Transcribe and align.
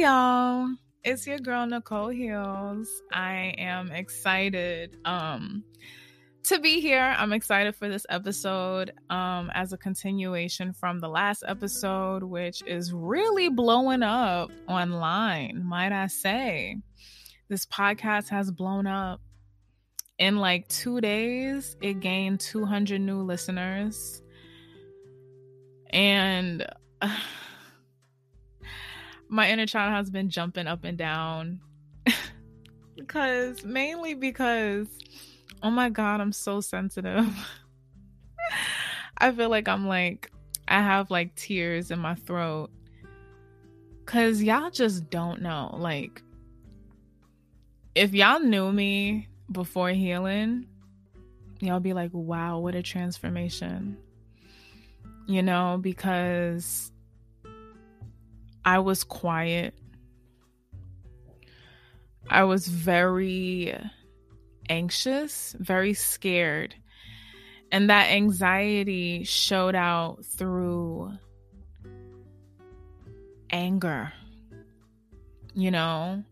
y'all. 0.00 0.66
It's 1.04 1.26
your 1.26 1.38
girl 1.40 1.66
Nicole 1.66 2.08
Heals. 2.08 2.88
I 3.12 3.54
am 3.58 3.92
excited 3.92 4.96
um 5.04 5.62
to 6.44 6.58
be 6.58 6.80
here. 6.80 7.14
I'm 7.18 7.34
excited 7.34 7.76
for 7.76 7.86
this 7.86 8.06
episode 8.08 8.94
um 9.10 9.50
as 9.52 9.74
a 9.74 9.76
continuation 9.76 10.72
from 10.72 11.00
the 11.00 11.08
last 11.08 11.44
episode 11.46 12.22
which 12.22 12.62
is 12.66 12.94
really 12.94 13.50
blowing 13.50 14.02
up 14.02 14.50
online, 14.66 15.66
might 15.66 15.92
I 15.92 16.06
say. 16.06 16.78
This 17.50 17.66
podcast 17.66 18.30
has 18.30 18.50
blown 18.50 18.86
up. 18.86 19.20
In 20.18 20.38
like 20.38 20.66
2 20.68 21.02
days, 21.02 21.76
it 21.82 22.00
gained 22.00 22.40
200 22.40 23.02
new 23.02 23.20
listeners. 23.20 24.22
And 25.90 26.66
uh, 27.02 27.14
my 29.30 29.48
inner 29.48 29.66
child 29.66 29.92
has 29.92 30.10
been 30.10 30.28
jumping 30.28 30.66
up 30.66 30.84
and 30.84 30.98
down. 30.98 31.60
Because 32.96 33.64
mainly 33.64 34.12
because 34.12 34.86
oh 35.62 35.70
my 35.70 35.88
god 35.88 36.20
i'm 36.20 36.32
so 36.32 36.60
sensitive. 36.60 37.26
I 39.18 39.32
feel 39.32 39.48
like 39.48 39.68
i'm 39.68 39.88
like 39.88 40.30
i 40.68 40.80
have 40.80 41.10
like 41.10 41.34
tears 41.34 41.90
in 41.90 41.98
my 41.98 42.14
throat. 42.14 42.70
Because 44.04 44.42
y'all 44.42 44.70
just 44.70 45.08
don't 45.08 45.40
know 45.40 45.74
like 45.78 46.22
if 47.94 48.12
y'all 48.12 48.38
knew 48.38 48.70
me 48.70 49.28
before 49.50 49.90
healing 49.90 50.66
y'all 51.60 51.80
be 51.80 51.94
like 51.94 52.10
wow 52.12 52.58
what 52.58 52.74
a 52.74 52.82
transformation 52.82 53.96
you 55.26 55.42
know 55.42 55.78
because 55.80 56.92
I 58.64 58.78
was 58.80 59.04
quiet. 59.04 59.74
I 62.28 62.44
was 62.44 62.68
very 62.68 63.74
anxious, 64.68 65.54
very 65.58 65.94
scared. 65.94 66.74
And 67.72 67.90
that 67.90 68.10
anxiety 68.10 69.24
showed 69.24 69.74
out 69.74 70.24
through 70.24 71.12
anger, 73.50 74.12
you 75.54 75.70
know? 75.70 76.24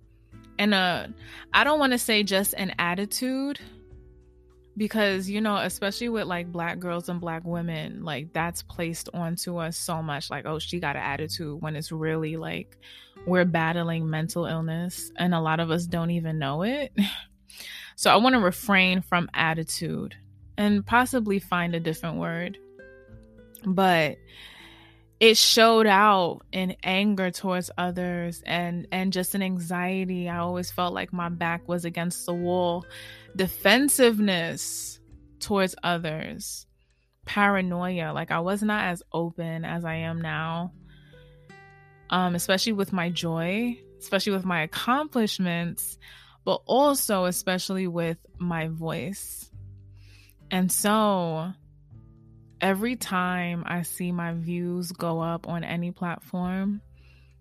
And 0.59 0.75
uh 0.75 1.09
I 1.53 1.65
don't 1.65 1.79
want 1.79 1.93
to 1.93 1.99
say 1.99 2.23
just 2.23 2.55
an 2.55 2.75
attitude 2.79 3.61
because 4.79 5.29
you 5.29 5.41
know 5.41 5.57
especially 5.57 6.09
with 6.09 6.27
like 6.27 6.51
black 6.51 6.79
girls 6.79 7.09
and 7.09 7.21
black 7.21 7.43
women 7.45 8.05
like 8.05 8.33
that's 8.33 8.63
placed 8.63 9.11
onto 9.13 9.59
us 9.59 9.77
so 9.77 10.03
much 10.03 10.31
like 10.31 10.47
oh 10.47 10.59
she 10.59 10.81
got 10.81 10.97
an 10.97 11.03
attitude 11.03 11.61
when 11.61 11.77
it's 11.77 11.93
really 11.93 12.37
like 12.37 12.79
we're 13.27 13.45
battling 13.45 14.09
mental 14.09 14.47
illness 14.47 15.13
and 15.17 15.35
a 15.35 15.41
lot 15.41 15.61
of 15.61 15.71
us 15.71 15.87
don't 15.87 16.11
even 16.11 16.39
know 16.39 16.63
it. 16.63 16.93
So 17.97 18.13
i 18.13 18.17
want 18.17 18.35
to 18.35 18.41
refrain 18.41 19.03
from 19.03 19.29
attitude 19.35 20.15
and 20.59 20.85
possibly 20.85 21.39
find 21.39 21.75
a 21.75 21.81
different 21.81 22.19
word. 22.19 22.59
But 23.65 24.19
it 25.21 25.37
showed 25.37 25.87
out 25.87 26.43
in 26.53 26.77
anger 26.83 27.31
towards 27.31 27.71
others 27.79 28.43
and 28.45 28.87
and 28.93 29.13
just 29.13 29.35
an 29.35 29.43
anxiety. 29.43 30.29
I 30.29 30.39
always 30.39 30.71
felt 30.71 30.93
like 30.93 31.13
my 31.13 31.29
back 31.29 31.67
was 31.67 31.85
against 31.85 32.27
the 32.27 32.35
wall 32.35 32.85
defensiveness 33.37 35.01
towards 35.41 35.75
others, 35.83 36.67
paranoia. 37.25 38.13
Like 38.13 38.31
I 38.31 38.41
was 38.41 38.63
not 38.63 38.85
as 38.87 39.03
open 39.13 39.65
as 39.65 39.85
I 39.85 39.97
am 39.97 40.21
now. 40.21 40.73
Um, 42.11 42.35
especially 42.35 42.73
with 42.73 42.93
my 42.93 43.11
joy, 43.11 43.79
especially 43.99 44.33
with 44.33 44.47
my 44.47 44.63
accomplishments, 44.63 45.99
but 46.45 46.63
also 46.65 47.27
especially 47.27 47.87
with 47.87 48.17
my 48.39 48.69
voice. 48.69 49.51
And 50.51 50.73
so 50.73 51.53
every 52.61 52.97
time 52.97 53.65
I 53.67 53.83
see 53.83 54.13
my 54.13 54.33
views 54.33 54.93
go 54.93 55.21
up 55.21 55.49
on 55.49 55.65
any 55.65 55.91
platform, 55.91 56.81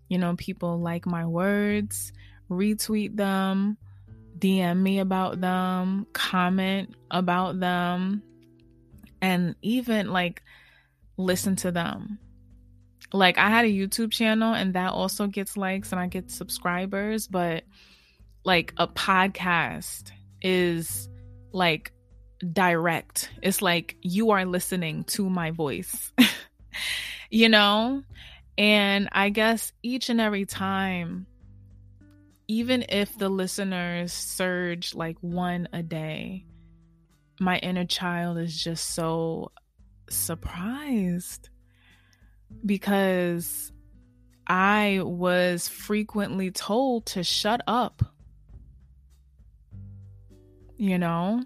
you 0.10 0.18
know, 0.18 0.36
people 0.36 0.80
like 0.80 1.06
my 1.06 1.26
words, 1.26 2.12
retweet 2.50 3.16
them, 3.16 3.78
DM 4.38 4.78
me 4.78 5.00
about 5.00 5.42
them, 5.42 6.08
comment 6.14 6.96
about 7.10 7.60
them, 7.60 8.22
and 9.22 9.56
even 9.62 10.12
like 10.12 10.44
listen 11.18 11.56
to 11.58 11.72
them. 11.72 12.20
Like 13.14 13.38
I 13.38 13.50
had 13.50 13.66
a 13.66 13.70
YouTube 13.70 14.12
channel 14.12 14.54
and 14.54 14.74
that 14.74 14.92
also 14.92 15.28
gets 15.28 15.58
likes 15.58 15.92
and 15.92 16.00
I 16.00 16.08
get 16.08 16.30
subscribers, 16.30 17.28
but 17.28 17.64
like 18.44 18.74
a 18.78 18.88
podcast 18.88 20.12
is 20.42 21.10
like 21.52 21.92
direct. 22.54 23.30
It's 23.42 23.62
like 23.62 23.98
you 24.02 24.32
are 24.32 24.46
listening 24.46 25.06
to 25.06 25.30
my 25.30 25.52
voice. 25.52 26.12
you 27.30 27.50
know? 27.50 28.04
And 28.58 29.10
I 29.12 29.30
guess 29.30 29.72
each 29.84 30.10
and 30.10 30.20
every 30.20 30.46
time 30.46 31.28
even 32.48 32.86
if 32.90 33.18
the 33.18 33.30
listeners 33.30 34.14
surge 34.14 34.96
like 34.96 35.18
one 35.20 35.68
a 35.74 35.84
day, 35.84 36.46
my 37.40 37.58
inner 37.60 37.86
child 37.86 38.38
is 38.38 38.56
just 38.58 38.92
so 38.92 39.52
surprised 40.10 41.50
because 42.66 43.72
I 44.48 45.02
was 45.04 45.68
frequently 45.68 46.52
told 46.52 47.08
to 47.08 47.24
shut 47.24 47.62
up, 47.68 48.02
you 50.78 50.98
know, 50.98 51.44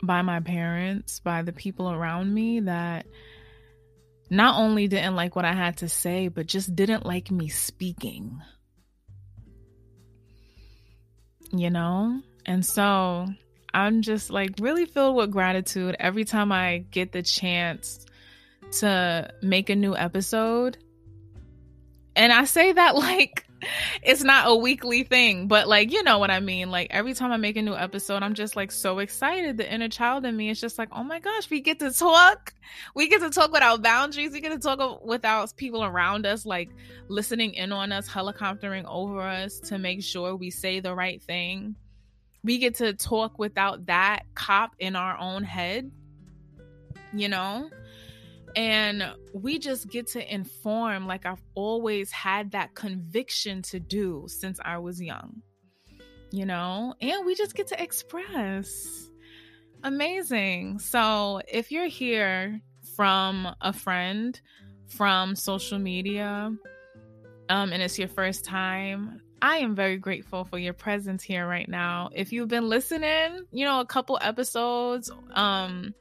by 0.00 0.22
my 0.22 0.38
parents, 0.38 1.18
by 1.18 1.42
the 1.42 1.52
people 1.52 1.90
around 1.90 2.32
me 2.32 2.60
that 2.60 3.06
not 4.30 4.60
only 4.60 4.86
didn't 4.86 5.16
like 5.16 5.34
what 5.34 5.44
I 5.44 5.52
had 5.54 5.78
to 5.78 5.88
say, 5.88 6.28
but 6.28 6.46
just 6.46 6.74
didn't 6.76 7.04
like 7.04 7.32
me 7.32 7.48
speaking 7.48 8.40
you 11.58 11.70
know? 11.70 12.20
And 12.46 12.64
so 12.64 13.26
I'm 13.72 14.02
just 14.02 14.30
like 14.30 14.52
really 14.60 14.86
filled 14.86 15.16
with 15.16 15.30
gratitude 15.30 15.96
every 15.98 16.24
time 16.24 16.52
I 16.52 16.84
get 16.90 17.12
the 17.12 17.22
chance 17.22 18.04
to 18.80 19.30
make 19.42 19.70
a 19.70 19.76
new 19.76 19.96
episode. 19.96 20.78
And 22.16 22.32
I 22.32 22.44
say 22.44 22.72
that 22.72 22.94
like 22.96 23.43
it's 24.02 24.22
not 24.22 24.48
a 24.48 24.54
weekly 24.54 25.02
thing, 25.02 25.48
but 25.48 25.68
like, 25.68 25.92
you 25.92 26.02
know 26.02 26.18
what 26.18 26.30
I 26.30 26.40
mean? 26.40 26.70
Like 26.70 26.88
every 26.90 27.14
time 27.14 27.32
I 27.32 27.36
make 27.36 27.56
a 27.56 27.62
new 27.62 27.74
episode, 27.74 28.22
I'm 28.22 28.34
just 28.34 28.56
like 28.56 28.72
so 28.72 28.98
excited. 28.98 29.56
The 29.56 29.72
inner 29.72 29.88
child 29.88 30.24
in 30.24 30.36
me 30.36 30.50
is 30.50 30.60
just 30.60 30.78
like, 30.78 30.88
oh 30.92 31.04
my 31.04 31.20
gosh, 31.20 31.50
we 31.50 31.60
get 31.60 31.78
to 31.80 31.92
talk. 31.92 32.54
We 32.94 33.08
get 33.08 33.20
to 33.20 33.30
talk 33.30 33.52
without 33.52 33.82
boundaries. 33.82 34.32
We 34.32 34.40
get 34.40 34.52
to 34.52 34.58
talk 34.58 35.04
without 35.04 35.56
people 35.56 35.84
around 35.84 36.26
us, 36.26 36.46
like 36.46 36.70
listening 37.08 37.54
in 37.54 37.72
on 37.72 37.92
us, 37.92 38.08
helicoptering 38.08 38.84
over 38.86 39.20
us 39.20 39.60
to 39.60 39.78
make 39.78 40.02
sure 40.02 40.36
we 40.36 40.50
say 40.50 40.80
the 40.80 40.94
right 40.94 41.22
thing. 41.22 41.76
We 42.42 42.58
get 42.58 42.76
to 42.76 42.92
talk 42.92 43.38
without 43.38 43.86
that 43.86 44.24
cop 44.34 44.74
in 44.78 44.96
our 44.96 45.16
own 45.18 45.44
head, 45.44 45.90
you 47.12 47.28
know? 47.28 47.70
And 48.56 49.12
we 49.32 49.58
just 49.58 49.88
get 49.88 50.06
to 50.08 50.34
inform 50.34 51.06
like 51.06 51.26
I've 51.26 51.42
always 51.54 52.10
had 52.12 52.52
that 52.52 52.74
conviction 52.74 53.62
to 53.62 53.80
do 53.80 54.26
since 54.28 54.60
I 54.64 54.78
was 54.78 55.00
young, 55.00 55.42
you 56.30 56.46
know? 56.46 56.94
And 57.00 57.26
we 57.26 57.34
just 57.34 57.54
get 57.54 57.68
to 57.68 57.82
express. 57.82 59.10
Amazing. 59.82 60.78
So 60.78 61.40
if 61.48 61.72
you're 61.72 61.88
here 61.88 62.60
from 62.96 63.48
a 63.60 63.72
friend, 63.72 64.40
from 64.86 65.34
social 65.34 65.78
media, 65.78 66.54
um, 67.48 67.72
and 67.72 67.82
it's 67.82 67.98
your 67.98 68.08
first 68.08 68.44
time, 68.44 69.20
I 69.42 69.58
am 69.58 69.74
very 69.74 69.98
grateful 69.98 70.44
for 70.44 70.58
your 70.58 70.72
presence 70.72 71.22
here 71.22 71.46
right 71.46 71.68
now. 71.68 72.08
If 72.14 72.32
you've 72.32 72.48
been 72.48 72.68
listening, 72.68 73.44
you 73.50 73.66
know, 73.66 73.80
a 73.80 73.86
couple 73.86 74.18
episodes, 74.22 75.10
um, 75.32 75.92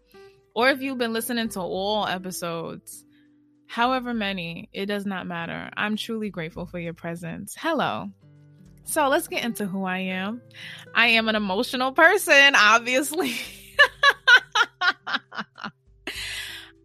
or 0.53 0.69
if 0.69 0.81
you've 0.81 0.97
been 0.97 1.13
listening 1.13 1.49
to 1.49 1.59
all 1.59 2.05
episodes, 2.07 3.05
however 3.67 4.13
many, 4.13 4.69
it 4.73 4.85
does 4.85 5.05
not 5.05 5.27
matter. 5.27 5.69
I'm 5.75 5.97
truly 5.97 6.29
grateful 6.29 6.65
for 6.65 6.79
your 6.79 6.93
presence. 6.93 7.55
Hello. 7.57 8.09
So 8.85 9.07
let's 9.07 9.27
get 9.27 9.43
into 9.43 9.65
who 9.65 9.85
I 9.85 9.99
am. 9.99 10.41
I 10.93 11.07
am 11.07 11.29
an 11.29 11.35
emotional 11.35 11.93
person, 11.93 12.53
obviously. 12.55 13.33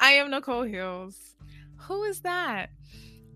I 0.00 0.12
am 0.12 0.31
Nicole 0.31 0.62
Heals. 0.62 1.17
Who 1.81 2.05
is 2.05 2.21
that? 2.21 2.71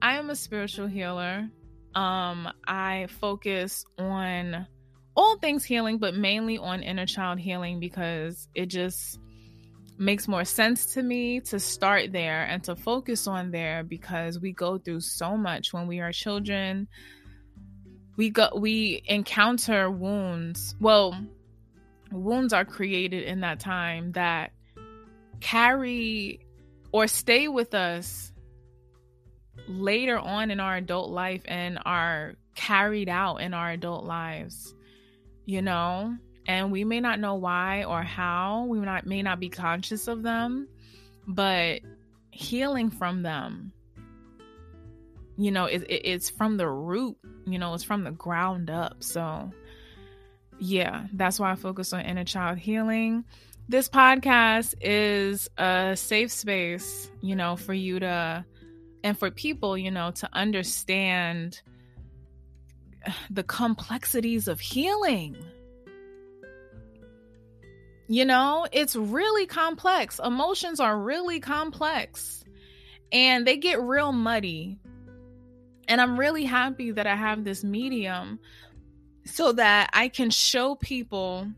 I 0.00 0.16
am 0.18 0.30
a 0.30 0.36
spiritual 0.36 0.86
healer. 0.86 1.48
Um, 1.94 2.48
I 2.66 3.08
focus 3.20 3.84
on 3.98 4.66
all 5.14 5.38
things 5.38 5.64
healing, 5.64 5.98
but 5.98 6.14
mainly 6.14 6.58
on 6.58 6.82
inner 6.82 7.06
child 7.06 7.38
healing 7.38 7.80
because 7.80 8.48
it 8.54 8.66
just 8.66 9.18
makes 10.02 10.28
more 10.28 10.44
sense 10.44 10.94
to 10.94 11.02
me 11.02 11.40
to 11.40 11.58
start 11.58 12.12
there 12.12 12.44
and 12.44 12.62
to 12.64 12.76
focus 12.76 13.26
on 13.26 13.50
there 13.50 13.82
because 13.84 14.38
we 14.38 14.52
go 14.52 14.78
through 14.78 15.00
so 15.00 15.36
much 15.36 15.72
when 15.72 15.86
we 15.86 16.00
are 16.00 16.12
children 16.12 16.88
we 18.16 18.30
go 18.30 18.48
we 18.54 19.02
encounter 19.06 19.90
wounds. 19.90 20.74
Well, 20.80 21.16
wounds 22.10 22.52
are 22.52 22.64
created 22.64 23.24
in 23.24 23.40
that 23.40 23.60
time 23.60 24.12
that 24.12 24.52
carry 25.40 26.40
or 26.92 27.06
stay 27.06 27.48
with 27.48 27.74
us 27.74 28.32
later 29.66 30.18
on 30.18 30.50
in 30.50 30.60
our 30.60 30.76
adult 30.76 31.10
life 31.10 31.42
and 31.46 31.78
are 31.86 32.34
carried 32.54 33.08
out 33.08 33.36
in 33.36 33.54
our 33.54 33.70
adult 33.70 34.04
lives, 34.04 34.74
you 35.46 35.62
know? 35.62 36.16
And 36.46 36.72
we 36.72 36.84
may 36.84 37.00
not 37.00 37.20
know 37.20 37.36
why 37.36 37.84
or 37.84 38.02
how, 38.02 38.64
we 38.64 38.78
may 38.78 38.86
not, 38.86 39.06
may 39.06 39.22
not 39.22 39.38
be 39.38 39.48
conscious 39.48 40.08
of 40.08 40.22
them, 40.22 40.68
but 41.26 41.80
healing 42.30 42.90
from 42.90 43.22
them, 43.22 43.72
you 45.36 45.50
know, 45.50 45.66
it, 45.66 45.82
it, 45.82 46.02
it's 46.04 46.30
from 46.30 46.56
the 46.56 46.68
root, 46.68 47.16
you 47.46 47.58
know, 47.58 47.74
it's 47.74 47.84
from 47.84 48.04
the 48.04 48.10
ground 48.10 48.70
up. 48.70 49.02
So, 49.02 49.50
yeah, 50.58 51.06
that's 51.12 51.38
why 51.38 51.52
I 51.52 51.54
focus 51.54 51.92
on 51.92 52.00
inner 52.00 52.24
child 52.24 52.58
healing. 52.58 53.24
This 53.68 53.88
podcast 53.88 54.74
is 54.80 55.48
a 55.56 55.96
safe 55.96 56.30
space, 56.32 57.10
you 57.20 57.36
know, 57.36 57.56
for 57.56 57.72
you 57.72 58.00
to 58.00 58.44
and 59.04 59.18
for 59.18 59.30
people, 59.30 59.76
you 59.76 59.90
know, 59.90 60.10
to 60.12 60.28
understand 60.32 61.60
the 63.30 63.42
complexities 63.42 64.48
of 64.48 64.60
healing. 64.60 65.36
You 68.08 68.24
know, 68.24 68.66
it's 68.72 68.96
really 68.96 69.46
complex. 69.46 70.20
Emotions 70.22 70.80
are 70.80 70.98
really 70.98 71.40
complex 71.40 72.44
and 73.10 73.46
they 73.46 73.56
get 73.56 73.80
real 73.80 74.12
muddy. 74.12 74.78
And 75.88 76.00
I'm 76.00 76.18
really 76.18 76.44
happy 76.44 76.92
that 76.92 77.06
I 77.06 77.14
have 77.14 77.44
this 77.44 77.62
medium 77.62 78.38
so 79.24 79.52
that 79.52 79.90
I 79.92 80.08
can 80.08 80.30
show 80.30 80.74
people 80.74 81.48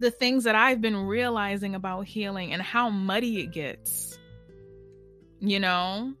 the 0.00 0.10
things 0.10 0.44
that 0.44 0.54
I've 0.54 0.80
been 0.80 0.96
realizing 0.96 1.74
about 1.74 2.06
healing 2.06 2.52
and 2.52 2.62
how 2.62 2.90
muddy 2.90 3.40
it 3.40 3.52
gets. 3.52 4.18
You 5.40 5.60
know? 5.60 6.14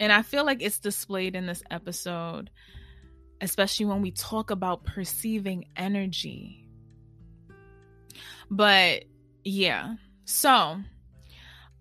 And 0.00 0.12
I 0.12 0.22
feel 0.22 0.44
like 0.44 0.62
it's 0.62 0.78
displayed 0.78 1.34
in 1.34 1.46
this 1.46 1.62
episode, 1.70 2.50
especially 3.40 3.86
when 3.86 4.02
we 4.02 4.12
talk 4.12 4.50
about 4.50 4.84
perceiving 4.84 5.66
energy. 5.76 6.67
But 8.50 9.04
yeah. 9.44 9.94
So, 10.24 10.78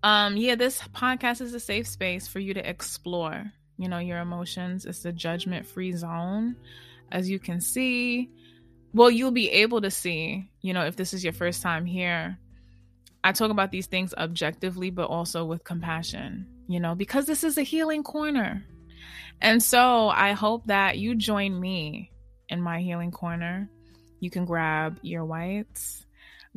um 0.04 0.38
yeah, 0.38 0.56
this 0.56 0.82
podcast 0.94 1.42
is 1.42 1.54
a 1.54 1.60
safe 1.60 1.88
space 1.88 2.28
for 2.28 2.40
you 2.40 2.54
to 2.54 2.70
explore, 2.70 3.52
you 3.78 3.90
know, 3.90 4.00
your 4.00 4.20
emotions. 4.20 4.86
It's 4.86 5.06
a 5.06 5.12
judgment-free 5.12 5.94
zone 5.94 6.56
as 7.12 7.30
you 7.30 7.40
can 7.40 7.62
see. 7.62 8.30
Well, 8.94 9.12
you'll 9.12 9.32
be 9.32 9.52
able 9.52 9.82
to 9.82 9.92
see, 9.92 10.50
you 10.62 10.74
know, 10.74 10.86
if 10.86 10.96
this 10.96 11.14
is 11.14 11.24
your 11.24 11.34
first 11.34 11.62
time 11.62 11.86
here. 11.86 12.38
I 13.24 13.32
talk 13.32 13.52
about 13.52 13.72
these 13.72 13.88
things 13.88 14.14
objectively 14.18 14.90
but 14.90 15.10
also 15.10 15.44
with 15.44 15.64
compassion 15.64 16.48
you 16.68 16.80
know, 16.80 16.96
because 16.96 17.26
this 17.26 17.44
is 17.44 17.58
a 17.58 17.64
healing 17.64 18.04
corner. 18.04 18.64
And 19.42 19.62
so 19.64 20.10
I 20.10 20.34
hope 20.34 20.68
that 20.68 20.98
you 20.98 21.16
join 21.16 21.60
me 21.60 22.12
in 22.50 22.62
my 22.62 22.82
healing 22.82 23.12
corner. 23.12 23.70
You 24.20 24.30
can 24.30 24.46
grab 24.46 25.00
your 25.02 25.26
whites, 25.26 26.06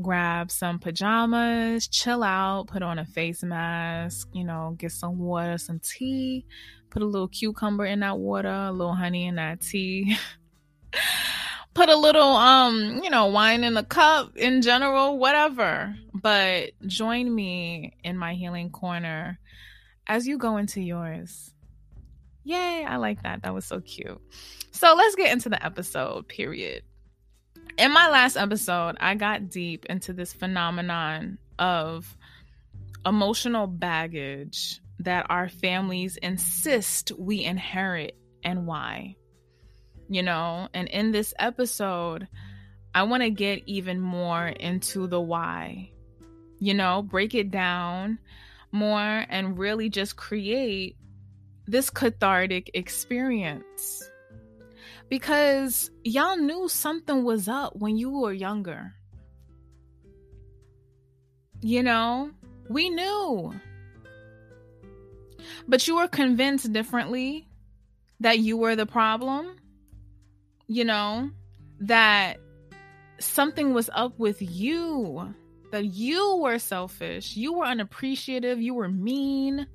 grab 0.03 0.51
some 0.51 0.79
pajamas, 0.79 1.89
chill 1.89 2.23
out, 2.23 2.67
put 2.67 2.83
on 2.83 2.99
a 2.99 3.05
face 3.05 3.43
mask, 3.43 4.29
you 4.33 4.45
know, 4.45 4.75
get 4.79 4.93
some 4.93 5.19
water, 5.19 5.59
some 5.59 5.81
tea, 5.81 6.45
put 6.91 7.03
a 7.03 7.07
little 7.07 7.29
cucumber 7.29 7.85
in 7.85 8.01
that 8.01 8.19
water, 8.19 8.49
a 8.49 8.73
little 8.73 8.95
honey 8.95 9.27
in 9.27 9.37
that 9.37 9.61
tea. 9.61 10.17
put 11.75 11.89
a 11.89 11.97
little 11.97 12.23
um, 12.23 13.01
you 13.03 13.11
know, 13.11 13.27
wine 13.27 13.65
in 13.65 13.77
a 13.77 13.85
cup 13.85 14.37
in 14.37 14.63
general, 14.63 15.19
whatever. 15.19 15.95
But 16.13 16.71
join 16.87 17.35
me 17.35 17.97
in 18.03 18.17
my 18.17 18.35
healing 18.35 18.71
corner 18.71 19.39
as 20.07 20.27
you 20.27 20.39
go 20.39 20.57
into 20.57 20.81
yours. 20.81 21.53
Yay, 22.43 22.85
I 22.85 22.97
like 22.97 23.23
that. 23.23 23.43
That 23.43 23.55
was 23.55 23.65
so 23.65 23.81
cute. 23.81 24.21
So 24.73 24.95
let's 24.95 25.15
get 25.15 25.33
into 25.33 25.49
the 25.49 25.65
episode, 25.65 26.27
period. 26.27 26.83
In 27.79 27.93
my 27.93 28.09
last 28.11 28.37
episode, 28.37 28.97
I 29.01 29.15
got 29.15 29.49
deep 29.51 29.87
into 29.87 30.13
this 30.13 30.33
phenomenon 30.33 31.39
of 31.59 32.17
emotional 33.07 33.67
baggage 33.67 34.81
that 34.99 35.27
our 35.31 35.49
families 35.49 36.17
insist 36.19 37.13
we 37.19 37.43
inherit 37.43 38.17
and 38.45 38.67
why. 38.67 39.17
You 40.09 40.23
know, 40.23 40.69
and 40.75 40.89
in 40.89 41.13
this 41.13 41.33
episode, 41.39 42.29
I 42.95 43.05
want 43.05 43.23
to 43.23 43.31
get 43.31 43.63
even 43.67 44.01
more 44.01 44.47
into 44.47 45.07
the 45.07 45.21
why. 45.21 45.91
You 46.59 46.75
know, 46.75 47.03
break 47.03 47.35
it 47.35 47.51
down 47.51 48.19
more 48.73 49.01
and 49.29 49.59
really 49.59 49.89
just 49.89 50.17
create 50.17 50.97
this 51.67 51.89
cathartic 51.89 52.71
experience. 52.75 54.10
Because 55.11 55.91
y'all 56.05 56.37
knew 56.37 56.69
something 56.69 57.25
was 57.25 57.49
up 57.49 57.77
when 57.77 57.99
you 57.99 58.11
were 58.11 58.33
younger. 58.33 58.95
You 61.61 61.83
know, 61.83 62.31
we 62.71 62.89
knew. 62.89 63.53
But 65.69 65.87
you 65.87 65.97
were 65.97 66.09
convinced 66.09 66.73
differently 66.73 67.49
that 68.21 68.39
you 68.39 68.57
were 68.57 68.77
the 68.77 68.87
problem. 68.87 69.57
You 70.69 70.85
know, 70.85 71.31
that 71.81 72.39
something 73.19 73.75
was 73.75 73.91
up 73.93 74.19
with 74.19 74.41
you 74.41 75.35
that 75.71 75.87
you 75.87 76.37
were 76.37 76.59
selfish, 76.59 77.37
you 77.37 77.53
were 77.53 77.65
unappreciative, 77.65 78.61
you 78.61 78.75
were 78.75 78.89
mean, 78.89 79.67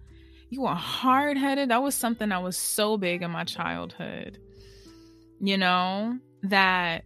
you 0.49 0.61
were 0.61 0.75
hard 0.75 1.37
headed. 1.37 1.69
That 1.69 1.83
was 1.83 1.95
something 1.95 2.29
that 2.29 2.43
was 2.43 2.57
so 2.57 2.97
big 2.97 3.21
in 3.21 3.31
my 3.31 3.43
childhood. 3.43 4.39
You 5.39 5.57
know, 5.57 6.17
that 6.43 7.05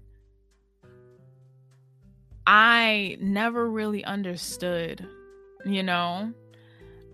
I 2.46 3.18
never 3.20 3.70
really 3.70 4.04
understood. 4.04 5.06
You 5.66 5.84
know, 5.84 6.34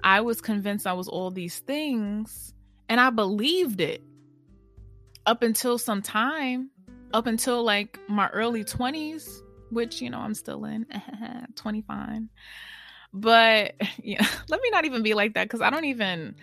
I 0.03 0.21
was 0.21 0.41
convinced 0.41 0.85
I 0.85 0.93
was 0.93 1.07
all 1.07 1.31
these 1.31 1.59
things 1.59 2.53
and 2.89 2.99
I 2.99 3.09
believed 3.09 3.81
it 3.81 4.03
up 5.25 5.41
until 5.41 5.77
some 5.77 6.01
time, 6.01 6.69
up 7.13 7.25
until 7.25 7.63
like 7.63 7.99
my 8.07 8.29
early 8.29 8.63
20s 8.63 9.41
which 9.69 10.01
you 10.01 10.09
know 10.09 10.19
I'm 10.19 10.33
still 10.33 10.65
in 10.65 10.85
25. 11.55 12.21
But 13.13 13.75
yeah, 14.03 14.25
let 14.49 14.61
me 14.61 14.69
not 14.71 14.85
even 14.85 15.03
be 15.03 15.13
like 15.13 15.35
that 15.35 15.45
because 15.45 15.61
I 15.61 15.69
don't 15.69 15.85
even 15.85 16.35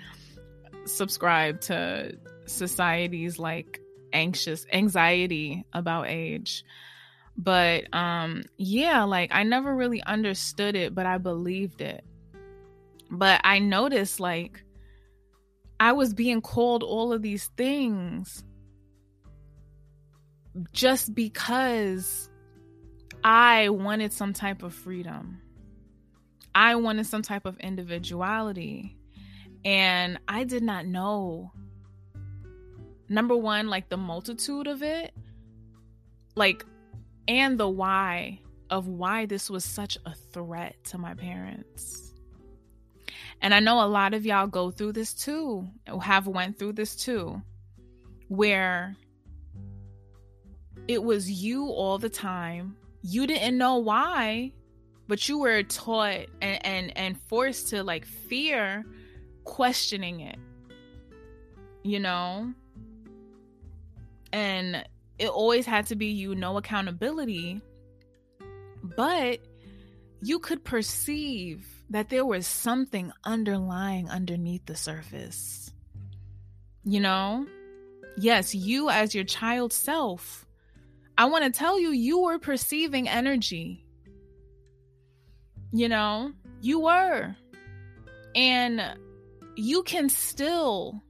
subscribe 0.84 1.60
to 1.62 2.16
society's 2.46 3.38
like 3.38 3.80
anxious 4.12 4.66
anxiety 4.72 5.64
about 5.72 6.08
age. 6.08 6.64
But 7.36 7.92
um 7.94 8.44
yeah, 8.56 9.04
like 9.04 9.30
I 9.32 9.42
never 9.42 9.74
really 9.74 10.02
understood 10.02 10.76
it, 10.76 10.94
but 10.94 11.06
I 11.06 11.18
believed 11.18 11.80
it. 11.80 12.04
But 13.10 13.40
I 13.44 13.58
noticed 13.58 14.20
like 14.20 14.64
I 15.80 15.92
was 15.92 16.14
being 16.14 16.40
called 16.40 16.82
all 16.82 17.12
of 17.12 17.22
these 17.22 17.46
things 17.56 18.44
just 20.72 21.14
because 21.14 22.30
I 23.24 23.68
wanted 23.68 24.12
some 24.12 24.32
type 24.32 24.62
of 24.62 24.74
freedom. 24.74 25.40
I 26.54 26.76
wanted 26.76 27.06
some 27.06 27.22
type 27.22 27.46
of 27.46 27.58
individuality. 27.58 28.96
And 29.64 30.18
I 30.26 30.44
did 30.44 30.62
not 30.62 30.86
know, 30.86 31.52
number 33.12 33.36
one, 33.36 33.68
like 33.68 33.88
the 33.88 33.96
multitude 33.96 34.66
of 34.66 34.82
it, 34.82 35.12
like, 36.34 36.64
and 37.28 37.58
the 37.58 37.68
why 37.68 38.40
of 38.70 38.88
why 38.88 39.26
this 39.26 39.50
was 39.50 39.64
such 39.64 39.98
a 40.06 40.14
threat 40.14 40.76
to 40.84 40.98
my 40.98 41.14
parents. 41.14 42.14
And 43.40 43.52
I 43.52 43.60
know 43.60 43.84
a 43.84 43.86
lot 43.86 44.14
of 44.14 44.24
y'all 44.24 44.46
go 44.46 44.70
through 44.70 44.92
this 44.92 45.12
too, 45.12 45.68
have 46.00 46.26
went 46.26 46.58
through 46.58 46.72
this 46.72 46.96
too, 46.96 47.42
where 48.28 48.96
it 50.88 51.02
was 51.02 51.30
you 51.30 51.66
all 51.66 51.98
the 51.98 52.08
time 52.08 52.76
you 53.02 53.26
didn't 53.26 53.58
know 53.58 53.78
why 53.78 54.52
but 55.08 55.28
you 55.28 55.38
were 55.38 55.62
taught 55.62 56.26
and 56.40 56.66
and, 56.66 56.96
and 56.96 57.20
forced 57.28 57.68
to 57.68 57.82
like 57.82 58.04
fear 58.04 58.84
questioning 59.44 60.20
it 60.20 60.38
you 61.82 62.00
know 62.00 62.52
and 64.32 64.84
it 65.18 65.28
always 65.28 65.66
had 65.66 65.86
to 65.86 65.96
be 65.96 66.06
you 66.06 66.34
no 66.34 66.56
accountability 66.56 67.60
but 68.96 69.38
you 70.22 70.38
could 70.38 70.64
perceive 70.64 71.66
that 71.90 72.08
there 72.08 72.24
was 72.24 72.46
something 72.46 73.12
underlying 73.24 74.08
underneath 74.08 74.64
the 74.66 74.76
surface 74.76 75.72
you 76.84 77.00
know 77.00 77.46
Yes, 78.16 78.54
you 78.54 78.90
as 78.90 79.14
your 79.14 79.24
child 79.24 79.72
self. 79.72 80.46
I 81.16 81.26
want 81.26 81.44
to 81.44 81.50
tell 81.50 81.78
you, 81.78 81.90
you 81.90 82.20
were 82.22 82.38
perceiving 82.38 83.08
energy. 83.08 83.84
You 85.72 85.88
know, 85.88 86.32
you 86.60 86.80
were. 86.80 87.34
And 88.34 88.82
you 89.56 89.82
can 89.82 90.08
still 90.08 91.02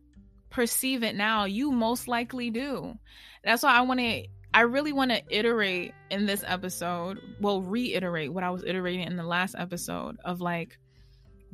perceive 0.53 1.03
it 1.03 1.17
now. 1.17 1.45
You 1.45 1.73
most 1.73 2.07
likely 2.07 2.51
do. 2.51 2.97
That's 3.43 3.63
why 3.65 3.73
I 3.73 3.81
want 3.81 4.01
to 4.01 4.27
I 4.55 4.63
really 4.63 4.93
want 4.93 5.11
to 5.11 5.23
iterate 5.31 5.95
in 6.11 6.27
this 6.27 6.45
episode, 6.47 7.19
well, 7.41 7.63
reiterate 7.63 8.33
what 8.33 8.45
I 8.45 8.51
was 8.51 8.63
iterating 8.65 9.07
in 9.07 9.17
the 9.17 9.25
last 9.25 9.55
episode 9.59 10.19
of 10.25 10.41
like, 10.43 10.79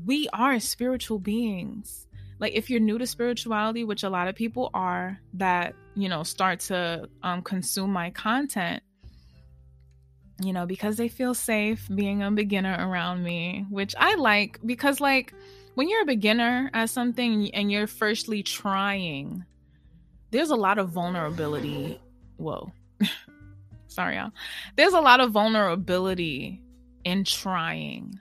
we 0.05 0.29
are 0.33 0.59
spiritual 0.59 1.21
beings. 1.21 2.07
Like, 2.41 2.55
if 2.55 2.71
you're 2.71 2.81
new 2.81 2.99
to 2.99 3.07
spirituality, 3.07 3.85
which 3.85 4.03
a 4.03 4.11
lot 4.11 4.29
of 4.29 4.35
people 4.35 4.71
are 4.75 5.21
that, 5.35 5.75
you 5.95 6.09
know, 6.09 6.25
start 6.25 6.61
to 6.61 7.09
um, 7.23 7.43
consume 7.43 7.93
my 7.93 8.11
content, 8.11 8.83
you 10.41 10.53
know, 10.53 10.67
because 10.67 10.97
they 10.97 11.09
feel 11.09 11.35
safe 11.35 11.89
being 11.95 12.23
a 12.23 12.31
beginner 12.31 12.77
around 12.79 13.23
me, 13.23 13.65
which 13.71 13.95
I 13.97 14.17
like 14.17 14.59
because, 14.65 15.01
like, 15.01 15.35
when 15.79 15.89
you're 15.89 16.03
a 16.03 16.07
beginner 16.07 16.73
at 16.75 16.91
something 16.91 17.55
and 17.55 17.71
you're 17.71 17.87
firstly 17.87 18.43
trying, 18.43 19.45
there's 20.33 20.51
a 20.51 20.57
lot 20.57 20.77
of 20.77 20.89
vulnerability. 20.89 22.01
Whoa. 22.37 22.73
Sorry, 23.87 24.17
y'all. 24.17 24.33
There's 24.75 24.93
a 24.93 25.01
lot 25.01 25.21
of 25.21 25.31
vulnerability 25.31 26.61
in 27.05 27.23
trying, 27.23 28.19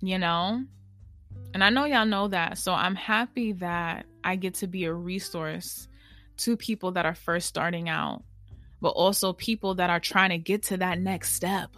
you 0.00 0.18
know? 0.18 0.64
And 1.54 1.62
I 1.62 1.70
know 1.70 1.84
y'all 1.84 2.04
know 2.04 2.26
that. 2.26 2.58
So 2.58 2.72
I'm 2.72 2.96
happy 2.96 3.52
that 3.52 4.04
I 4.24 4.34
get 4.34 4.54
to 4.54 4.66
be 4.66 4.86
a 4.86 4.92
resource 4.92 5.86
to 6.38 6.56
people 6.56 6.90
that 6.92 7.06
are 7.06 7.14
first 7.14 7.46
starting 7.46 7.88
out, 7.88 8.24
but 8.80 8.88
also 8.88 9.32
people 9.32 9.76
that 9.76 9.88
are 9.88 10.00
trying 10.00 10.30
to 10.30 10.38
get 10.38 10.64
to 10.64 10.78
that 10.78 10.98
next 10.98 11.34
step. 11.34 11.70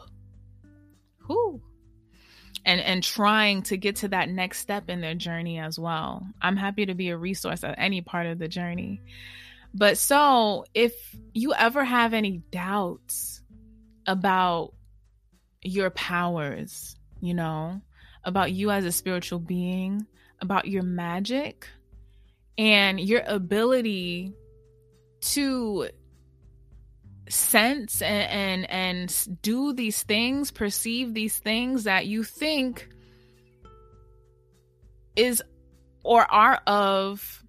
Whoo 1.28 1.60
and 2.64 2.80
and 2.80 3.02
trying 3.02 3.62
to 3.62 3.76
get 3.76 3.96
to 3.96 4.08
that 4.08 4.28
next 4.28 4.58
step 4.58 4.88
in 4.88 5.00
their 5.00 5.14
journey 5.14 5.58
as 5.58 5.78
well. 5.78 6.26
I'm 6.40 6.56
happy 6.56 6.86
to 6.86 6.94
be 6.94 7.08
a 7.08 7.16
resource 7.16 7.64
at 7.64 7.74
any 7.78 8.00
part 8.00 8.26
of 8.26 8.38
the 8.38 8.48
journey. 8.48 9.00
But 9.72 9.98
so, 9.98 10.64
if 10.74 10.92
you 11.32 11.54
ever 11.54 11.84
have 11.84 12.12
any 12.12 12.38
doubts 12.50 13.42
about 14.06 14.74
your 15.62 15.90
powers, 15.90 16.96
you 17.20 17.34
know, 17.34 17.80
about 18.24 18.52
you 18.52 18.70
as 18.70 18.84
a 18.84 18.92
spiritual 18.92 19.38
being, 19.38 20.06
about 20.40 20.66
your 20.66 20.82
magic 20.82 21.68
and 22.58 22.98
your 23.00 23.22
ability 23.26 24.34
to 25.20 25.88
sense 27.30 28.02
and, 28.02 28.30
and 28.30 28.70
and 28.70 29.42
do 29.42 29.72
these 29.72 30.02
things, 30.02 30.50
perceive 30.50 31.14
these 31.14 31.38
things 31.38 31.84
that 31.84 32.06
you 32.06 32.24
think 32.24 32.88
is 35.16 35.42
or 36.02 36.22
are 36.30 36.60
of 36.66 37.42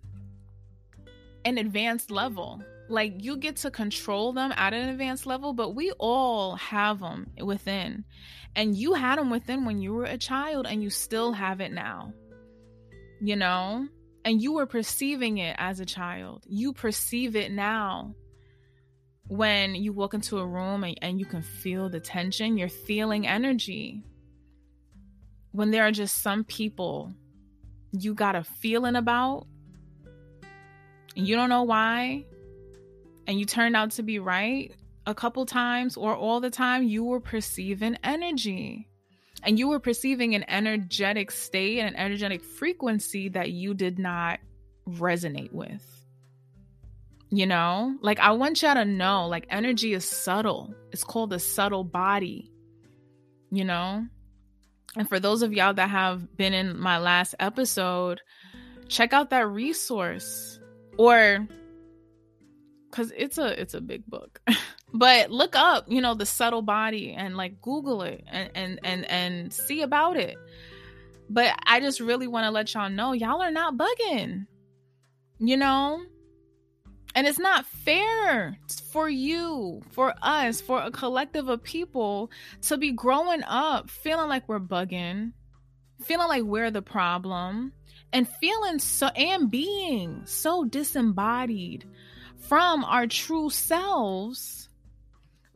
an 1.46 1.58
advanced 1.58 2.12
level. 2.12 2.62
Like 2.90 3.24
you 3.24 3.38
get 3.38 3.58
to 3.58 3.72
control 3.72 4.34
them 4.34 4.52
at 4.56 4.74
an 4.74 4.90
advanced 4.90 5.26
level, 5.26 5.54
but 5.54 5.76
we 5.76 5.92
all 5.92 6.56
have 6.56 7.00
them 7.00 7.32
within. 7.42 8.04
And 8.56 8.76
you 8.76 8.94
had 8.94 9.18
them 9.18 9.30
within 9.30 9.64
when 9.64 9.82
you 9.82 9.94
were 9.94 10.06
a 10.06 10.18
child 10.18 10.68
and 10.68 10.84
you 10.84 10.90
still 10.90 11.32
have 11.32 11.62
it 11.62 11.72
now. 11.72 12.14
You 13.22 13.38
know? 13.38 13.88
And 14.26 14.42
you 14.42 14.54
were 14.54 14.66
perceiving 14.66 15.38
it 15.38 15.56
as 15.58 15.80
a 15.80 15.86
child. 15.86 16.44
You 16.48 16.74
perceive 16.74 17.36
it 17.36 17.52
now 17.52 18.14
when 19.32 19.76
you 19.76 19.94
walk 19.94 20.14
into 20.14 20.40
a 20.40 20.46
room 20.46 20.84
and, 20.84 21.00
and 21.02 21.18
you 21.18 21.26
can 21.26 21.42
feel 21.42 21.88
the 21.88 22.02
tension, 22.02 22.58
you're 22.58 22.68
feeling 22.68 23.26
energy. 23.26 24.04
When 25.54 25.72
there 25.72 25.84
are 25.88 25.92
just 25.92 26.18
some 26.18 26.44
people 26.44 27.14
you 27.94 28.14
got 28.14 28.36
a 28.36 28.44
feeling 28.44 28.98
about, 28.98 29.48
and 31.16 31.26
you 31.26 31.38
don't 31.38 31.48
know 31.48 31.64
why, 31.64 32.26
and 33.26 33.40
you 33.40 33.46
turned 33.46 33.74
out 33.74 33.92
to 33.92 34.04
be 34.04 34.20
right 34.20 34.74
a 35.06 35.16
couple 35.16 35.46
times 35.46 35.96
or 35.96 36.14
all 36.14 36.42
the 36.42 36.50
time, 36.50 36.84
you 36.84 37.06
were 37.06 37.22
perceiving 37.22 37.98
energy. 38.04 38.86
And 39.44 39.58
you 39.58 39.70
were 39.70 39.80
perceiving 39.80 40.36
an 40.36 40.44
energetic 40.50 41.32
state 41.32 41.80
and 41.80 41.88
an 41.88 41.96
energetic 41.96 42.44
frequency 42.44 43.30
that 43.30 43.52
you 43.52 43.76
did 43.76 43.98
not 43.98 44.42
resonate 44.90 45.54
with. 45.54 46.00
You 47.34 47.46
know, 47.46 47.96
like 48.02 48.20
I 48.20 48.32
want 48.32 48.62
y'all 48.62 48.74
to 48.74 48.84
know, 48.84 49.28
like 49.28 49.46
energy 49.50 49.94
is 49.94 50.04
subtle. 50.04 50.76
It's 50.92 51.06
called 51.06 51.30
the 51.30 51.40
subtle 51.40 51.86
body, 51.86 52.52
you 53.50 53.64
know? 53.64 54.06
And 54.98 55.08
for 55.08 55.18
those 55.18 55.42
of 55.42 55.54
y'all 55.54 55.74
that 55.74 55.90
have 55.90 56.36
been 56.36 56.54
in 56.54 56.78
my 56.78 56.98
last 56.98 57.36
episode, 57.40 58.20
check 58.90 59.14
out 59.14 59.30
that 59.30 59.48
resource 59.48 60.60
or 60.98 61.48
cuz 62.92 63.14
it's 63.16 63.38
a 63.38 63.60
it's 63.62 63.76
a 63.76 63.80
big 63.80 64.06
book. 64.08 64.42
but 64.94 65.32
look 65.32 65.56
up, 65.56 65.86
you 65.88 66.02
know, 66.02 66.16
the 66.16 66.26
subtle 66.26 66.62
body 66.62 67.14
and 67.14 67.38
like 67.38 67.62
google 67.62 68.02
it 68.02 68.26
and 68.30 68.52
and 68.56 68.80
and 68.84 69.06
and 69.06 69.54
see 69.54 69.84
about 69.84 70.18
it. 70.18 70.36
But 71.30 71.58
I 71.66 71.80
just 71.80 72.02
really 72.02 72.28
want 72.28 72.44
to 72.44 72.52
let 72.52 72.74
y'all 72.74 72.90
know 72.90 73.14
y'all 73.14 73.42
are 73.42 73.52
not 73.52 73.78
bugging. 73.78 74.48
You 75.40 75.56
know? 75.56 76.02
And 77.13 77.27
it's 77.27 77.39
not 77.39 77.65
fair 77.65 78.58
for 78.91 79.10
you, 79.10 79.82
for 79.91 80.13
us, 80.22 80.62
for 80.62 80.82
a 80.82 80.91
collective 80.91 81.50
of 81.50 81.63
people 81.63 82.32
to 82.63 82.77
be 82.77 82.91
growing 82.91 83.44
up 83.44 83.89
feeling 83.89 84.30
like 84.30 84.48
we're 84.48 84.60
bugging, 84.60 85.34
feeling 86.03 86.27
like 86.27 86.44
we're 86.44 86.72
the 86.72 86.82
problem, 86.82 87.74
and 88.13 88.27
feeling 88.27 88.80
so 88.80 89.08
and 89.08 89.51
being 89.51 90.22
so 90.25 90.63
disembodied 90.63 91.86
from 92.38 92.84
our 92.86 93.08
true 93.08 93.50
selves 93.50 94.70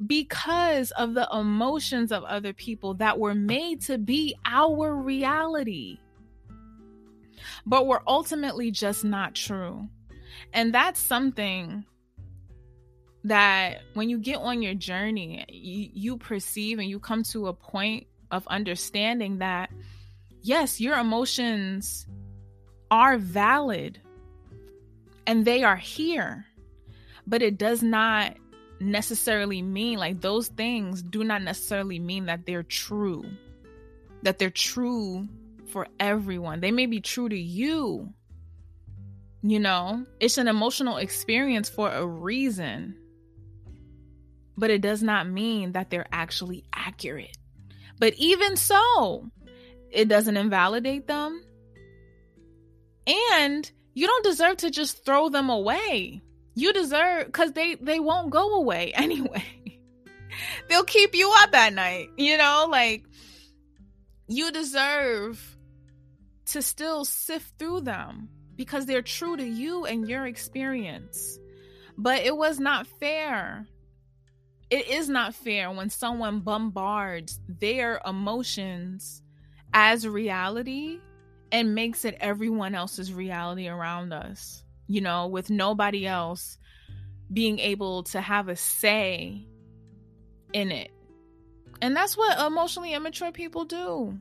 because 0.06 0.92
of 0.92 1.14
the 1.14 1.28
emotions 1.32 2.12
of 2.12 2.24
other 2.24 2.54
people 2.54 2.96
that 2.96 3.18
were 3.18 3.36
made 3.36 3.82
to 3.82 3.98
be 3.98 4.36
our 4.46 4.94
reality, 4.94 6.00
but 7.66 7.88
were 7.88 8.04
ultimately 8.08 8.72
just 8.72 9.04
not 9.06 9.36
true. 9.36 9.88
And 10.56 10.74
that's 10.74 11.02
something 11.02 11.84
that 13.26 13.82
when 13.94 14.10
you 14.10 14.18
get 14.18 14.38
on 14.38 14.62
your 14.62 14.74
journey, 14.74 15.44
you, 15.50 15.90
you 15.94 16.18
perceive 16.18 16.80
and 16.80 16.90
you 16.90 16.98
come 16.98 17.24
to 17.24 17.48
a 17.48 17.54
point 17.54 18.08
of 18.32 18.48
understanding 18.48 19.40
that, 19.40 19.70
yes, 20.42 20.80
your 20.80 20.98
emotions 20.98 22.08
are 22.90 23.18
valid 23.18 24.00
and 25.28 25.44
they 25.44 25.64
are 25.64 25.76
here, 25.76 26.46
but 27.28 27.42
it 27.42 27.58
does 27.58 27.84
not 27.84 28.38
necessarily 28.80 29.62
mean 29.62 29.98
like 29.98 30.22
those 30.22 30.48
things 30.48 31.02
do 31.02 31.24
not 31.24 31.42
necessarily 31.42 32.00
mean 32.00 32.28
that 32.28 32.46
they're 32.46 32.64
true, 32.64 33.26
that 34.22 34.40
they're 34.40 34.50
true 34.50 35.28
for 35.68 35.88
everyone. 36.00 36.62
They 36.62 36.72
may 36.72 36.86
be 36.86 37.02
true 37.02 37.28
to 37.28 37.38
you, 37.38 38.14
you 39.48 39.60
know, 39.60 40.04
it's 40.20 40.40
an 40.40 40.48
emotional 40.48 40.98
experience 40.98 41.70
for 41.70 41.92
a 41.92 42.04
reason, 42.04 42.96
but 44.58 44.72
it 44.72 44.82
does 44.82 45.04
not 45.04 45.30
mean 45.30 45.74
that 45.74 45.92
they're 45.92 46.08
actually 46.12 46.64
accurate. 46.74 47.38
But 48.00 48.16
even 48.16 48.58
so, 48.58 49.30
it 49.92 50.08
doesn't 50.08 50.36
invalidate 50.36 51.06
them. 51.06 51.44
And 53.08 53.72
you 53.94 54.08
don't 54.08 54.24
deserve 54.24 54.58
to 54.58 54.72
just 54.72 55.06
throw 55.06 55.30
them 55.30 55.52
away. 55.52 56.24
You 56.56 56.74
deserve 56.74 57.32
cuz 57.32 57.52
they 57.52 57.76
they 57.76 58.00
won't 58.00 58.32
go 58.32 58.56
away 58.56 58.94
anyway. 58.96 59.80
They'll 60.68 60.86
keep 60.86 61.14
you 61.14 61.32
up 61.44 61.54
at 61.54 61.74
night, 61.74 62.10
you 62.18 62.38
know, 62.38 62.68
like 62.68 63.06
you 64.28 64.52
deserve 64.52 65.56
to 66.46 66.64
still 66.64 67.06
sift 67.06 67.60
through 67.60 67.82
them 67.82 68.30
because 68.56 68.86
they're 68.86 69.02
true 69.02 69.38
to 69.38 69.46
you 69.46 69.86
and 69.86 70.08
your 70.08 70.26
experience. 70.26 71.40
But 71.98 72.24
it 72.24 72.36
was 72.36 72.60
not 72.60 72.88
fair. 72.88 73.68
It 74.70 74.88
is 74.88 75.10
not 75.10 75.36
fair 75.36 75.72
when 75.72 75.90
someone 75.90 76.40
bombards 76.40 77.40
their 77.48 78.02
emotions 78.06 79.22
as 79.74 80.08
reality 80.08 81.00
and 81.52 81.76
makes 81.76 82.06
it 82.06 82.18
everyone 82.20 82.76
else's 82.76 83.14
reality 83.14 83.68
around 83.68 84.12
us, 84.12 84.64
you 84.88 85.02
know, 85.02 85.28
with 85.28 85.50
nobody 85.50 86.08
else 86.08 86.58
being 87.32 87.60
able 87.60 88.04
to 88.04 88.22
have 88.22 88.50
a 88.50 88.56
say 88.56 89.46
in 90.54 90.72
it. 90.72 90.92
And 91.82 91.96
that's 91.96 92.18
what 92.18 92.40
emotionally 92.40 92.94
immature 92.94 93.32
people 93.32 93.66
do, 93.66 94.18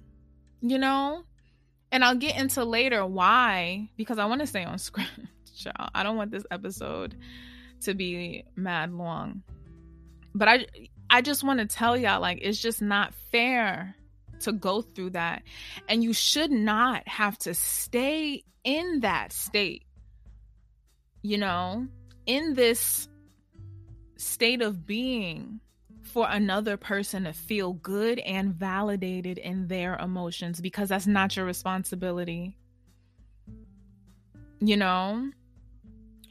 you 0.61 0.79
know? 0.79 1.25
And 1.93 2.05
I'll 2.05 2.17
get 2.17 2.37
into 2.37 2.65
later 2.65 3.07
why, 3.07 3.89
because 3.97 4.19
I 4.19 4.25
want 4.27 4.41
to 4.41 4.47
stay 4.47 4.65
on 4.65 4.79
script, 4.79 5.11
y'all. 5.55 5.91
I 5.95 6.03
don't 6.03 6.17
want 6.17 6.31
this 6.31 6.45
episode 6.51 7.17
to 7.83 7.95
be 7.95 8.45
mad 8.57 8.93
long. 8.93 9.43
But 10.35 10.49
I 10.49 10.67
I 11.09 11.21
just 11.21 11.45
want 11.45 11.61
to 11.61 11.67
tell 11.67 11.97
y'all 11.97 12.21
like 12.21 12.41
it's 12.43 12.61
just 12.61 12.83
not 12.83 13.15
fair 13.31 13.95
to 14.41 14.53
go 14.53 14.83
through 14.83 15.11
that. 15.11 15.43
And 15.89 16.03
you 16.03 16.13
should 16.13 16.51
not 16.51 17.07
have 17.07 17.39
to 17.41 17.55
stay 17.55 18.45
in 18.65 19.01
that 19.01 19.33
state. 19.33 19.85
You 21.23 21.39
know, 21.39 21.87
in 22.27 22.55
this 22.55 23.09
state 24.17 24.63
of 24.63 24.87
being 24.87 25.61
for 26.15 26.29
another 26.31 26.77
person 26.77 27.25
to 27.25 27.33
feel 27.33 27.73
good 27.73 28.21
and 28.21 28.55
validated 28.55 29.37
in 29.37 29.67
their 29.67 29.97
emotions 29.97 30.61
because 30.61 30.89
that's 30.89 31.09
not 31.09 31.35
your 31.35 31.45
responsibility. 31.45 32.57
You 34.61 34.77
know? 34.77 35.29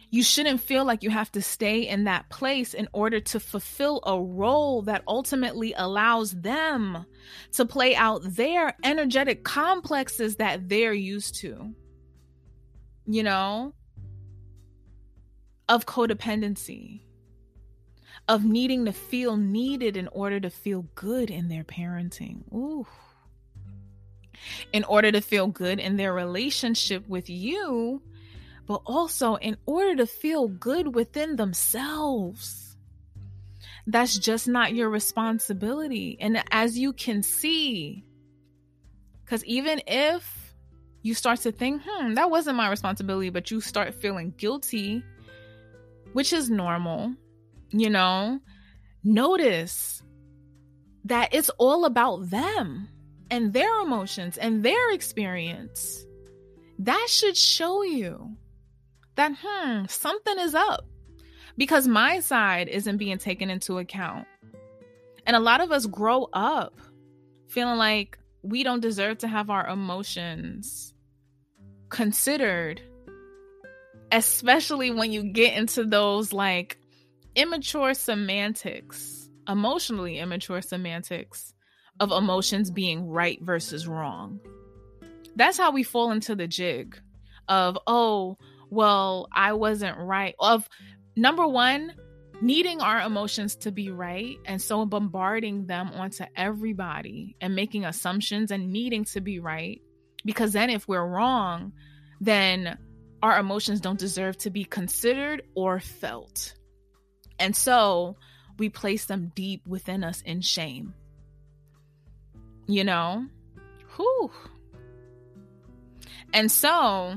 You 0.09 0.23
shouldn't 0.23 0.61
feel 0.61 0.85
like 0.85 1.03
you 1.03 1.09
have 1.09 1.29
to 1.33 1.41
stay 1.41 1.81
in 1.85 2.05
that 2.05 2.29
place 2.29 2.73
in 2.73 2.87
order 2.93 3.19
to 3.19 3.41
fulfill 3.41 3.99
a 4.05 4.17
role 4.17 4.83
that 4.83 5.03
ultimately 5.05 5.73
allows 5.75 6.31
them 6.31 7.05
to 7.51 7.65
play 7.65 7.93
out 7.93 8.21
their 8.23 8.77
energetic 8.85 9.43
complexes 9.43 10.37
that 10.37 10.69
they're 10.69 10.93
used 10.93 11.35
to. 11.41 11.75
You 13.05 13.23
know, 13.23 13.73
of 15.67 15.85
codependency, 15.85 17.01
of 18.27 18.45
needing 18.45 18.85
to 18.85 18.93
feel 18.93 19.35
needed 19.35 19.97
in 19.97 20.07
order 20.09 20.39
to 20.39 20.49
feel 20.49 20.85
good 20.95 21.29
in 21.29 21.49
their 21.49 21.63
parenting. 21.63 22.41
Ooh. 22.53 22.87
In 24.71 24.83
order 24.85 25.11
to 25.11 25.21
feel 25.21 25.47
good 25.47 25.79
in 25.79 25.97
their 25.97 26.13
relationship 26.13 27.07
with 27.07 27.29
you, 27.29 28.01
but 28.65 28.81
also 28.85 29.35
in 29.35 29.57
order 29.65 29.95
to 29.97 30.07
feel 30.07 30.47
good 30.47 30.95
within 30.95 31.35
themselves. 31.35 32.77
That's 33.85 34.17
just 34.17 34.47
not 34.47 34.73
your 34.73 34.89
responsibility. 34.89 36.17
And 36.19 36.41
as 36.51 36.77
you 36.77 36.93
can 36.93 37.21
see, 37.23 38.05
because 39.23 39.43
even 39.45 39.81
if 39.87 40.55
you 41.01 41.13
start 41.13 41.39
to 41.41 41.51
think, 41.51 41.81
hmm, 41.85 42.13
that 42.13 42.31
wasn't 42.31 42.55
my 42.55 42.69
responsibility, 42.69 43.29
but 43.29 43.51
you 43.51 43.59
start 43.59 43.93
feeling 43.93 44.33
guilty, 44.37 45.03
which 46.13 46.31
is 46.31 46.49
normal, 46.49 47.13
you 47.73 47.89
know, 47.89 48.39
notice 49.03 50.01
that 51.05 51.33
it's 51.33 51.49
all 51.57 51.85
about 51.85 52.29
them 52.29 52.87
and 53.29 53.51
their 53.51 53.81
emotions 53.81 54.37
and 54.37 54.63
their 54.63 54.91
experience. 54.91 56.05
That 56.79 57.07
should 57.09 57.35
show 57.35 57.83
you 57.83 58.35
that, 59.15 59.33
hmm, 59.41 59.85
something 59.87 60.39
is 60.39 60.55
up 60.55 60.85
because 61.57 61.87
my 61.87 62.19
side 62.19 62.67
isn't 62.67 62.97
being 62.97 63.17
taken 63.17 63.49
into 63.49 63.79
account. 63.79 64.27
And 65.25 65.35
a 65.35 65.39
lot 65.39 65.61
of 65.61 65.71
us 65.71 65.85
grow 65.85 66.29
up 66.33 66.79
feeling 67.47 67.77
like 67.77 68.17
we 68.41 68.63
don't 68.63 68.81
deserve 68.81 69.19
to 69.19 69.27
have 69.27 69.49
our 69.49 69.67
emotions 69.67 70.93
considered, 71.89 72.81
especially 74.11 74.91
when 74.91 75.11
you 75.11 75.31
get 75.31 75.55
into 75.55 75.85
those 75.85 76.33
like 76.33 76.77
immature 77.35 77.93
semantics, 77.93 79.29
emotionally 79.47 80.19
immature 80.19 80.61
semantics 80.61 81.53
of 81.99 82.11
emotions 82.11 82.71
being 82.71 83.07
right 83.07 83.39
versus 83.41 83.87
wrong. 83.87 84.39
That's 85.35 85.57
how 85.57 85.71
we 85.71 85.83
fall 85.83 86.11
into 86.11 86.35
the 86.35 86.47
jig 86.47 86.99
of, 87.47 87.77
oh, 87.87 88.37
well, 88.69 89.27
I 89.31 89.53
wasn't 89.53 89.97
right. 89.97 90.35
Of 90.39 90.67
number 91.15 91.47
one, 91.47 91.93
needing 92.41 92.81
our 92.81 93.01
emotions 93.01 93.55
to 93.55 93.71
be 93.71 93.89
right 93.89 94.37
and 94.45 94.61
so 94.61 94.85
bombarding 94.85 95.65
them 95.65 95.91
onto 95.93 96.25
everybody 96.35 97.35
and 97.39 97.55
making 97.55 97.85
assumptions 97.85 98.51
and 98.51 98.71
needing 98.71 99.05
to 99.05 99.21
be 99.21 99.39
right. 99.39 99.81
Because 100.25 100.53
then 100.53 100.69
if 100.69 100.87
we're 100.87 101.05
wrong, 101.05 101.73
then 102.21 102.77
our 103.21 103.39
emotions 103.39 103.79
don't 103.81 103.99
deserve 103.99 104.37
to 104.39 104.49
be 104.49 104.65
considered 104.65 105.43
or 105.55 105.79
felt. 105.79 106.55
And 107.39 107.55
so 107.55 108.17
we 108.57 108.69
place 108.69 109.05
them 109.05 109.31
deep 109.35 109.67
within 109.67 110.03
us 110.03 110.21
in 110.21 110.41
shame. 110.41 110.93
You 112.67 112.83
know? 112.83 113.27
Whew. 113.95 114.31
And 116.33 116.51
so 116.51 117.15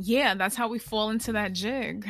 yeah, 0.00 0.34
that's 0.34 0.54
how 0.54 0.68
we 0.68 0.78
fall 0.78 1.10
into 1.10 1.32
that 1.32 1.52
jig. 1.52 2.06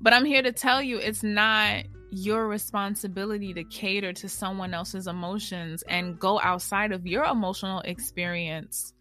but 0.00 0.12
I'm 0.12 0.24
here 0.24 0.42
to 0.42 0.52
tell 0.52 0.80
you 0.82 0.98
it's 0.98 1.22
not 1.22 1.84
your 2.10 2.46
responsibility 2.46 3.54
to 3.54 3.64
cater 3.64 4.12
to 4.12 4.28
someone 4.28 4.74
else's 4.74 5.06
emotions 5.06 5.82
and 5.88 6.18
go 6.18 6.38
outside 6.40 6.92
of 6.92 7.06
your 7.06 7.24
emotional 7.24 7.80
experience 7.80 8.92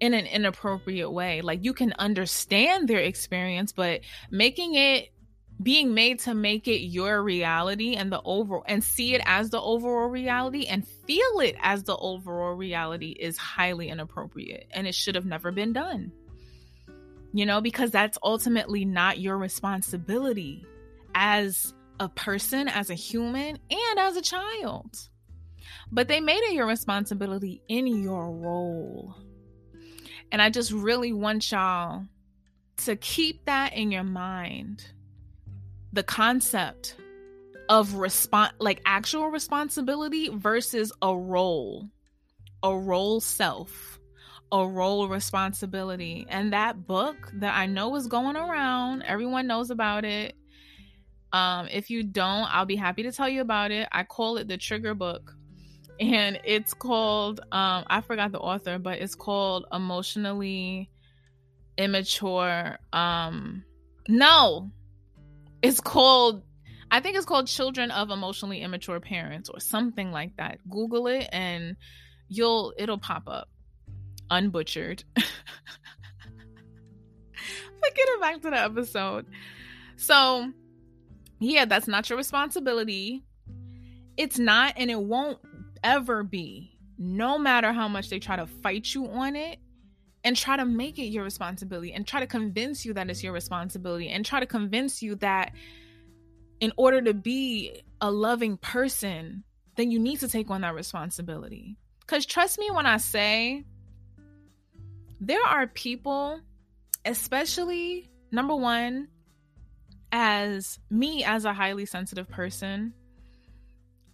in 0.00 0.14
an 0.14 0.26
inappropriate 0.26 1.12
way. 1.12 1.42
Like 1.42 1.64
you 1.64 1.74
can 1.74 1.92
understand 1.98 2.88
their 2.88 3.00
experience, 3.00 3.72
but 3.72 4.00
making 4.30 4.74
it 4.74 5.08
being 5.62 5.94
made 5.94 6.18
to 6.20 6.34
make 6.34 6.66
it 6.66 6.80
your 6.80 7.22
reality 7.22 7.94
and 7.94 8.10
the 8.10 8.20
overall 8.24 8.64
and 8.66 8.82
see 8.82 9.14
it 9.14 9.22
as 9.24 9.50
the 9.50 9.60
overall 9.60 10.08
reality 10.08 10.66
and 10.66 10.86
feel 10.86 11.40
it 11.40 11.56
as 11.60 11.84
the 11.84 11.96
overall 11.96 12.54
reality 12.54 13.10
is 13.18 13.38
highly 13.38 13.88
inappropriate 13.88 14.66
and 14.72 14.86
it 14.86 14.94
should 14.94 15.14
have 15.14 15.26
never 15.26 15.52
been 15.52 15.72
done. 15.72 16.12
You 17.32 17.46
know, 17.46 17.60
because 17.60 17.90
that's 17.90 18.18
ultimately 18.22 18.84
not 18.84 19.18
your 19.18 19.36
responsibility 19.36 20.64
as 21.14 21.72
a 22.00 22.08
person, 22.08 22.68
as 22.68 22.90
a 22.90 22.94
human, 22.94 23.58
and 23.70 23.98
as 23.98 24.16
a 24.16 24.22
child. 24.22 24.96
But 25.90 26.08
they 26.08 26.20
made 26.20 26.42
it 26.44 26.54
your 26.54 26.66
responsibility 26.66 27.62
in 27.68 27.86
your 27.86 28.30
role. 28.30 29.16
And 30.32 30.42
I 30.42 30.50
just 30.50 30.72
really 30.72 31.12
want 31.12 31.50
y'all 31.50 32.04
to 32.78 32.96
keep 32.96 33.44
that 33.44 33.72
in 33.74 33.92
your 33.92 34.04
mind 34.04 34.84
the 35.94 36.02
concept 36.02 36.96
of 37.68 37.94
response 37.94 38.52
like 38.58 38.82
actual 38.84 39.28
responsibility 39.28 40.28
versus 40.28 40.92
a 41.00 41.16
role 41.16 41.88
a 42.64 42.76
role 42.76 43.20
self 43.20 44.00
a 44.52 44.66
role 44.68 45.08
responsibility. 45.08 46.26
And 46.28 46.52
that 46.52 46.86
book 46.86 47.16
that 47.34 47.54
i 47.56 47.66
know 47.66 47.94
is 47.96 48.06
going 48.06 48.36
around 48.36 49.02
everyone 49.02 49.46
knows 49.46 49.70
about 49.70 50.04
it. 50.04 50.34
Um 51.32 51.68
if 51.70 51.90
you 51.90 52.02
don't 52.02 52.52
i'll 52.52 52.66
be 52.66 52.76
happy 52.76 53.04
to 53.04 53.12
tell 53.12 53.28
you 53.28 53.40
about 53.40 53.70
it. 53.70 53.88
I 53.92 54.02
call 54.02 54.36
it 54.36 54.48
the 54.48 54.58
trigger 54.58 54.94
book. 54.94 55.32
And 56.00 56.40
it's 56.44 56.74
called 56.74 57.40
um 57.52 57.84
i 57.86 58.00
forgot 58.00 58.32
the 58.32 58.40
author 58.40 58.78
but 58.80 58.98
it's 58.98 59.14
called 59.14 59.66
emotionally 59.72 60.90
immature 61.78 62.78
um 62.92 63.64
no 64.08 64.70
it's 65.64 65.80
called 65.80 66.42
I 66.90 67.00
think 67.00 67.16
it's 67.16 67.26
called 67.26 67.46
Children 67.46 67.90
of 67.90 68.10
Emotionally 68.10 68.60
Immature 68.60 69.00
Parents 69.00 69.48
or 69.48 69.58
something 69.58 70.12
like 70.12 70.36
that. 70.36 70.58
Google 70.68 71.06
it 71.08 71.28
and 71.32 71.76
you'll 72.28 72.74
it'll 72.78 72.98
pop 72.98 73.24
up. 73.26 73.48
Unbutchered. 74.30 75.02
but 75.14 75.24
getting 77.94 78.20
back 78.20 78.42
to 78.42 78.50
the 78.50 78.60
episode. 78.60 79.26
So 79.96 80.52
yeah, 81.40 81.64
that's 81.64 81.88
not 81.88 82.08
your 82.08 82.18
responsibility. 82.18 83.24
It's 84.16 84.38
not 84.38 84.74
and 84.76 84.90
it 84.90 85.00
won't 85.00 85.38
ever 85.82 86.22
be. 86.22 86.78
No 86.96 87.38
matter 87.38 87.72
how 87.72 87.88
much 87.88 88.08
they 88.08 88.20
try 88.20 88.36
to 88.36 88.46
fight 88.46 88.94
you 88.94 89.08
on 89.08 89.34
it, 89.34 89.58
and 90.24 90.36
try 90.36 90.56
to 90.56 90.64
make 90.64 90.98
it 90.98 91.06
your 91.06 91.22
responsibility 91.22 91.92
and 91.92 92.06
try 92.06 92.20
to 92.20 92.26
convince 92.26 92.84
you 92.84 92.94
that 92.94 93.08
it's 93.10 93.22
your 93.22 93.32
responsibility 93.32 94.08
and 94.08 94.24
try 94.24 94.40
to 94.40 94.46
convince 94.46 95.02
you 95.02 95.14
that 95.16 95.52
in 96.60 96.72
order 96.78 97.02
to 97.02 97.12
be 97.12 97.82
a 98.00 98.10
loving 98.10 98.56
person, 98.56 99.44
then 99.76 99.90
you 99.90 99.98
need 99.98 100.20
to 100.20 100.28
take 100.28 100.50
on 100.50 100.62
that 100.62 100.74
responsibility. 100.74 101.76
Because 102.00 102.24
trust 102.24 102.58
me 102.58 102.70
when 102.70 102.86
I 102.86 102.96
say, 102.96 103.64
there 105.20 105.44
are 105.44 105.66
people, 105.66 106.40
especially 107.04 108.10
number 108.32 108.56
one, 108.56 109.08
as 110.10 110.78
me 110.90 111.22
as 111.24 111.44
a 111.44 111.52
highly 111.52 111.84
sensitive 111.84 112.30
person, 112.30 112.94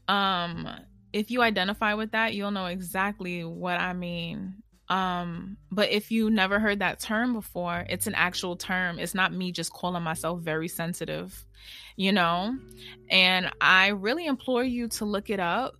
um, 0.08 0.68
if 1.12 1.30
you 1.30 1.42
identify 1.42 1.94
with 1.94 2.12
that, 2.12 2.34
you'll 2.34 2.50
know 2.50 2.66
exactly 2.66 3.44
what 3.44 3.78
I 3.78 3.92
mean 3.92 4.62
um, 4.90 5.56
but 5.70 5.90
if 5.90 6.10
you 6.10 6.30
never 6.30 6.58
heard 6.58 6.80
that 6.80 6.98
term 6.98 7.32
before, 7.32 7.86
it's 7.88 8.08
an 8.08 8.14
actual 8.16 8.56
term. 8.56 8.98
It's 8.98 9.14
not 9.14 9.32
me 9.32 9.52
just 9.52 9.72
calling 9.72 10.02
myself 10.02 10.40
very 10.40 10.66
sensitive, 10.66 11.46
you 11.94 12.12
know? 12.12 12.58
And 13.08 13.52
I 13.60 13.88
really 13.88 14.26
implore 14.26 14.64
you 14.64 14.88
to 14.88 15.04
look 15.04 15.30
it 15.30 15.38
up 15.38 15.76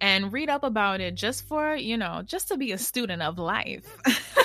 and 0.00 0.32
read 0.32 0.48
up 0.48 0.62
about 0.62 1.00
it 1.00 1.16
just 1.16 1.48
for, 1.48 1.74
you 1.74 1.96
know, 1.96 2.22
just 2.24 2.46
to 2.48 2.56
be 2.56 2.70
a 2.70 2.78
student 2.78 3.22
of 3.22 3.40
life. 3.40 3.84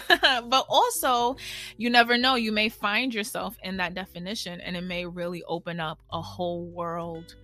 but 0.09 0.65
also, 0.67 1.35
you 1.77 1.91
never 1.91 2.17
know, 2.17 2.33
you 2.33 2.51
may 2.51 2.69
find 2.69 3.13
yourself 3.13 3.57
in 3.63 3.77
that 3.77 3.93
definition 3.93 4.59
and 4.59 4.75
it 4.75 4.83
may 4.83 5.05
really 5.05 5.43
open 5.43 5.79
up 5.79 5.99
a 6.11 6.21
whole 6.21 6.65
world 6.65 7.35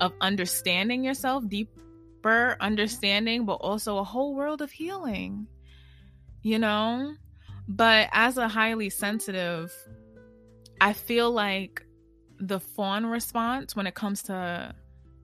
of 0.00 0.12
understanding 0.20 1.04
yourself, 1.04 1.48
deeper 1.48 2.56
understanding, 2.58 3.44
but 3.44 3.54
also 3.54 3.98
a 3.98 4.04
whole 4.04 4.34
world 4.34 4.62
of 4.62 4.72
healing. 4.72 5.46
You 6.46 6.60
know? 6.60 7.16
But 7.66 8.08
as 8.12 8.36
a 8.36 8.46
highly 8.46 8.88
sensitive, 8.88 9.74
I 10.80 10.92
feel 10.92 11.32
like 11.32 11.84
the 12.38 12.60
fawn 12.60 13.04
response 13.04 13.74
when 13.74 13.88
it 13.88 13.96
comes 13.96 14.22
to 14.24 14.72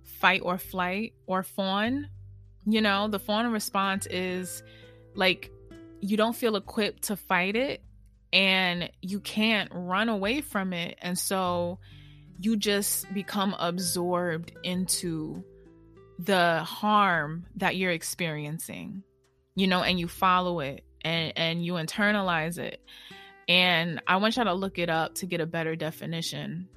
fight 0.03 0.41
or 0.45 0.59
flight 0.59 1.13
or 1.29 1.45
fawn, 1.45 2.09
you 2.67 2.81
know, 2.81 3.07
the 3.07 3.21
fawn 3.21 3.53
response 3.53 4.07
is 4.07 4.65
like 5.15 5.53
you 6.01 6.17
don't 6.17 6.35
feel 6.35 6.57
equipped 6.57 7.05
to 7.05 7.15
fight 7.15 7.55
it 7.55 7.85
and 8.33 8.91
you 9.01 9.21
can't 9.21 9.71
run 9.73 10.09
away 10.09 10.41
from 10.41 10.73
it. 10.73 10.99
And 11.01 11.17
so 11.17 11.79
you 12.41 12.57
just 12.57 13.15
become 13.15 13.55
absorbed 13.61 14.51
into 14.65 15.45
the 16.19 16.65
harm 16.65 17.47
that 17.55 17.77
you're 17.77 17.93
experiencing, 17.93 19.05
you 19.55 19.69
know, 19.69 19.85
and 19.85 20.01
you 20.01 20.09
follow 20.09 20.59
it 20.59 20.83
and, 21.05 21.33
and 21.37 21.65
you 21.65 21.75
internalize 21.75 22.59
it. 22.59 22.81
And 23.49 24.01
I 24.07 24.17
want 24.17 24.37
y'all 24.37 24.45
to 24.47 24.55
look 24.55 24.79
it 24.79 24.89
up 24.89 25.17
to 25.17 25.27
get 25.27 25.41
a 25.41 25.47
better 25.47 25.77
definition. 25.77 26.69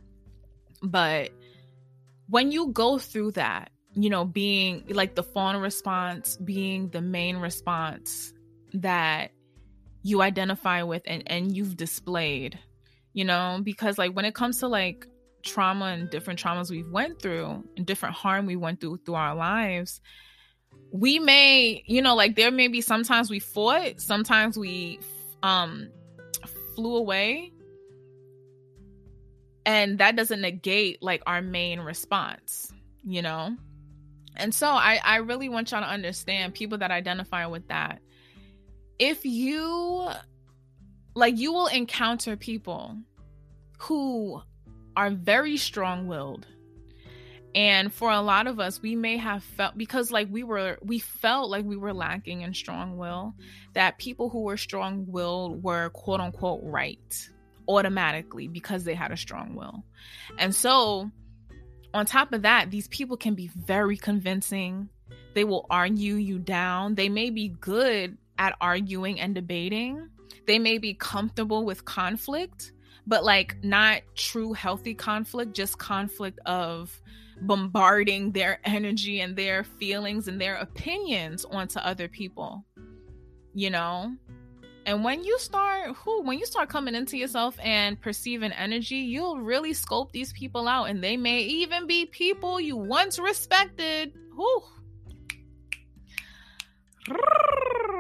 But 0.82 1.32
when 2.28 2.52
you 2.52 2.72
go 2.72 2.98
through 2.98 3.32
that, 3.32 3.72
you 3.94 4.10
know, 4.10 4.26
being 4.26 4.84
like 4.90 5.16
the 5.16 5.24
fawn 5.24 5.58
response 5.58 6.38
being 6.38 6.90
the 6.90 7.02
main 7.02 7.38
response 7.38 8.34
that 8.74 9.32
you 10.04 10.22
identify 10.22 10.84
with 10.84 11.04
and, 11.08 11.24
and 11.28 11.56
you've 11.56 11.78
displayed, 11.78 12.60
you 13.14 13.26
know, 13.26 13.60
because 13.64 13.98
like 13.98 14.14
when 14.14 14.26
it 14.26 14.36
comes 14.36 14.60
to 14.60 14.68
like 14.68 15.08
trauma 15.44 15.86
and 15.86 16.10
different 16.10 16.42
traumas 16.42 16.70
we've 16.70 16.90
went 16.90 17.22
through 17.22 17.64
and 17.78 17.86
different 17.86 18.16
harm 18.16 18.48
we 18.48 18.56
went 18.56 18.82
through 18.82 18.98
through 18.98 19.16
our 19.16 19.36
lives, 19.36 20.02
we 21.00 21.20
may, 21.20 21.84
you 21.86 22.02
know, 22.02 22.16
like 22.16 22.36
there 22.36 22.52
may 22.52 22.68
be 22.68 22.82
sometimes 22.82 23.30
we 23.30 23.40
fought, 23.40 24.00
sometimes 24.02 24.58
we 24.58 25.00
um 25.44 25.90
flew 26.76 26.96
away, 26.96 27.52
and 29.66 30.00
that 30.00 30.16
doesn't 30.16 30.42
negate 30.42 31.02
like 31.02 31.22
our 31.26 31.42
main 31.42 31.80
response 31.80 32.72
you 33.06 33.22
know? 33.22 33.56
And 34.36 34.54
so 34.54 34.68
i 34.68 35.00
i 35.04 35.18
really 35.18 35.48
want 35.48 35.72
y'all 35.72 35.82
to 35.82 35.88
understand 35.88 36.54
people 36.54 36.80
that 36.80 36.92
identify 36.92 37.46
with 37.46 37.68
that. 37.70 38.02
If 39.00 39.26
you 39.26 40.10
like 41.14 41.38
you 41.38 41.54
will 41.54 41.68
encounter 41.68 42.36
people 42.36 42.98
who 43.78 44.42
are 44.98 45.12
very 45.12 45.58
strong-willed 45.58 46.48
and 47.56 47.92
for 47.92 48.12
a 48.12 48.22
lot 48.22 48.46
of 48.46 48.60
us 48.60 48.82
we 48.82 48.96
may 48.96 49.18
have 49.18 49.44
felt 49.44 49.76
because 49.78 50.12
like 50.12 50.28
we 50.30 50.44
were 50.44 50.78
we 50.84 51.00
felt 51.00 51.50
like 51.50 51.66
we 51.66 51.78
were 51.78 51.94
lacking 51.94 52.42
in 52.42 52.54
strong 52.54 52.98
will 52.98 53.34
that 53.74 53.98
people 53.98 54.30
who 54.30 54.44
were 54.44 54.58
strong-willed 54.58 55.64
were 55.64 55.90
quote 55.90 56.20
unquote 56.20 56.60
right 56.64 57.30
automatically 57.68 58.48
because 58.48 58.84
they 58.84 58.94
had 58.94 59.12
a 59.12 59.18
strong 59.18 59.56
will. 59.56 59.84
And 60.38 60.54
so, 60.54 61.10
on 61.94 62.06
top 62.06 62.34
of 62.34 62.42
that, 62.44 62.72
these 62.72 62.88
people 62.90 63.18
can 63.18 63.36
be 63.36 63.48
very 63.48 63.98
convincing. 63.98 64.90
They 65.34 65.44
will 65.44 65.66
argue 65.70 66.16
you 66.16 66.40
down. 66.40 66.96
They 66.96 67.10
may 67.10 67.30
be 67.30 67.50
good 67.50 68.18
at 68.38 68.56
arguing 68.60 69.20
and 69.20 69.34
debating. 69.34 70.10
They 70.46 70.60
may 70.60 70.78
be 70.78 70.94
comfortable 70.94 71.66
with 71.66 71.86
conflict, 71.86 72.74
but 73.08 73.24
like 73.24 73.64
not 73.64 74.02
true 74.16 74.54
healthy 74.54 74.94
conflict, 74.94 75.54
just 75.54 75.78
conflict 75.78 76.40
of 76.46 77.02
bombarding 77.42 78.32
their 78.32 78.60
energy 78.64 79.22
and 79.22 79.36
their 79.36 79.64
feelings 79.64 80.28
and 80.28 80.40
their 80.40 80.56
opinions 80.56 81.46
onto 81.46 81.80
other 81.80 82.08
people. 82.08 82.66
You 83.54 83.70
know? 83.70 84.16
And 84.86 85.04
when 85.04 85.24
you 85.24 85.40
start 85.40 85.96
who 85.96 86.22
when 86.22 86.38
you 86.38 86.46
start 86.46 86.70
coming 86.70 86.94
into 86.94 87.18
yourself 87.18 87.58
and 87.62 88.00
perceiving 88.00 88.52
energy, 88.52 88.98
you'll 88.98 89.40
really 89.40 89.74
scope 89.74 90.12
these 90.12 90.32
people 90.34 90.68
out 90.68 90.86
and 90.86 91.04
they 91.04 91.18
may 91.18 91.42
even 91.42 91.88
be 91.88 92.06
people 92.06 92.60
you 92.60 92.78
once 92.78 93.18
respected. 93.18 94.14
Whew. 94.36 94.62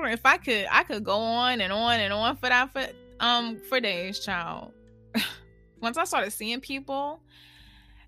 If 0.07 0.21
I 0.25 0.37
could 0.37 0.67
I 0.69 0.83
could 0.83 1.03
go 1.03 1.17
on 1.17 1.59
and 1.59 1.73
on 1.73 1.99
and 1.99 2.13
on 2.13 2.37
for 2.37 2.49
that 2.49 2.71
for 2.71 2.85
um 3.19 3.59
for 3.67 3.79
days, 3.79 4.19
child. 4.19 4.71
once 5.81 5.97
I 5.97 6.03
started 6.03 6.31
seeing 6.31 6.61
people 6.61 7.19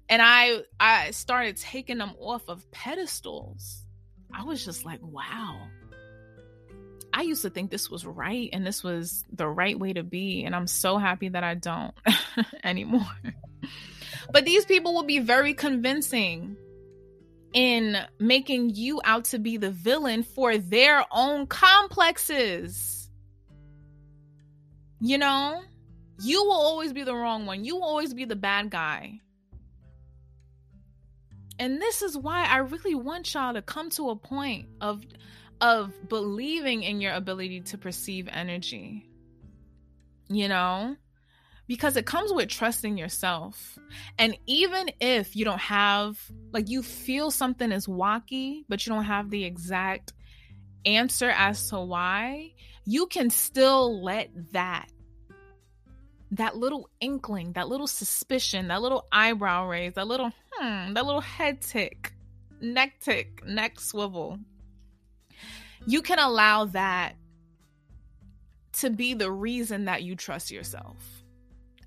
and 0.10 0.22
I 0.22 0.64
I 0.80 1.12
started 1.12 1.58
taking 1.58 1.98
them 1.98 2.14
off 2.20 2.48
of 2.48 2.70
pedestals, 2.72 3.86
I 4.34 4.44
was 4.44 4.64
just 4.64 4.86
like, 4.86 5.00
wow 5.02 5.68
I 7.18 7.22
used 7.22 7.42
to 7.42 7.50
think 7.50 7.72
this 7.72 7.90
was 7.90 8.06
right 8.06 8.48
and 8.54 8.64
this 8.64 8.84
was 8.84 9.24
the 9.32 9.48
right 9.48 9.78
way 9.78 9.92
to 9.94 10.04
be. 10.04 10.44
And 10.44 10.56
I'm 10.56 10.68
so 10.68 11.00
happy 11.00 11.30
that 11.30 11.44
I 11.44 11.56
don't 11.56 11.94
anymore. 12.64 13.10
but 14.32 14.46
these 14.46 14.66
people 14.66 14.94
will 14.94 15.02
be 15.02 15.18
very 15.18 15.56
convincing 15.56 16.56
in 17.54 17.98
making 18.20 18.76
you 18.76 19.02
out 19.04 19.26
to 19.26 19.40
be 19.40 19.58
the 19.58 19.72
villain 19.72 20.22
for 20.22 20.60
their 20.60 21.06
own 21.12 21.48
complexes. 21.48 23.10
You 25.00 25.18
know, 25.18 25.64
you 26.22 26.44
will 26.44 26.52
always 26.52 26.94
be 26.94 27.04
the 27.04 27.16
wrong 27.16 27.48
one, 27.48 27.66
you 27.66 27.78
will 27.78 27.84
always 27.84 28.14
be 28.14 28.26
the 28.26 28.36
bad 28.36 28.70
guy. 28.70 29.22
And 31.60 31.82
this 31.82 32.02
is 32.02 32.18
why 32.18 32.46
I 32.46 32.58
really 32.58 32.96
want 32.96 33.34
y'all 33.34 33.54
to 33.54 33.62
come 33.62 33.90
to 33.92 34.10
a 34.10 34.16
point 34.16 34.68
of 34.82 35.04
of 35.60 35.92
believing 36.08 36.84
in 36.84 37.02
your 37.02 37.14
ability 37.14 37.62
to 37.62 37.78
perceive 37.78 38.28
energy. 38.32 39.10
You 40.30 40.48
know? 40.48 40.96
Because 41.68 41.98
it 41.98 42.06
comes 42.06 42.32
with 42.32 42.48
trusting 42.48 42.98
yourself. 42.98 43.78
And 44.18 44.38
even 44.46 44.90
if 45.02 45.36
you 45.36 45.44
don't 45.46 45.60
have, 45.60 46.18
like, 46.54 46.70
you 46.70 46.82
feel 46.82 47.30
something 47.32 47.72
is 47.72 47.88
wacky, 47.88 48.64
but 48.70 48.86
you 48.86 48.94
don't 48.94 49.04
have 49.04 49.30
the 49.30 49.44
exact 49.44 50.14
answer 50.86 51.30
as 51.30 51.70
to 51.70 51.80
why, 51.80 52.54
you 52.86 53.08
can 53.08 53.30
still 53.30 54.02
let 54.02 54.30
that 54.54 54.88
that 56.32 56.58
little 56.58 56.90
inkling, 57.00 57.54
that 57.54 57.68
little 57.68 57.88
suspicion, 57.88 58.68
that 58.68 58.82
little 58.82 59.06
eyebrow 59.12 59.68
raise, 59.68 59.94
that 59.94 60.08
little 60.08 60.32
hmm, 60.54 60.94
that 60.94 61.06
little 61.06 61.22
head 61.22 61.62
tick, 61.62 62.14
neck 62.62 63.00
tick, 63.00 63.46
neck 63.46 63.80
swivel, 63.80 64.40
you 65.86 66.02
can 66.02 66.20
allow 66.20 66.66
that 66.66 67.16
to 68.74 68.90
be 68.90 69.14
the 69.14 69.32
reason 69.32 69.86
that 69.86 70.04
you 70.04 70.16
trust 70.16 70.52
yourself 70.52 70.98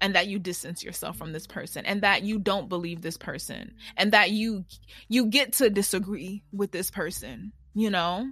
and 0.01 0.15
that 0.15 0.27
you 0.27 0.39
distance 0.39 0.83
yourself 0.83 1.17
from 1.17 1.33
this 1.33 1.47
person 1.47 1.85
and 1.85 2.03
that 2.03 2.23
you 2.23 2.39
don't 2.39 2.69
believe 2.69 3.03
this 3.03 3.17
person 3.17 3.75
and 3.97 4.13
that 4.13 4.31
you 4.31 4.65
you 5.09 5.27
get 5.27 5.53
to 5.53 5.71
disagree 5.71 6.43
with 6.53 6.73
this 6.73 6.91
person 6.91 7.53
you 7.75 7.91
know 7.91 8.29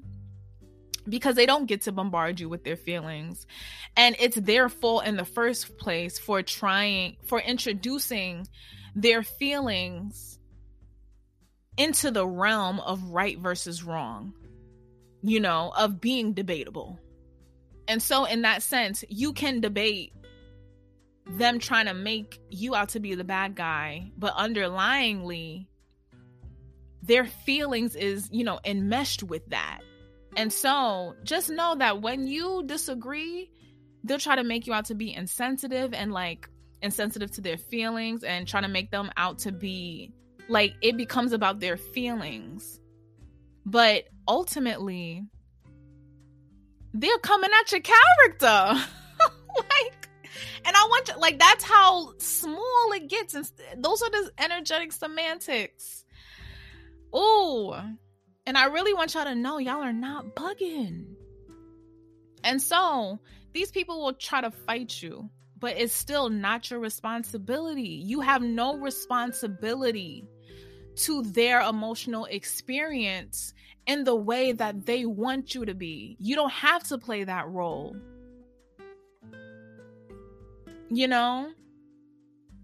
because 1.09 1.35
they 1.35 1.47
don't 1.47 1.67
get 1.67 1.83
to 1.83 1.93
bombard 1.93 2.41
you 2.41 2.49
with 2.49 2.65
their 2.65 2.77
feelings 2.77 3.47
and 3.97 4.17
it's 4.19 4.37
their 4.37 4.69
fault 4.69 5.07
in 5.07 5.17
the 5.17 5.25
first 5.25 5.79
place 5.79 6.19
for 6.19 6.43
trying 6.43 7.17
for 7.25 7.41
introducing 7.41 8.47
their 8.95 9.23
feelings 9.23 10.39
into 11.77 12.11
the 12.11 12.27
realm 12.27 12.81
of 12.81 13.03
right 13.11 13.39
versus 13.39 13.85
wrong 13.85 14.35
you 15.23 15.41
know, 15.41 15.73
of 15.77 16.01
being 16.01 16.33
debatable. 16.33 16.99
And 17.87 18.03
so, 18.03 18.25
in 18.25 18.43
that 18.43 18.63
sense, 18.63 19.05
you 19.09 19.33
can 19.33 19.61
debate 19.61 20.13
them 21.27 21.59
trying 21.59 21.87
to 21.87 21.95
make 21.95 22.41
you 22.51 22.75
out 22.75 22.91
to 22.91 23.01
be 23.01 23.15
the 23.15 23.25
bad 23.25 23.55
guy, 23.55 24.11
but 24.17 24.35
underlyingly, 24.35 25.67
their 27.03 27.25
feelings 27.25 27.97
is, 27.97 28.29
you 28.31 28.45
know, 28.45 28.61
enmeshed 28.65 29.23
with 29.23 29.47
that. 29.49 29.81
And 30.39 30.51
so, 30.51 31.15
just 31.23 31.51
know 31.51 31.75
that 31.75 32.01
when 32.01 32.27
you 32.27 32.63
disagree, 32.65 33.51
they'll 34.05 34.19
try 34.19 34.37
to 34.37 34.45
make 34.45 34.67
you 34.67 34.73
out 34.73 34.87
to 34.87 34.95
be 34.95 35.13
insensitive 35.13 35.93
and 35.93 36.13
like 36.13 36.49
insensitive 36.81 37.31
to 37.33 37.43
their 37.43 37.59
feelings 37.59 38.25
and 38.25 38.49
trying 38.49 38.63
to 38.63 38.69
make 38.69 38.91
them 38.91 39.11
out 39.19 39.41
to 39.41 39.53
be 39.53 40.13
like 40.49 40.75
it 40.81 40.97
becomes 40.97 41.33
about 41.33 41.61
their 41.61 41.77
feelings 41.77 42.79
but 43.71 44.05
ultimately, 44.27 45.27
they're 46.95 47.19
coming 47.19 47.51
at 47.61 47.71
your 47.71 47.83
character. 47.83 48.47
like, 49.59 50.09
and 50.65 50.75
I 50.75 50.85
want 50.89 51.07
to, 51.07 51.19
like, 51.19 51.39
that's 51.39 51.65
how 51.65 52.15
small 52.17 52.93
it 52.95 53.09
gets. 53.09 53.35
And 53.35 53.45
those 53.77 54.01
are 54.01 54.11
the 54.11 54.31
energetic 54.39 54.93
semantics. 54.93 56.07
Oh, 57.13 57.79
And 58.49 58.57
I 58.57 58.65
really 58.65 58.95
want 58.95 59.13
y'all 59.13 59.25
to 59.25 59.35
know 59.35 59.59
y'all 59.59 59.83
are 59.83 59.93
not 59.93 60.35
bugging. 60.35 61.05
And 62.43 62.63
so 62.63 63.21
these 63.53 63.71
people 63.71 64.03
will 64.03 64.15
try 64.15 64.41
to 64.41 64.51
fight 64.51 65.03
you, 65.03 65.29
but 65.59 65.77
it's 65.77 65.93
still 65.93 66.31
not 66.31 66.71
your 66.71 66.81
responsibility. 66.81 68.01
You 68.03 68.23
have 68.23 68.41
no 68.41 68.79
responsibility 68.79 70.25
to 70.97 71.25
their 71.25 71.61
emotional 71.61 72.25
experience 72.25 73.53
in 73.87 74.05
the 74.05 74.17
way 74.17 74.53
that 74.53 74.87
they 74.87 75.05
want 75.05 75.55
you 75.55 75.67
to 75.67 75.75
be. 75.75 76.17
You 76.19 76.35
don't 76.35 76.51
have 76.51 76.85
to 76.85 76.97
play 76.97 77.25
that 77.25 77.51
role. 77.51 77.97
You 80.89 81.07
know? 81.07 81.51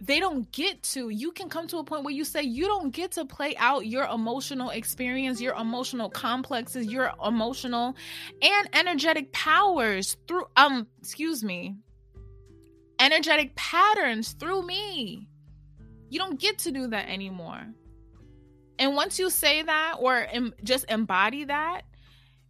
They 0.07 0.21
don't 0.21 0.51
get 0.53 0.83
to 0.83 1.09
you 1.09 1.33
can 1.33 1.49
come 1.49 1.67
to 1.67 1.79
a 1.79 1.85
point 1.85 2.05
where 2.05 2.13
you 2.13 2.25
say 2.25 2.43
you 2.43 2.67
don't 2.67 2.91
get 2.91 3.13
to 3.13 3.25
play 3.25 3.55
out 3.57 3.87
your 3.87 4.05
emotional 4.05 4.71
experience 4.71 5.41
your 5.41 5.55
emotional 5.55 6.11
complexes 6.11 6.87
your 6.87 7.13
emotional 7.25 7.95
and 8.43 8.69
energetic 8.73 9.33
powers 9.33 10.17
through 10.27 10.45
um 10.57 10.87
excuse 11.01 11.43
me 11.43 11.77
energetic 12.99 13.55
patterns 13.55 14.33
through 14.33 14.67
me. 14.67 15.29
You 16.09 16.19
don't 16.19 16.39
get 16.39 16.59
to 16.59 16.73
do 16.73 16.89
that 16.89 17.09
anymore. 17.09 17.67
And 18.79 18.95
once 18.95 19.19
you 19.19 19.31
say 19.31 19.63
that 19.63 19.97
or 20.01 20.17
em- 20.17 20.55
just 20.63 20.91
embody 20.91 21.45
that 21.45 21.83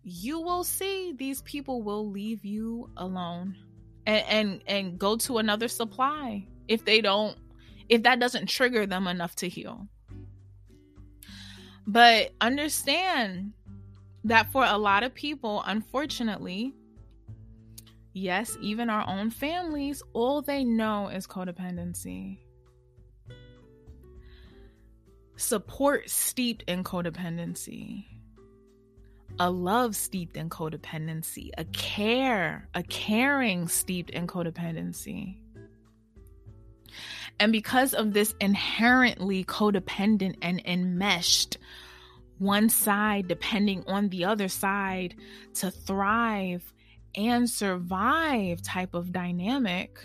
you 0.03 0.41
will 0.41 0.65
see 0.65 1.13
these 1.17 1.43
people 1.43 1.83
will 1.83 2.11
leave 2.11 2.45
you 2.45 2.91
alone 2.97 3.57
and, 4.07 4.25
and 4.29 4.63
and 4.67 4.99
go 4.99 5.17
to 5.17 5.39
another 5.39 5.67
supply 5.67 6.47
if 6.69 6.85
they 6.85 7.01
don't 7.01 7.37
if 7.89 8.03
that 8.05 8.21
doesn't 8.21 8.47
trigger 8.47 8.87
them 8.87 9.07
enough 9.07 9.37
to 9.37 9.49
heal. 9.49 9.89
But 11.87 12.33
understand 12.41 13.53
that 14.25 14.51
for 14.51 14.65
a 14.65 14.79
lot 14.79 15.03
of 15.03 15.15
people, 15.15 15.63
unfortunately, 15.67 16.73
yes, 18.15 18.57
even 18.61 18.89
our 18.89 19.07
own 19.07 19.31
families, 19.31 20.03
all 20.15 20.41
they 20.41 20.65
know 20.65 21.09
is 21.09 21.27
codependency. 21.27 22.39
Support 25.37 26.09
steeped 26.09 26.65
in 26.69 26.85
codependency. 26.85 28.07
A 29.41 29.51
love 29.51 29.97
steeped 29.97 30.37
in 30.37 30.49
codependency. 30.49 31.51
A 31.59 31.65
care, 31.65 32.69
a 32.75 32.85
caring 32.85 33.67
steeped 33.67 34.11
in 34.11 34.27
codependency. 34.27 35.39
And 37.41 37.53
because 37.53 37.95
of 37.95 38.13
this 38.13 38.35
inherently 38.41 39.45
codependent 39.45 40.37
and 40.43 40.63
enmeshed, 40.65 41.59
one 42.39 42.69
side 42.69 43.29
depending 43.29 43.85
on 43.87 44.09
the 44.09 44.25
other 44.25 44.49
side 44.49 45.15
to 45.55 45.71
thrive 45.71 46.73
and 47.15 47.49
survive 47.49 48.63
type 48.63 48.95
of 48.95 49.13
dynamic, 49.13 49.99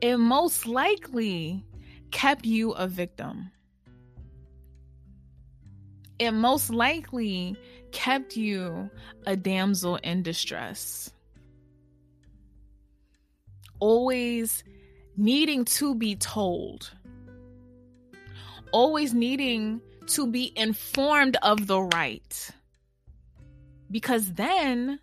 it 0.00 0.16
most 0.16 0.66
likely 0.66 1.64
kept 2.10 2.44
you 2.44 2.72
a 2.72 2.86
victim. 2.86 3.50
It 6.18 6.32
most 6.32 6.70
likely 6.70 7.56
kept 7.90 8.36
you 8.36 8.90
a 9.26 9.36
damsel 9.36 9.96
in 9.96 10.22
distress. 10.22 11.12
Always 13.80 14.62
needing 15.16 15.64
to 15.64 15.94
be 15.94 16.16
told, 16.16 16.90
always 18.72 19.14
needing 19.14 19.80
to 20.06 20.26
be 20.26 20.52
informed 20.56 21.36
of 21.42 21.66
the 21.66 21.80
right. 21.80 22.50
Because 23.90 24.32
then 24.32 24.98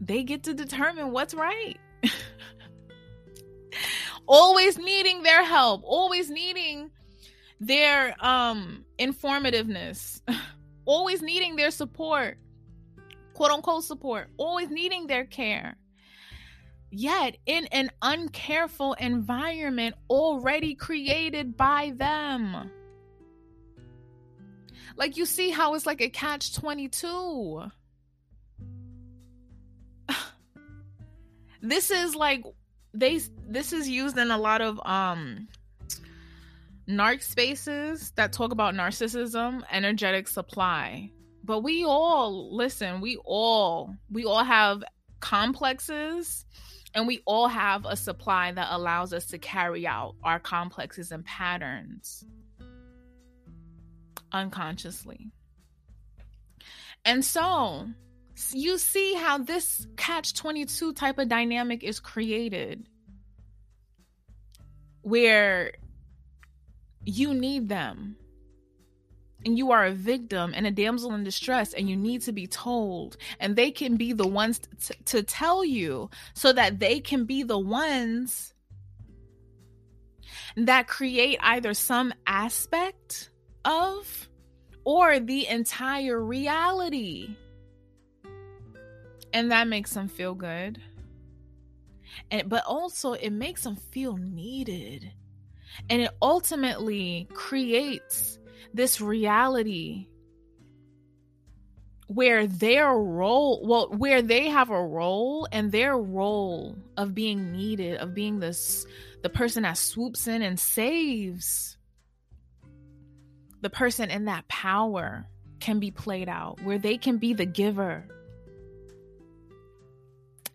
they 0.00 0.22
get 0.22 0.44
to 0.44 0.54
determine 0.54 1.12
what's 1.12 1.34
right. 1.34 1.76
always 4.26 4.78
needing 4.78 5.22
their 5.22 5.44
help, 5.44 5.82
always 5.84 6.30
needing 6.30 6.90
their 7.58 8.14
um 8.24 8.84
informativeness, 8.98 10.20
always 10.84 11.22
needing 11.22 11.56
their 11.56 11.70
support, 11.70 12.36
quote 13.32 13.50
unquote 13.50 13.84
support, 13.84 14.28
always 14.36 14.68
needing 14.68 15.06
their 15.06 15.24
care 15.24 15.76
yet 16.98 17.36
in 17.44 17.66
an 17.66 17.90
uncareful 18.00 18.98
environment 18.98 19.94
already 20.08 20.74
created 20.74 21.56
by 21.56 21.92
them. 21.96 22.70
Like 24.96 25.18
you 25.18 25.26
see 25.26 25.50
how 25.50 25.74
it's 25.74 25.84
like 25.84 26.00
a 26.00 26.08
catch 26.08 26.54
22. 26.54 27.64
this 31.62 31.90
is 31.90 32.14
like 32.14 32.42
they 32.94 33.20
this 33.46 33.74
is 33.74 33.88
used 33.88 34.16
in 34.16 34.30
a 34.30 34.38
lot 34.38 34.62
of 34.62 34.80
um 34.86 35.48
narc 36.88 37.22
spaces 37.22 38.12
that 38.12 38.32
talk 38.32 38.52
about 38.52 38.74
narcissism, 38.74 39.62
energetic 39.70 40.28
supply. 40.28 41.10
But 41.44 41.60
we 41.60 41.84
all 41.84 42.56
listen, 42.56 43.02
we 43.02 43.18
all 43.22 43.94
we 44.10 44.24
all 44.24 44.44
have 44.44 44.82
complexes 45.20 46.46
and 46.96 47.06
we 47.06 47.22
all 47.26 47.46
have 47.46 47.84
a 47.84 47.94
supply 47.94 48.50
that 48.50 48.68
allows 48.70 49.12
us 49.12 49.26
to 49.26 49.38
carry 49.38 49.86
out 49.86 50.14
our 50.24 50.40
complexes 50.40 51.12
and 51.12 51.26
patterns 51.26 52.24
unconsciously. 54.32 55.30
And 57.04 57.22
so 57.22 57.86
you 58.50 58.78
see 58.78 59.12
how 59.12 59.36
this 59.36 59.86
catch 59.98 60.32
22 60.34 60.94
type 60.94 61.18
of 61.18 61.28
dynamic 61.28 61.84
is 61.84 62.00
created 62.00 62.88
where 65.02 65.72
you 67.04 67.34
need 67.34 67.68
them 67.68 68.16
and 69.46 69.56
you 69.56 69.70
are 69.70 69.86
a 69.86 69.92
victim 69.92 70.52
and 70.56 70.66
a 70.66 70.72
damsel 70.72 71.14
in 71.14 71.22
distress 71.22 71.72
and 71.72 71.88
you 71.88 71.96
need 71.96 72.20
to 72.22 72.32
be 72.32 72.48
told. 72.48 73.16
And 73.38 73.54
they 73.54 73.70
can 73.70 73.96
be 73.96 74.12
the 74.12 74.26
ones 74.26 74.58
t- 74.58 74.94
to 75.04 75.22
tell 75.22 75.64
you 75.64 76.10
so 76.34 76.52
that 76.52 76.80
they 76.80 76.98
can 76.98 77.26
be 77.26 77.44
the 77.44 77.58
ones 77.58 78.52
that 80.56 80.88
create 80.88 81.38
either 81.40 81.74
some 81.74 82.12
aspect 82.26 83.30
of 83.64 84.28
or 84.84 85.20
the 85.20 85.46
entire 85.46 86.20
reality. 86.20 87.36
And 89.32 89.52
that 89.52 89.68
makes 89.68 89.94
them 89.94 90.08
feel 90.08 90.34
good. 90.34 90.82
And 92.32 92.48
but 92.48 92.64
also 92.64 93.12
it 93.12 93.30
makes 93.30 93.62
them 93.62 93.76
feel 93.76 94.16
needed. 94.16 95.12
And 95.88 96.02
it 96.02 96.10
ultimately 96.20 97.28
creates 97.32 98.40
this 98.74 99.00
reality 99.00 100.06
where 102.08 102.46
their 102.46 102.92
role 102.92 103.66
well 103.66 103.88
where 103.90 104.22
they 104.22 104.48
have 104.48 104.70
a 104.70 104.86
role 104.86 105.48
and 105.50 105.72
their 105.72 105.96
role 105.96 106.76
of 106.96 107.14
being 107.14 107.52
needed 107.52 107.96
of 107.98 108.14
being 108.14 108.38
this 108.38 108.86
the 109.22 109.28
person 109.28 109.64
that 109.64 109.76
swoops 109.76 110.28
in 110.28 110.40
and 110.40 110.60
saves 110.60 111.76
the 113.60 113.70
person 113.70 114.08
in 114.08 114.26
that 114.26 114.46
power 114.46 115.26
can 115.58 115.80
be 115.80 115.90
played 115.90 116.28
out 116.28 116.62
where 116.62 116.78
they 116.78 116.96
can 116.96 117.18
be 117.18 117.32
the 117.32 117.46
giver 117.46 118.04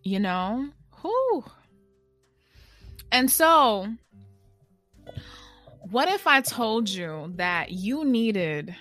you 0.03 0.19
know? 0.19 0.69
Who 0.97 1.43
and 3.11 3.29
so 3.29 3.87
what 5.91 6.07
if 6.07 6.25
I 6.25 6.39
told 6.39 6.89
you 6.89 7.33
that 7.35 7.71
you 7.71 8.05
needed 8.05 8.73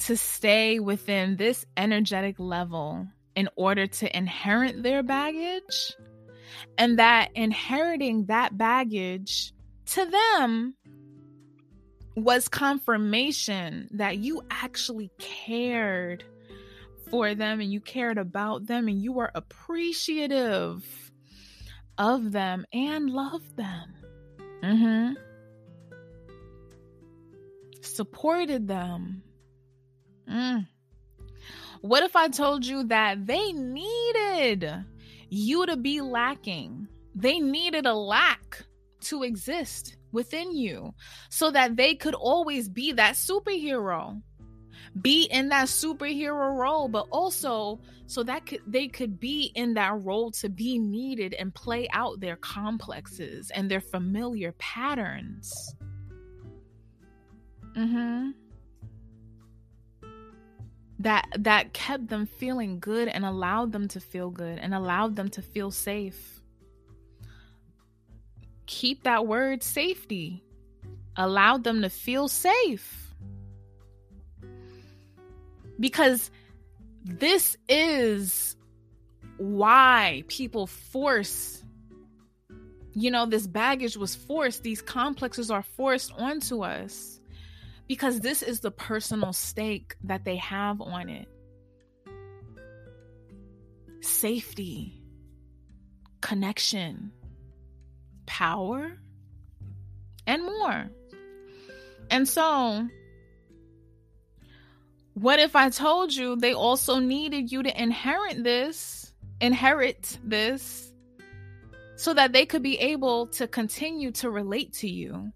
to 0.00 0.18
stay 0.18 0.78
within 0.78 1.36
this 1.36 1.64
energetic 1.78 2.38
level 2.38 3.08
in 3.34 3.48
order 3.56 3.86
to 3.86 4.16
inherit 4.16 4.82
their 4.82 5.02
baggage? 5.02 5.96
And 6.76 6.98
that 6.98 7.30
inheriting 7.34 8.26
that 8.26 8.58
baggage 8.58 9.54
to 9.86 10.04
them 10.04 10.74
was 12.16 12.48
confirmation 12.48 13.88
that 13.92 14.18
you 14.18 14.42
actually 14.50 15.10
cared 15.18 16.22
for 17.10 17.34
them 17.34 17.60
and 17.60 17.72
you 17.72 17.80
cared 17.80 18.18
about 18.18 18.66
them 18.66 18.88
and 18.88 19.02
you 19.02 19.12
were 19.12 19.30
appreciative 19.34 20.84
of 21.96 22.30
them 22.30 22.66
and 22.74 23.08
loved 23.08 23.56
them. 23.56 23.94
Mm-hmm 24.62 25.27
supported 27.98 28.68
them. 28.68 29.22
Mm. 30.30 30.68
What 31.80 32.04
if 32.04 32.14
I 32.14 32.28
told 32.28 32.64
you 32.64 32.84
that 32.84 33.26
they 33.26 33.50
needed 33.52 34.84
you 35.30 35.66
to 35.66 35.76
be 35.76 36.00
lacking? 36.00 36.86
They 37.16 37.40
needed 37.40 37.86
a 37.86 37.94
lack 37.94 38.64
to 39.08 39.24
exist 39.24 39.96
within 40.12 40.56
you 40.56 40.94
so 41.28 41.50
that 41.50 41.74
they 41.74 41.96
could 41.96 42.14
always 42.14 42.68
be 42.68 42.92
that 42.92 43.14
superhero. 43.14 44.22
be 45.02 45.24
in 45.24 45.48
that 45.48 45.66
superhero 45.66 46.56
role, 46.56 46.88
but 46.88 47.06
also 47.10 47.80
so 48.06 48.22
that 48.22 48.46
could, 48.46 48.60
they 48.66 48.88
could 48.88 49.20
be 49.20 49.52
in 49.54 49.74
that 49.74 50.02
role 50.02 50.30
to 50.32 50.48
be 50.48 50.78
needed 50.78 51.34
and 51.34 51.54
play 51.54 51.88
out 51.92 52.20
their 52.20 52.36
complexes 52.36 53.50
and 53.50 53.70
their 53.70 53.80
familiar 53.80 54.52
patterns. 54.58 55.74
Mm-hmm. 57.76 58.30
That 61.00 61.26
that 61.38 61.72
kept 61.72 62.08
them 62.08 62.26
feeling 62.26 62.80
good 62.80 63.08
and 63.08 63.24
allowed 63.24 63.72
them 63.72 63.86
to 63.88 64.00
feel 64.00 64.30
good 64.30 64.58
and 64.58 64.74
allowed 64.74 65.16
them 65.16 65.28
to 65.30 65.42
feel 65.42 65.70
safe. 65.70 66.40
Keep 68.66 69.04
that 69.04 69.26
word 69.26 69.62
safety. 69.62 70.42
Allowed 71.16 71.64
them 71.64 71.82
to 71.82 71.90
feel 71.90 72.28
safe. 72.28 73.14
Because 75.80 76.30
this 77.04 77.56
is 77.68 78.56
why 79.38 80.24
people 80.26 80.66
force 80.66 81.64
you 82.92 83.10
know 83.10 83.24
this 83.24 83.46
baggage 83.46 83.96
was 83.96 84.14
forced 84.14 84.64
these 84.64 84.82
complexes 84.82 85.50
are 85.50 85.62
forced 85.62 86.12
onto 86.18 86.64
us 86.64 87.17
because 87.88 88.20
this 88.20 88.42
is 88.42 88.60
the 88.60 88.70
personal 88.70 89.32
stake 89.32 89.96
that 90.04 90.24
they 90.24 90.36
have 90.36 90.80
on 90.80 91.08
it. 91.08 91.28
Safety 94.00 95.02
connection 96.20 97.12
power 98.26 98.98
and 100.26 100.42
more. 100.44 100.90
And 102.10 102.28
so 102.28 102.86
what 105.14 105.40
if 105.40 105.56
I 105.56 105.70
told 105.70 106.14
you 106.14 106.36
they 106.36 106.52
also 106.52 106.98
needed 106.98 107.50
you 107.50 107.62
to 107.62 107.82
inherit 107.82 108.44
this, 108.44 109.12
inherit 109.40 110.18
this, 110.22 110.92
so 111.96 112.14
that 112.14 112.32
they 112.32 112.46
could 112.46 112.62
be 112.62 112.78
able 112.78 113.26
to 113.28 113.48
continue 113.48 114.12
to 114.12 114.30
relate 114.30 114.72
to 114.74 114.88
you, 114.88 115.32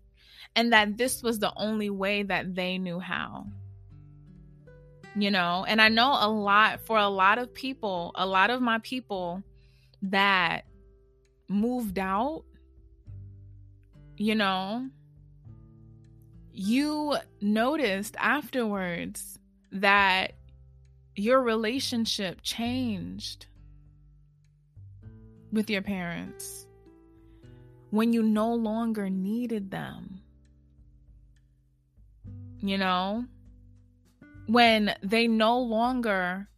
and 0.54 0.72
that 0.72 0.96
this 0.96 1.22
was 1.22 1.38
the 1.38 1.52
only 1.56 1.90
way 1.90 2.22
that 2.22 2.54
they 2.54 2.78
knew 2.78 2.98
how? 2.98 3.46
You 5.14 5.30
know, 5.30 5.64
and 5.68 5.80
I 5.80 5.88
know 5.88 6.16
a 6.18 6.28
lot 6.28 6.80
for 6.80 6.96
a 6.96 7.08
lot 7.08 7.38
of 7.38 7.52
people, 7.52 8.12
a 8.14 8.26
lot 8.26 8.50
of 8.50 8.62
my 8.62 8.78
people 8.78 9.42
that 10.02 10.64
moved 11.48 11.98
out, 11.98 12.44
you 14.16 14.34
know, 14.34 14.88
you 16.52 17.16
noticed 17.40 18.16
afterwards 18.18 19.38
that 19.70 20.32
your 21.14 21.42
relationship 21.42 22.40
changed 22.42 23.46
with 25.52 25.68
your 25.68 25.82
parents 25.82 26.66
when 27.90 28.12
you 28.12 28.22
no 28.22 28.54
longer 28.54 29.10
needed 29.10 29.70
them. 29.70 30.21
You 32.62 32.78
know, 32.78 33.24
when 34.46 34.94
they 35.02 35.26
no 35.26 35.58
longer 35.58 36.48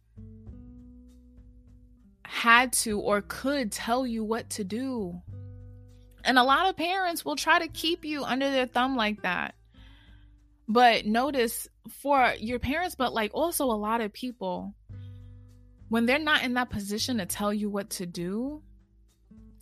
had 2.23 2.73
to 2.73 2.99
or 2.99 3.21
could 3.21 3.71
tell 3.71 4.05
you 4.05 4.23
what 4.23 4.49
to 4.51 4.63
do. 4.63 5.21
And 6.23 6.37
a 6.37 6.43
lot 6.43 6.69
of 6.69 6.75
parents 6.75 7.23
will 7.23 7.35
try 7.35 7.59
to 7.59 7.67
keep 7.67 8.05
you 8.05 8.23
under 8.23 8.49
their 8.51 8.65
thumb 8.65 8.95
like 8.95 9.21
that. 9.23 9.55
But 10.67 11.05
notice 11.05 11.67
for 12.01 12.33
your 12.39 12.59
parents, 12.59 12.95
but 12.95 13.13
like 13.13 13.31
also 13.33 13.65
a 13.65 13.73
lot 13.73 14.01
of 14.01 14.11
people, 14.11 14.73
when 15.89 16.05
they're 16.05 16.19
not 16.19 16.43
in 16.43 16.55
that 16.55 16.69
position 16.69 17.17
to 17.17 17.25
tell 17.25 17.53
you 17.53 17.69
what 17.69 17.91
to 17.91 18.05
do, 18.05 18.61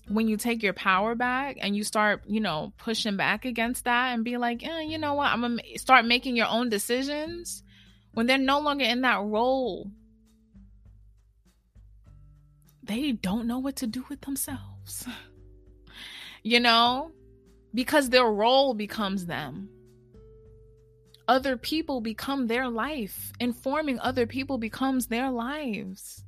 when 0.07 0.27
you 0.27 0.37
take 0.37 0.61
your 0.61 0.73
power 0.73 1.15
back 1.15 1.57
and 1.61 1.75
you 1.75 1.83
start, 1.83 2.23
you 2.27 2.39
know, 2.39 2.73
pushing 2.77 3.17
back 3.17 3.45
against 3.45 3.85
that 3.85 4.13
and 4.13 4.23
be 4.23 4.37
like, 4.37 4.65
eh, 4.65 4.81
you 4.81 4.97
know 4.97 5.13
what, 5.13 5.27
I'm 5.31 5.41
gonna 5.41 5.61
start 5.75 6.05
making 6.05 6.35
your 6.35 6.47
own 6.47 6.69
decisions. 6.69 7.63
When 8.13 8.27
they're 8.27 8.37
no 8.37 8.59
longer 8.59 8.85
in 8.85 9.01
that 9.01 9.23
role, 9.23 9.89
they 12.83 13.13
don't 13.13 13.47
know 13.47 13.59
what 13.59 13.77
to 13.77 13.87
do 13.87 14.05
with 14.09 14.21
themselves. 14.21 15.07
you 16.43 16.59
know, 16.59 17.11
because 17.73 18.09
their 18.09 18.25
role 18.25 18.73
becomes 18.73 19.25
them 19.25 19.69
other 21.27 21.57
people 21.57 22.01
become 22.01 22.47
their 22.47 22.67
life. 22.67 23.31
Informing 23.39 23.99
other 23.99 24.27
people 24.27 24.57
becomes 24.57 25.07
their 25.07 25.29
lives. 25.29 26.23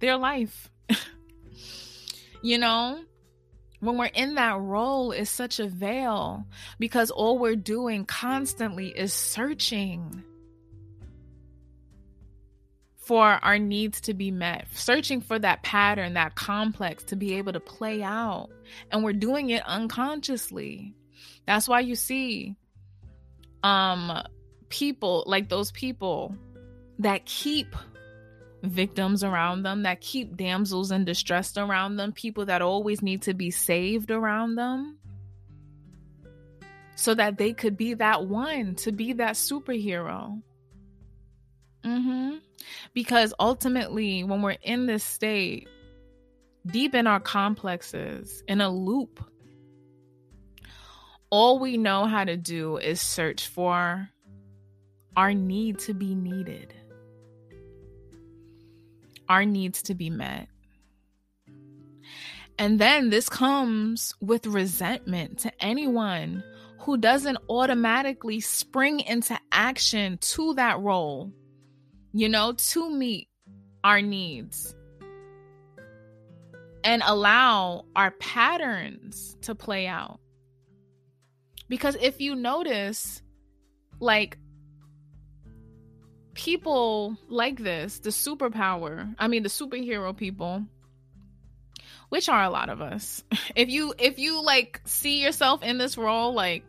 Their 0.00 0.16
life. 0.16 0.70
you 2.42 2.58
know? 2.58 3.00
When 3.80 3.96
we're 3.96 4.06
in 4.06 4.34
that 4.34 4.60
role 4.60 5.10
is 5.10 5.30
such 5.30 5.58
a 5.58 5.66
veil 5.66 6.44
because 6.78 7.10
all 7.10 7.38
we're 7.38 7.56
doing 7.56 8.04
constantly 8.04 8.88
is 8.88 9.14
searching 9.14 10.22
for 12.98 13.24
our 13.26 13.58
needs 13.58 14.02
to 14.02 14.14
be 14.14 14.30
met, 14.30 14.68
searching 14.72 15.20
for 15.22 15.38
that 15.38 15.62
pattern, 15.62 16.14
that 16.14 16.34
complex 16.36 17.02
to 17.04 17.16
be 17.16 17.34
able 17.34 17.52
to 17.52 17.58
play 17.58 18.02
out. 18.02 18.50
And 18.92 19.02
we're 19.02 19.14
doing 19.14 19.50
it 19.50 19.66
unconsciously. 19.66 20.94
That's 21.46 21.66
why 21.66 21.80
you 21.80 21.96
see 21.96 22.56
um 23.62 24.22
people 24.68 25.24
like 25.26 25.48
those 25.48 25.72
people 25.72 26.34
that 27.00 27.26
keep 27.26 27.74
victims 28.62 29.24
around 29.24 29.62
them 29.62 29.82
that 29.84 30.00
keep 30.00 30.36
damsels 30.36 30.90
in 30.90 31.04
distress 31.04 31.56
around 31.56 31.96
them 31.96 32.12
people 32.12 32.46
that 32.46 32.62
always 32.62 33.02
need 33.02 33.22
to 33.22 33.34
be 33.34 33.50
saved 33.50 34.10
around 34.10 34.56
them. 34.56 34.98
So 36.96 37.14
that 37.14 37.38
they 37.38 37.54
could 37.54 37.76
be 37.76 37.94
that 37.94 38.26
one 38.26 38.74
to 38.76 38.92
be 38.92 39.14
that 39.14 39.34
superhero. 39.34 40.42
Mm-hmm. 41.82 42.36
Because 42.92 43.32
ultimately 43.40 44.22
when 44.22 44.42
we're 44.42 44.58
in 44.62 44.86
this 44.86 45.02
state 45.02 45.68
deep 46.66 46.94
in 46.94 47.06
our 47.06 47.20
complexes 47.20 48.42
in 48.46 48.60
a 48.60 48.68
loop 48.68 49.24
all 51.30 51.60
we 51.60 51.76
know 51.76 52.06
how 52.06 52.24
to 52.24 52.36
do 52.36 52.76
is 52.76 53.00
search 53.00 53.46
for 53.46 54.10
our 55.16 55.32
need 55.32 55.78
to 55.80 55.94
be 55.94 56.14
needed, 56.14 56.74
our 59.30 59.44
needs 59.44 59.82
to 59.84 59.94
be 59.94 60.10
met. 60.10 60.48
And 62.58 62.78
then 62.80 63.08
this 63.08 63.28
comes 63.28 64.12
with 64.20 64.44
resentment 64.46 65.38
to 65.38 65.52
anyone 65.64 66.42
who 66.80 66.96
doesn't 66.98 67.38
automatically 67.48 68.40
spring 68.40 68.98
into 69.00 69.38
action 69.52 70.18
to 70.18 70.54
that 70.54 70.80
role, 70.80 71.32
you 72.12 72.28
know, 72.28 72.52
to 72.52 72.90
meet 72.90 73.28
our 73.84 74.02
needs 74.02 74.74
and 76.82 77.00
allow 77.06 77.84
our 77.94 78.10
patterns 78.10 79.36
to 79.42 79.54
play 79.54 79.86
out. 79.86 80.18
Because 81.68 81.96
if 82.00 82.20
you 82.20 82.34
notice, 82.34 83.22
like, 84.00 84.38
people 86.40 87.18
like 87.28 87.58
this, 87.58 87.98
the 87.98 88.08
superpower, 88.08 89.14
I 89.18 89.28
mean, 89.28 89.42
the 89.42 89.50
superhero 89.50 90.16
people, 90.16 90.64
which 92.08 92.30
are 92.30 92.42
a 92.42 92.48
lot 92.48 92.70
of 92.70 92.80
us. 92.80 93.22
If 93.54 93.68
you, 93.68 93.92
if 93.98 94.18
you 94.18 94.42
like 94.42 94.80
see 94.86 95.22
yourself 95.22 95.62
in 95.62 95.76
this 95.76 95.98
role, 95.98 96.32
like, 96.32 96.64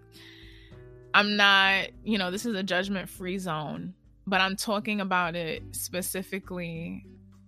I'm 1.14 1.38
not, 1.38 1.88
you 2.04 2.18
know, 2.18 2.32
this 2.32 2.46
is 2.46 2.54
a 2.56 2.64
judgment 2.64 3.08
free 3.08 3.38
zone, 3.38 3.94
but 4.28 4.42
I'm 4.42 4.58
talking 4.58 5.00
about 5.00 5.36
it 5.36 5.64
specifically 5.72 7.06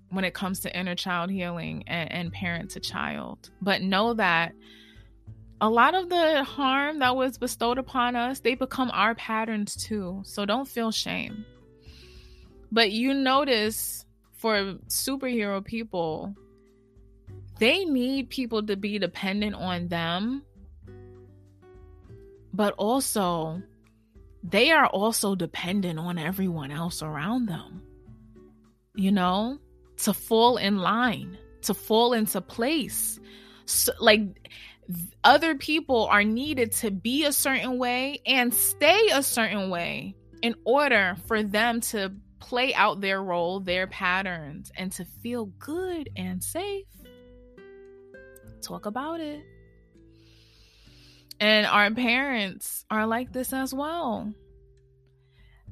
when 0.09 0.23
it 0.23 0.33
comes 0.33 0.61
to 0.61 0.79
inner 0.79 0.95
child 0.95 1.29
healing 1.29 1.83
and, 1.87 2.09
and 2.11 2.31
parent 2.31 2.71
to 2.71 2.79
child. 2.79 3.49
But 3.61 3.81
know 3.81 4.13
that 4.13 4.53
a 5.59 5.69
lot 5.69 5.93
of 5.93 6.07
the 6.07 6.43
harm 6.45 6.99
that 6.99 7.17
was 7.17 7.37
bestowed 7.37 7.79
upon 7.79 8.15
us, 8.15 8.39
they 8.39 8.55
become 8.55 8.91
our 8.93 9.13
patterns 9.15 9.75
too. 9.75 10.21
So 10.25 10.45
don't 10.45 10.67
feel 10.67 10.91
shame. 10.91 11.45
But 12.73 12.91
you 12.91 13.13
notice 13.13 14.03
for 14.31 14.73
superhero 14.87 15.63
people, 15.63 16.35
they 17.59 17.85
need 17.85 18.31
people 18.31 18.65
to 18.65 18.75
be 18.75 18.97
dependent 18.97 19.55
on 19.55 19.89
them. 19.89 20.41
But 22.51 22.73
also, 22.73 23.61
they 24.41 24.71
are 24.71 24.87
also 24.87 25.35
dependent 25.35 25.99
on 25.99 26.17
everyone 26.17 26.71
else 26.71 27.03
around 27.03 27.45
them. 27.45 27.83
You 28.95 29.11
know, 29.11 29.59
to 29.97 30.13
fall 30.13 30.57
in 30.57 30.79
line, 30.79 31.37
to 31.61 31.75
fall 31.75 32.13
into 32.13 32.41
place. 32.41 33.19
So, 33.65 33.93
like 33.99 34.49
other 35.23 35.53
people 35.53 36.07
are 36.07 36.23
needed 36.23 36.71
to 36.71 36.89
be 36.89 37.25
a 37.25 37.33
certain 37.33 37.77
way 37.77 38.19
and 38.25 38.51
stay 38.51 39.09
a 39.13 39.21
certain 39.21 39.69
way 39.69 40.15
in 40.41 40.55
order 40.65 41.15
for 41.27 41.43
them 41.43 41.79
to 41.79 42.11
play 42.43 42.73
out 42.73 42.99
their 42.99 43.23
role, 43.23 43.61
their 43.61 43.87
patterns, 43.87 44.69
and 44.75 44.91
to 44.91 45.05
feel 45.05 45.45
good 45.45 46.09
and 46.17 46.43
safe. 46.43 46.85
Talk 48.61 48.85
about 48.85 49.21
it. 49.21 49.41
And 51.39 51.65
our 51.65 51.89
parents 51.91 52.85
are 52.91 53.07
like 53.07 53.31
this 53.31 53.53
as 53.53 53.73
well. 53.73 54.33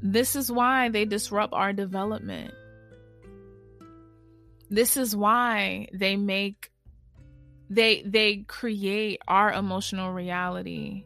This 0.02 0.38
is 0.38 0.50
why 0.50 0.88
they 0.88 1.04
disrupt 1.04 1.54
our 1.54 1.74
development. 1.74 2.54
This 4.70 4.96
is 4.96 5.14
why 5.14 5.90
they 5.94 6.16
make 6.16 6.72
they 7.70 8.02
they 8.04 8.38
create 8.48 9.20
our 9.28 9.52
emotional 9.52 10.14
reality 10.14 11.04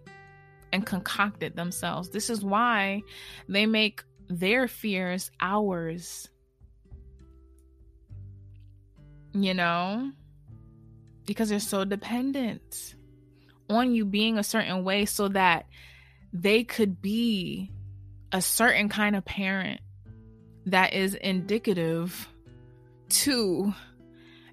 and 0.72 0.86
concoct 0.86 1.42
it 1.42 1.56
themselves. 1.56 2.10
This 2.10 2.30
is 2.30 2.44
why 2.44 3.02
they 3.50 3.66
make 3.66 4.04
their 4.28 4.68
fears 4.68 5.32
ours. 5.40 6.30
You 9.34 9.54
know? 9.54 10.12
Because 11.26 11.50
they're 11.50 11.60
so 11.60 11.86
dependent 11.86 12.96
on 13.70 13.94
you 13.94 14.06
being 14.06 14.38
a 14.38 14.44
certain 14.44 14.84
way 14.84 15.06
so 15.06 15.28
that 15.30 15.66
they 16.32 16.64
could 16.64 17.02
be 17.02 17.72
a 18.32 18.42
certain 18.42 18.90
kind 18.90 19.16
of 19.16 19.26
parent 19.26 19.82
that 20.66 20.94
is 20.94 21.16
indicative 21.16 22.28
to 23.10 23.74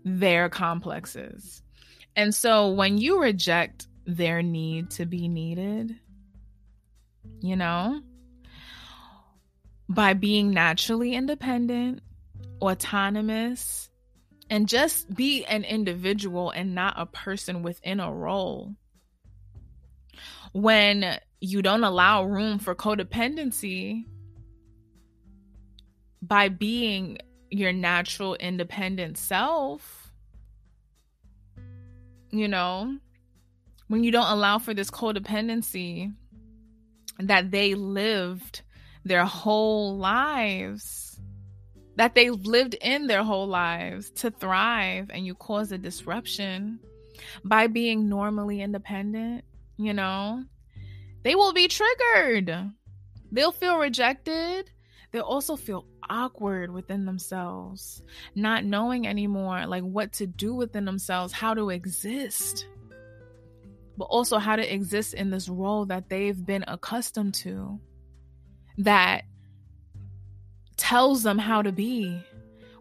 their 0.04 0.48
complexes. 0.48 1.62
And 2.16 2.34
so 2.34 2.70
when 2.70 2.98
you 2.98 3.20
reject 3.20 3.86
their 4.06 4.42
need 4.42 4.90
to 4.90 5.06
be 5.06 5.28
needed, 5.28 5.96
you 7.40 7.56
know, 7.56 8.00
by 9.94 10.14
being 10.14 10.50
naturally 10.50 11.14
independent, 11.14 12.00
autonomous, 12.62 13.90
and 14.48 14.68
just 14.68 15.14
be 15.14 15.44
an 15.44 15.64
individual 15.64 16.50
and 16.50 16.74
not 16.74 16.94
a 16.96 17.06
person 17.06 17.62
within 17.62 18.00
a 18.00 18.12
role. 18.12 18.74
When 20.52 21.18
you 21.40 21.62
don't 21.62 21.84
allow 21.84 22.24
room 22.24 22.58
for 22.58 22.74
codependency 22.74 24.04
by 26.22 26.48
being 26.48 27.18
your 27.50 27.72
natural 27.72 28.34
independent 28.36 29.18
self, 29.18 30.12
you 32.30 32.48
know, 32.48 32.96
when 33.88 34.04
you 34.04 34.10
don't 34.10 34.30
allow 34.30 34.58
for 34.58 34.72
this 34.72 34.90
codependency 34.90 36.14
that 37.18 37.50
they 37.50 37.74
lived 37.74 38.62
their 39.04 39.24
whole 39.24 39.96
lives, 39.96 41.20
that 41.96 42.14
they've 42.14 42.40
lived 42.46 42.74
in 42.74 43.06
their 43.06 43.22
whole 43.22 43.46
lives 43.46 44.10
to 44.10 44.30
thrive, 44.30 45.10
and 45.10 45.26
you 45.26 45.34
cause 45.34 45.72
a 45.72 45.78
disruption 45.78 46.78
by 47.44 47.66
being 47.66 48.08
normally 48.08 48.60
independent, 48.60 49.44
you 49.76 49.92
know, 49.92 50.44
they 51.22 51.34
will 51.34 51.52
be 51.52 51.68
triggered. 51.68 52.72
They'll 53.30 53.52
feel 53.52 53.78
rejected. 53.78 54.70
They'll 55.10 55.22
also 55.22 55.56
feel 55.56 55.86
awkward 56.08 56.72
within 56.72 57.04
themselves, 57.04 58.02
not 58.34 58.64
knowing 58.64 59.06
anymore 59.06 59.66
like 59.66 59.82
what 59.82 60.12
to 60.14 60.26
do 60.26 60.54
within 60.54 60.84
themselves, 60.84 61.32
how 61.32 61.54
to 61.54 61.70
exist, 61.70 62.66
but 63.96 64.04
also 64.04 64.38
how 64.38 64.56
to 64.56 64.74
exist 64.74 65.14
in 65.14 65.30
this 65.30 65.48
role 65.48 65.84
that 65.86 66.08
they've 66.08 66.44
been 66.44 66.64
accustomed 66.66 67.34
to 67.34 67.78
that 68.78 69.24
tells 70.76 71.22
them 71.22 71.38
how 71.38 71.62
to 71.62 71.72
be, 71.72 72.20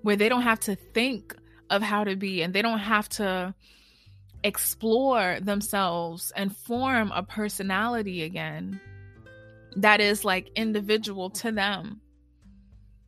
where 0.02 0.16
they 0.16 0.30
don't 0.30 0.42
have 0.42 0.60
to 0.62 0.76
think 0.76 1.36
of 1.70 1.82
how 1.82 2.04
to 2.04 2.16
be 2.16 2.42
and 2.42 2.54
they 2.54 2.62
don't 2.62 2.80
have 2.80 3.08
to 3.08 3.54
explore 4.44 5.40
themselves 5.42 6.32
and 6.36 6.56
form 6.56 7.12
a 7.14 7.24
personality 7.24 8.24
again 8.24 8.80
that 9.78 10.02
is 10.02 10.26
like 10.26 10.50
individual 10.56 11.30
to 11.30 11.52
them. 11.52 12.02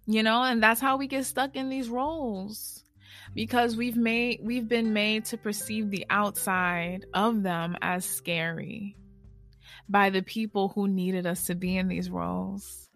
You 0.06 0.24
know, 0.24 0.44
and 0.44 0.62
that's 0.62 0.82
how 0.82 0.98
we 0.98 1.08
get 1.08 1.26
stuck 1.26 1.56
in 1.56 1.70
these 1.70 1.90
roles 1.90 2.84
because 3.34 3.76
we've 3.76 3.96
made 3.96 4.40
we've 4.44 4.68
been 4.68 4.94
made 4.94 5.26
to 5.26 5.38
perceive 5.38 5.90
the 5.90 6.06
outside 6.10 7.06
of 7.14 7.42
them 7.42 7.78
as 7.82 8.06
scary 8.06 8.96
by 9.90 10.10
the 10.10 10.22
people 10.22 10.70
who 10.70 10.88
needed 10.88 11.26
us 11.26 11.46
to 11.46 11.56
be 11.56 11.78
in 11.78 11.88
these 11.88 12.10
roles. 12.10 12.90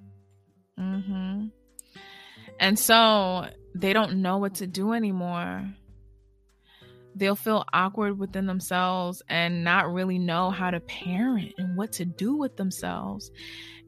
Mm-hmm. 0.80 1.48
And 2.60 2.80
so 2.80 3.48
they 3.76 3.94
don't 3.94 4.22
know 4.22 4.38
what 4.38 4.56
to 4.56 4.68
do 4.68 4.94
anymore. 4.94 5.70
They'll 7.16 7.36
feel 7.36 7.66
awkward 7.74 8.20
within 8.20 8.46
themselves 8.46 9.24
and 9.28 9.64
not 9.64 9.92
really 9.92 10.20
know 10.20 10.52
how 10.52 10.72
to 10.72 10.80
parent 10.80 11.54
and 11.58 11.76
what 11.76 11.94
to 11.94 12.06
do 12.06 12.36
with 12.36 12.58
themselves 12.58 13.32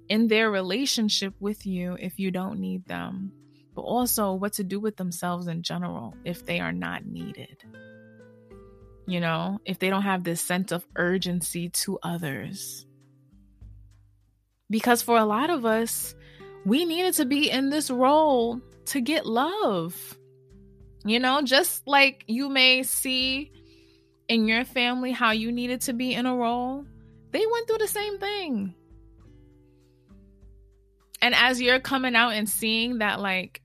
in 0.07 0.27
their 0.27 0.49
relationship 0.49 1.35
with 1.39 1.65
you 1.65 1.95
if 1.99 2.19
you 2.19 2.31
don't 2.31 2.59
need 2.59 2.85
them, 2.85 3.31
but 3.75 3.83
also 3.83 4.33
what 4.33 4.53
to 4.53 4.63
do 4.63 4.79
with 4.79 4.97
themselves 4.97 5.47
in 5.47 5.61
general 5.61 6.15
if 6.25 6.45
they 6.45 6.59
are 6.59 6.71
not 6.71 7.05
needed. 7.05 7.63
You 9.05 9.19
know, 9.19 9.59
if 9.65 9.77
they 9.79 9.89
don't 9.89 10.03
have 10.03 10.23
this 10.23 10.41
sense 10.41 10.71
of 10.71 10.85
urgency 10.95 11.69
to 11.69 11.99
others. 12.01 12.85
Because 14.69 15.01
for 15.01 15.17
a 15.17 15.25
lot 15.25 15.49
of 15.49 15.65
us, 15.65 16.15
we 16.65 16.85
needed 16.85 17.15
to 17.15 17.25
be 17.25 17.49
in 17.49 17.69
this 17.69 17.89
role 17.89 18.61
to 18.85 19.01
get 19.01 19.25
love. 19.25 20.17
You 21.05 21.19
know, 21.19 21.41
just 21.41 21.87
like 21.87 22.25
you 22.27 22.49
may 22.49 22.83
see 22.83 23.51
in 24.27 24.47
your 24.47 24.65
family 24.65 25.11
how 25.11 25.31
you 25.31 25.51
needed 25.51 25.81
to 25.81 25.93
be 25.93 26.13
in 26.13 26.25
a 26.25 26.35
role, 26.35 26.85
they 27.31 27.45
went 27.45 27.67
through 27.67 27.79
the 27.79 27.87
same 27.87 28.19
thing. 28.19 28.75
And 31.21 31.33
as 31.35 31.61
you're 31.61 31.79
coming 31.79 32.15
out 32.15 32.33
and 32.33 32.47
seeing 32.47 32.99
that, 32.99 33.19
like, 33.19 33.61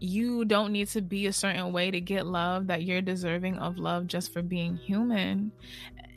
you 0.00 0.44
don't 0.44 0.72
need 0.72 0.88
to 0.88 1.02
be 1.02 1.26
a 1.26 1.32
certain 1.32 1.72
way 1.72 1.90
to 1.90 2.00
get 2.00 2.26
love, 2.26 2.68
that 2.68 2.82
you're 2.82 3.02
deserving 3.02 3.58
of 3.58 3.78
love 3.78 4.06
just 4.06 4.32
for 4.32 4.42
being 4.42 4.76
human, 4.76 5.52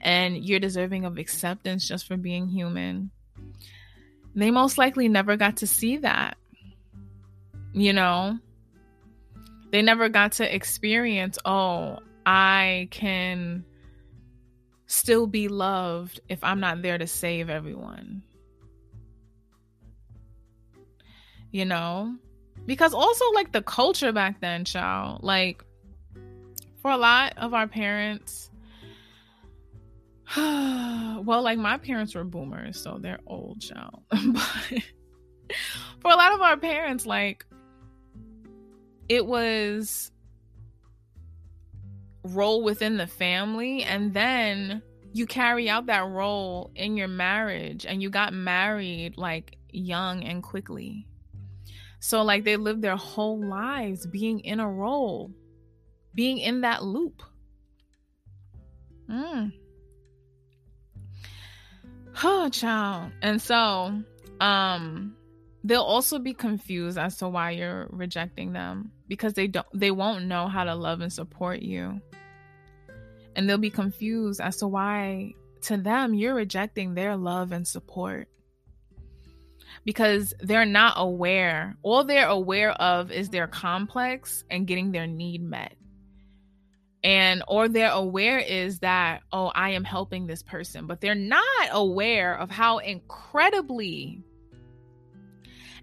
and 0.01 0.37
you're 0.37 0.59
deserving 0.59 1.05
of 1.05 1.17
acceptance 1.17 1.87
just 1.87 2.07
for 2.07 2.17
being 2.17 2.47
human 2.47 3.11
they 4.36 4.51
most 4.51 4.77
likely 4.77 5.07
never 5.07 5.38
got 5.38 5.57
to 5.57 5.67
see 5.67 5.97
that. 5.97 6.38
You 7.73 7.93
know, 7.93 8.38
they 9.71 9.82
never 9.82 10.09
got 10.09 10.34
to 10.34 10.55
experience, 10.55 11.39
oh, 11.45 11.99
I 12.25 12.89
can 12.91 13.65
still 14.88 15.25
be 15.25 15.47
loved 15.47 16.19
if 16.27 16.43
I'm 16.43 16.59
not 16.59 16.82
there 16.82 16.97
to 16.97 17.07
save 17.07 17.49
everyone. 17.49 18.23
You 21.51 21.65
know? 21.65 22.15
Because 22.65 22.93
also, 22.93 23.32
like, 23.32 23.53
the 23.53 23.61
culture 23.61 24.11
back 24.11 24.41
then, 24.41 24.65
child, 24.65 25.23
like, 25.23 25.63
for 26.82 26.91
a 26.91 26.97
lot 26.97 27.34
of 27.38 27.53
our 27.53 27.67
parents, 27.67 28.50
well, 30.38 31.41
like 31.41 31.57
my 31.57 31.77
parents 31.77 32.15
were 32.15 32.23
boomers, 32.23 32.79
so 32.79 32.97
they're 32.99 33.19
old, 33.27 33.61
child. 33.61 34.03
but 34.09 34.82
for 35.99 36.11
a 36.11 36.15
lot 36.15 36.34
of 36.34 36.41
our 36.41 36.57
parents, 36.57 37.05
like 37.05 37.45
it 39.09 39.25
was 39.25 40.11
role 42.23 42.63
within 42.63 42.97
the 42.97 43.07
family, 43.07 43.84
and 43.84 44.13
then 44.13 44.82
you 45.13 45.25
carry 45.25 45.69
out 45.69 45.88
that 45.88 46.07
role 46.07 46.71
in 46.75 46.95
your 46.95 47.09
marriage, 47.09 47.86
and 47.86 48.01
you 48.01 48.09
got 48.09 48.34
married 48.34 49.17
like 49.17 49.57
young 49.71 50.23
and 50.23 50.41
quickly. 50.41 51.07
So, 51.99 52.23
like, 52.23 52.45
they 52.45 52.57
lived 52.57 52.82
their 52.82 52.95
whole 52.95 53.39
lives 53.39 54.07
being 54.07 54.39
in 54.39 54.59
a 54.59 54.67
role, 54.67 55.32
being 56.15 56.39
in 56.39 56.61
that 56.61 56.84
loop. 56.84 57.21
Mm. 59.07 59.51
Oh, 62.24 62.49
child. 62.49 63.12
And 63.22 63.41
so, 63.41 64.01
um, 64.39 65.16
they'll 65.64 65.82
also 65.82 66.20
be 66.20 66.34
confused 66.34 66.97
as 66.97 67.18
to 67.18 67.30
why 67.30 67.51
you're 67.51 67.88
rejecting 67.91 68.53
them 68.53 68.91
because 69.07 69.34
they 69.34 69.47
don't 69.47 69.68
they 69.74 69.91
won't 69.91 70.26
know 70.26 70.47
how 70.47 70.64
to 70.64 70.76
love 70.76 71.01
and 71.01 71.14
support 71.14 71.62
you. 71.62 72.01
And 73.36 73.47
they'll 73.47 73.57
be 73.57 73.70
confused 73.70 74.41
as 74.41 74.57
to 74.57 74.68
why 74.68 75.34
to 75.64 75.78
them 75.78 76.14
you're 76.14 76.36
rejecting 76.36 76.93
their 76.93 77.16
love 77.16 77.51
and 77.51 77.68
support. 77.68 78.28
Because 79.86 80.34
they're 80.39 80.66
not 80.66 80.95
aware. 80.97 81.78
All 81.82 82.03
they're 82.03 82.28
aware 82.28 82.72
of 82.72 83.12
is 83.12 83.30
their 83.30 83.47
complex 83.47 84.43
and 84.49 84.68
getting 84.68 84.91
their 84.91 85.07
need 85.07 85.41
met 85.41 85.76
and 87.03 87.43
or 87.47 87.67
they're 87.67 87.91
aware 87.91 88.37
is 88.39 88.79
that 88.79 89.21
oh 89.31 89.51
i 89.55 89.71
am 89.71 89.83
helping 89.83 90.27
this 90.27 90.43
person 90.43 90.85
but 90.85 91.01
they're 91.01 91.15
not 91.15 91.43
aware 91.71 92.37
of 92.37 92.51
how 92.51 92.77
incredibly 92.77 94.23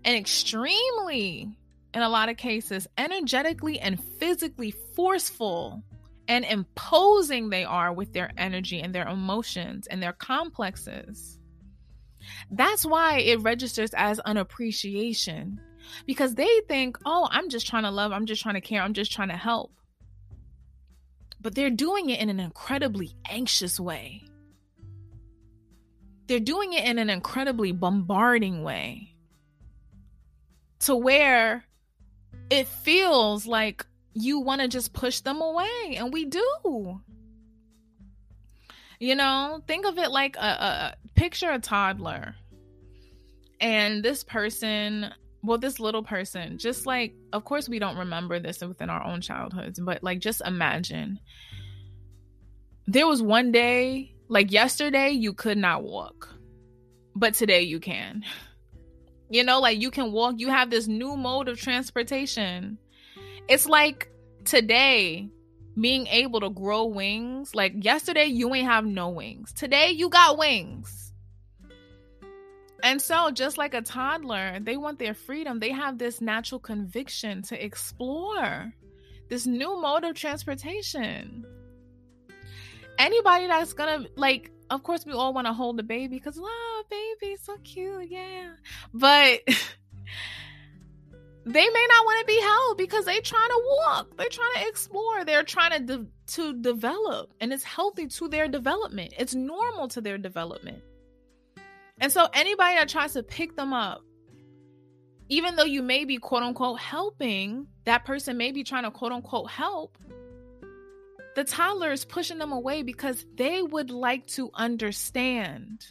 and 0.05 0.17
extremely, 0.17 1.49
in 1.95 2.03
a 2.03 2.09
lot 2.09 2.29
of 2.29 2.37
cases, 2.37 2.87
energetically 2.97 3.81
and 3.81 4.03
physically 4.19 4.71
forceful 4.95 5.83
and 6.29 6.45
imposing 6.45 7.49
they 7.49 7.65
are 7.65 7.93
with 7.93 8.13
their 8.13 8.31
energy 8.37 8.81
and 8.81 8.95
their 8.95 9.09
emotions 9.09 9.87
and 9.87 10.03
their 10.03 10.13
complexes. 10.13 11.39
That's 12.51 12.85
why 12.85 13.21
it 13.21 13.41
registers 13.41 13.91
as 13.95 14.21
an 14.25 14.37
appreciation 14.37 15.61
because 16.07 16.35
they 16.35 16.61
think, 16.69 16.99
oh, 17.07 17.27
I'm 17.31 17.49
just 17.49 17.67
trying 17.67 17.85
to 17.85 17.91
love, 17.91 18.13
I'm 18.13 18.27
just 18.27 18.43
trying 18.43 18.57
to 18.57 18.61
care, 18.61 18.83
I'm 18.83 18.93
just 18.93 19.11
trying 19.11 19.29
to 19.29 19.37
help. 19.37 19.73
But 21.41 21.55
they're 21.55 21.71
doing 21.71 22.11
it 22.11 22.21
in 22.21 22.31
an 22.31 22.41
incredibly 22.41 23.15
anxious 23.29 23.79
way. 23.79 24.25
They're 26.27 26.41
doing 26.41 26.73
it 26.73 26.85
in 26.85 26.99
an 26.99 27.09
incredibly 27.09 27.73
bombarding 27.73 28.63
way 28.63 29.15
to 30.81 30.95
where 30.95 31.65
it 32.51 32.67
feels 32.67 33.47
like 33.47 33.87
you 34.15 34.41
want 34.41 34.61
to 34.61 34.69
just 34.69 34.93
push 34.93 35.21
them 35.21 35.41
away. 35.41 35.95
And 35.97 36.13
we 36.13 36.25
do. 36.25 37.01
You 39.01 39.15
know, 39.15 39.63
think 39.67 39.87
of 39.87 39.99
it 39.99 40.11
like 40.11 40.37
a, 40.37 40.41
a 40.41 40.95
picture 41.15 41.51
a 41.51 41.59
toddler. 41.59 42.35
And 43.61 44.03
this 44.03 44.25
person, 44.25 45.13
well, 45.49 45.59
this 45.59 45.81
little 45.81 46.03
person, 46.03 46.59
just 46.59 46.87
like, 46.87 47.15
of 47.33 47.45
course, 47.45 47.69
we 47.69 47.79
don't 47.79 47.97
remember 47.97 48.39
this 48.39 48.61
within 48.61 48.91
our 48.91 49.05
own 49.05 49.21
childhoods, 49.21 49.81
but 49.81 50.03
like, 50.03 50.21
just 50.21 50.43
imagine 50.45 51.19
there 52.87 53.07
was 53.07 53.23
one 53.23 53.51
day, 53.51 54.15
like 54.29 54.53
yesterday, 54.53 55.11
you 55.11 55.33
could 55.33 55.59
not 55.59 55.83
walk, 55.83 56.29
but 57.17 57.35
today 57.35 57.63
you 57.63 57.81
can. 57.81 58.25
You 59.31 59.45
know, 59.45 59.61
like 59.61 59.79
you 59.79 59.91
can 59.91 60.11
walk, 60.11 60.37
you 60.39 60.49
have 60.49 60.71
this 60.71 60.89
new 60.89 61.15
mode 61.15 61.49
of 61.49 61.61
transportation. 61.61 62.79
It's 63.47 63.67
like 63.67 64.11
today 64.47 65.29
being 65.79 66.07
able 66.07 66.41
to 66.41 66.51
grow 66.51 66.85
wings. 66.85 67.55
Like 67.55 67.75
yesterday, 67.77 68.27
you 68.27 68.55
ain't 68.55 68.67
have 68.67 68.85
no 68.87 69.11
wings. 69.11 69.53
Today, 69.53 69.91
you 69.91 70.09
got 70.09 70.39
wings. 70.39 71.08
And 72.83 73.03
so, 73.03 73.31
just 73.31 73.59
like 73.59 73.75
a 73.75 73.83
toddler, 73.83 74.59
they 74.61 74.77
want 74.77 74.99
their 74.99 75.15
freedom. 75.15 75.59
They 75.59 75.73
have 75.73 75.99
this 75.99 76.21
natural 76.21 76.61
conviction 76.61 77.43
to 77.43 77.65
explore 77.65 78.73
this 79.29 79.47
new 79.47 79.81
mode 79.81 80.05
of 80.05 80.15
transportation. 80.15 81.45
Anybody 82.99 83.47
that's 83.47 83.73
gonna, 83.73 84.07
like, 84.17 84.51
of 84.71 84.83
course, 84.83 85.05
we 85.05 85.13
all 85.13 85.33
want 85.33 85.47
to 85.47 85.53
hold 85.53 85.77
the 85.77 85.83
baby 85.83 86.17
because, 86.17 86.39
wow, 86.39 86.83
baby, 86.91 87.37
so 87.37 87.57
cute, 87.65 88.11
yeah. 88.11 88.53
But 88.95 89.41
they 91.47 91.69
may 91.69 91.87
not 91.89 92.05
want 92.05 92.21
to 92.21 92.27
be 92.27 92.41
held 92.41 92.79
because 92.79 93.05
they're 93.05 93.21
trying 93.21 93.49
to 93.49 93.63
walk, 93.85 94.17
they're 94.17 94.29
trying 94.29 94.55
to 94.63 94.69
explore, 94.69 95.25
they're 95.25 95.43
trying 95.43 95.73
to 95.73 95.81
de- 95.99 96.07
to 96.27 96.53
develop, 96.61 97.33
and 97.41 97.53
it's 97.53 97.65
healthy 97.65 98.07
to 98.07 98.29
their 98.29 98.49
development. 98.49 99.15
It's 99.19 99.35
normal 99.35 99.89
to 99.89 100.01
their 100.01 100.19
development. 100.19 100.83
And 102.01 102.13
so, 102.13 102.29
anybody 102.33 102.77
that 102.77 102.89
tries 102.89 103.15
to 103.15 103.23
pick 103.23 103.57
them 103.57 103.73
up, 103.73 104.03
even 105.29 105.57
though 105.57 105.65
you 105.65 105.83
may 105.83 106.05
be 106.05 106.19
quote 106.19 106.43
unquote 106.43 106.79
helping, 106.79 107.67
that 107.85 108.05
person 108.05 108.37
may 108.37 108.53
be 108.53 108.65
trying 108.65 108.85
to 108.85 108.91
quote 108.91 109.13
unquote 109.13 109.51
help 109.51 109.99
the 111.39 111.45
toddler 111.45 111.93
is 111.93 112.05
pushing 112.05 112.39
them 112.39 112.51
away 112.51 112.83
because 112.83 113.25
they 113.37 113.63
would 113.63 113.91
like 113.91 114.27
to 114.27 114.51
understand. 114.55 115.87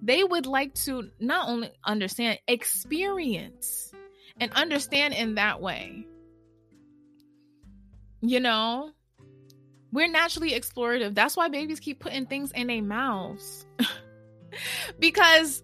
They 0.00 0.22
would 0.22 0.46
like 0.46 0.72
to 0.84 1.10
not 1.18 1.48
only 1.48 1.72
understand, 1.84 2.38
experience 2.46 3.92
and 4.38 4.52
understand 4.52 5.14
in 5.14 5.34
that 5.34 5.60
way. 5.60 6.06
You 8.20 8.38
know, 8.38 8.92
we're 9.90 10.06
naturally 10.06 10.52
explorative. 10.52 11.16
That's 11.16 11.36
why 11.36 11.48
babies 11.48 11.80
keep 11.80 11.98
putting 11.98 12.26
things 12.26 12.52
in 12.52 12.68
their 12.68 12.82
mouths. 12.82 13.66
because 14.98 15.62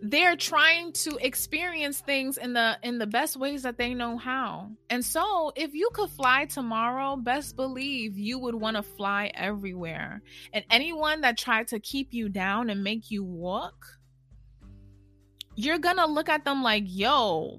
they're 0.00 0.36
trying 0.36 0.92
to 0.92 1.18
experience 1.20 2.00
things 2.00 2.38
in 2.38 2.52
the 2.52 2.78
in 2.82 2.98
the 2.98 3.06
best 3.06 3.36
ways 3.36 3.64
that 3.64 3.78
they 3.78 3.94
know 3.94 4.16
how. 4.16 4.70
And 4.90 5.04
so, 5.04 5.52
if 5.56 5.74
you 5.74 5.90
could 5.92 6.10
fly 6.10 6.44
tomorrow, 6.44 7.16
best 7.16 7.56
believe 7.56 8.16
you 8.16 8.38
would 8.38 8.54
want 8.54 8.76
to 8.76 8.82
fly 8.82 9.30
everywhere. 9.34 10.22
And 10.52 10.64
anyone 10.70 11.22
that 11.22 11.36
tried 11.36 11.68
to 11.68 11.80
keep 11.80 12.12
you 12.12 12.28
down 12.28 12.70
and 12.70 12.84
make 12.84 13.10
you 13.10 13.24
walk, 13.24 13.86
you're 15.56 15.78
going 15.78 15.96
to 15.96 16.06
look 16.06 16.28
at 16.28 16.44
them 16.44 16.62
like, 16.62 16.84
"Yo, 16.86 17.58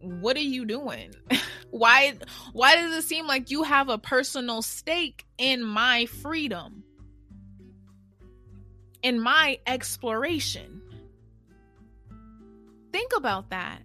what 0.00 0.36
are 0.36 0.40
you 0.40 0.64
doing? 0.64 1.14
why 1.70 2.14
why 2.52 2.76
does 2.76 2.92
it 2.94 3.06
seem 3.06 3.26
like 3.26 3.50
you 3.50 3.62
have 3.62 3.88
a 3.88 3.98
personal 3.98 4.62
stake 4.62 5.24
in 5.38 5.62
my 5.62 6.06
freedom? 6.06 6.82
In 9.02 9.20
my 9.20 9.58
exploration?" 9.66 10.82
Think 12.92 13.12
about 13.14 13.50
that. 13.50 13.82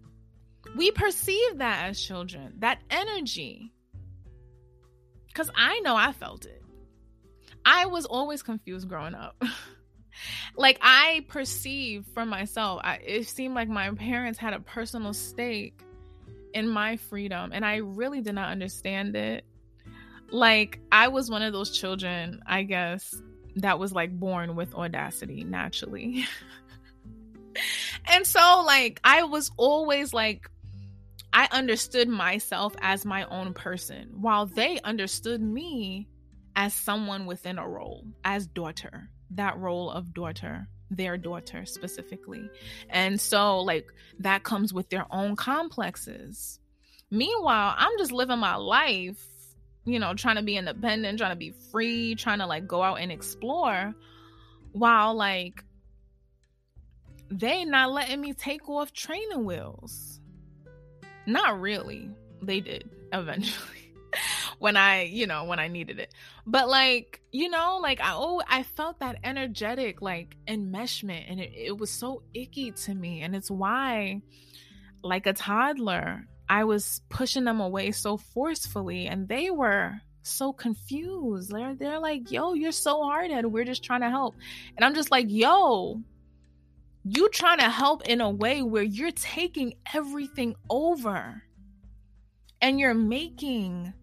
We 0.76 0.92
perceive 0.92 1.58
that 1.58 1.90
as 1.90 2.02
children, 2.02 2.54
that 2.60 2.80
energy. 2.90 3.74
Because 5.28 5.50
I 5.56 5.80
know 5.80 5.96
I 5.96 6.14
felt 6.14 6.46
it. 6.46 6.62
I 7.66 7.88
was 7.88 8.06
always 8.06 8.42
confused 8.42 8.88
growing 8.88 9.16
up. 9.16 9.42
like 10.56 10.78
I 10.82 11.26
perceived 11.28 12.08
for 12.14 12.26
myself, 12.26 12.82
I, 12.84 12.96
it 12.98 13.28
seemed 13.28 13.56
like 13.56 13.70
my 13.70 13.92
parents 13.92 14.40
had 14.40 14.54
a 14.54 14.60
personal 14.60 15.14
stake 15.14 15.80
in 16.54 16.68
my 16.68 16.98
freedom, 16.98 17.52
and 17.54 17.66
I 17.66 17.78
really 17.78 18.22
did 18.22 18.36
not 18.36 18.50
understand 18.50 19.16
it. 19.16 19.46
Like 20.32 20.80
I 20.92 21.10
was 21.10 21.30
one 21.30 21.42
of 21.42 21.54
those 21.54 21.72
children, 21.72 22.42
I 22.46 22.64
guess, 22.64 23.14
that 23.58 23.80
was 23.80 23.92
like 23.92 24.12
born 24.18 24.56
with 24.56 24.74
audacity 24.76 25.44
naturally. 25.44 26.26
and 28.06 28.26
so 28.26 28.64
like 28.66 29.00
I 29.04 29.24
was 29.24 29.52
always 29.58 30.14
like 30.14 30.50
I 31.34 31.48
understood 31.52 32.10
myself 32.10 32.76
as 32.82 33.06
my 33.06 33.24
own 33.26 33.54
person 33.54 34.10
while 34.20 34.46
they 34.46 34.80
understood 34.84 35.42
me 35.42 36.08
as 36.56 36.74
someone 36.74 37.26
within 37.26 37.58
a 37.58 37.68
role, 37.68 38.06
as 38.26 38.48
daughter, 38.48 39.10
that 39.32 39.58
role 39.58 39.90
of 39.90 40.14
daughter, 40.14 40.68
their 40.90 41.18
daughter 41.18 41.66
specifically. 41.66 42.50
And 42.90 43.20
so, 43.20 43.60
like, 43.62 43.88
that 44.20 44.44
comes 44.44 44.74
with 44.74 44.90
their 44.90 45.06
own 45.10 45.38
complexes. 45.38 46.60
Meanwhile, 47.10 47.76
I'm 47.78 47.98
just 47.98 48.12
living 48.12 48.40
my 48.40 48.56
life, 48.56 49.26
you 49.86 50.00
know, 50.00 50.14
trying 50.14 50.36
to 50.36 50.44
be 50.44 50.58
independent, 50.58 51.18
trying 51.18 51.32
to 51.32 51.36
be 51.36 51.54
free, 51.72 52.16
trying 52.16 52.40
to 52.40 52.46
like 52.46 52.68
go 52.68 52.84
out 52.84 52.96
and 52.96 53.12
explore 53.12 53.94
while 54.72 55.14
like 55.16 55.64
they 57.30 57.66
not 57.66 57.92
letting 57.92 58.22
me 58.22 58.34
take 58.34 58.70
off 58.70 58.94
training 58.94 59.46
wheels. 59.46 60.20
Not 61.26 61.60
really. 61.60 62.10
They 62.42 62.60
did 62.60 62.90
eventually. 63.14 63.78
when 64.60 64.78
I, 64.78 65.04
you 65.04 65.26
know, 65.26 65.46
when 65.46 65.60
I 65.60 65.68
needed 65.70 66.00
it. 66.00 66.14
But 66.46 66.70
like, 66.70 67.22
you 67.32 67.50
know, 67.50 67.80
like 67.82 68.02
I 68.02 68.14
oh 68.14 68.42
I 68.48 68.64
felt 68.64 69.00
that 69.00 69.18
energetic 69.24 70.02
like 70.02 70.36
enmeshment 70.48 71.26
and 71.30 71.40
it, 71.40 71.52
it 71.56 71.78
was 71.78 71.90
so 71.90 72.24
icky 72.34 72.72
to 72.72 72.94
me. 72.94 73.22
And 73.22 73.36
it's 73.36 73.50
why 73.50 74.22
like 75.04 75.26
a 75.26 75.34
toddler, 75.34 76.28
I 76.52 76.66
was 76.66 77.00
pushing 77.08 77.46
them 77.46 77.62
away 77.62 77.92
so 77.92 78.18
forcefully 78.18 79.08
and 79.08 79.26
they 79.30 79.50
were 79.50 80.02
so 80.22 80.52
confused. 80.52 81.50
They're 81.50 81.76
they're 81.76 81.98
like, 81.98 82.30
yo, 82.30 82.56
you're 82.56 82.74
so 82.74 83.04
hard 83.04 83.32
headed. 83.32 83.54
We're 83.54 83.64
just 83.64 83.86
trying 83.86 84.02
to 84.02 84.10
help. 84.10 84.36
And 84.76 84.84
I'm 84.84 84.94
just 84.94 85.12
like, 85.12 85.28
yo, 85.30 86.02
you 87.06 87.30
trying 87.30 87.60
to 87.60 87.70
help 87.70 88.06
in 88.06 88.20
a 88.20 88.30
way 88.30 88.62
where 88.64 88.84
you're 88.84 89.12
taking 89.12 89.76
everything 89.94 90.56
over 90.70 91.42
and 92.60 92.82
you're 92.82 92.94
making 92.94 93.94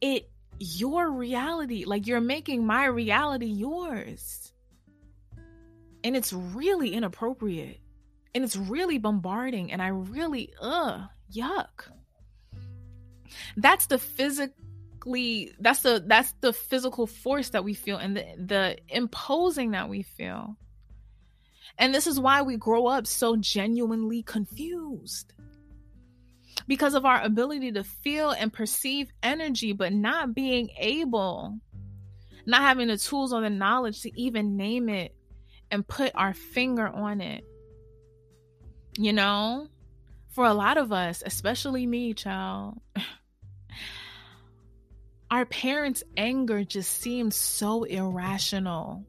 it 0.00 0.30
your 0.60 1.10
reality 1.10 1.84
like 1.84 2.06
you're 2.06 2.20
making 2.20 2.64
my 2.64 2.84
reality 2.84 3.46
yours 3.46 4.52
and 6.04 6.16
it's 6.16 6.32
really 6.32 6.94
inappropriate 6.94 7.80
and 8.34 8.44
it's 8.44 8.56
really 8.56 8.98
bombarding 8.98 9.70
and 9.70 9.80
i 9.80 9.88
really 9.88 10.52
ugh 10.60 11.08
yuck 11.32 11.88
that's 13.56 13.86
the 13.86 13.98
physically 13.98 15.52
that's 15.60 15.80
the 15.80 16.02
that's 16.06 16.32
the 16.40 16.52
physical 16.52 17.06
force 17.06 17.50
that 17.50 17.64
we 17.64 17.74
feel 17.74 17.96
and 17.96 18.16
the 18.16 18.24
the 18.38 18.78
imposing 18.88 19.72
that 19.72 19.88
we 19.88 20.02
feel 20.02 20.56
and 21.78 21.94
this 21.94 22.06
is 22.06 22.18
why 22.18 22.42
we 22.42 22.56
grow 22.56 22.86
up 22.86 23.06
so 23.06 23.36
genuinely 23.36 24.22
confused 24.22 25.32
because 26.66 26.94
of 26.94 27.04
our 27.04 27.22
ability 27.22 27.72
to 27.72 27.84
feel 27.84 28.30
and 28.30 28.52
perceive 28.52 29.10
energy, 29.22 29.72
but 29.72 29.92
not 29.92 30.34
being 30.34 30.70
able, 30.78 31.58
not 32.46 32.62
having 32.62 32.88
the 32.88 32.98
tools 32.98 33.32
or 33.32 33.40
the 33.40 33.50
knowledge 33.50 34.02
to 34.02 34.20
even 34.20 34.56
name 34.56 34.88
it 34.88 35.14
and 35.70 35.86
put 35.86 36.12
our 36.14 36.34
finger 36.34 36.86
on 36.88 37.20
it. 37.20 37.44
You 38.98 39.12
know? 39.12 39.68
For 40.38 40.44
a 40.44 40.54
lot 40.54 40.78
of 40.78 40.92
us, 40.92 41.20
especially 41.26 41.84
me, 41.84 42.14
child, 42.14 42.80
our 45.32 45.44
parents' 45.44 46.04
anger 46.16 46.62
just 46.62 47.00
seemed 47.00 47.34
so 47.34 47.82
irrational. 47.82 49.04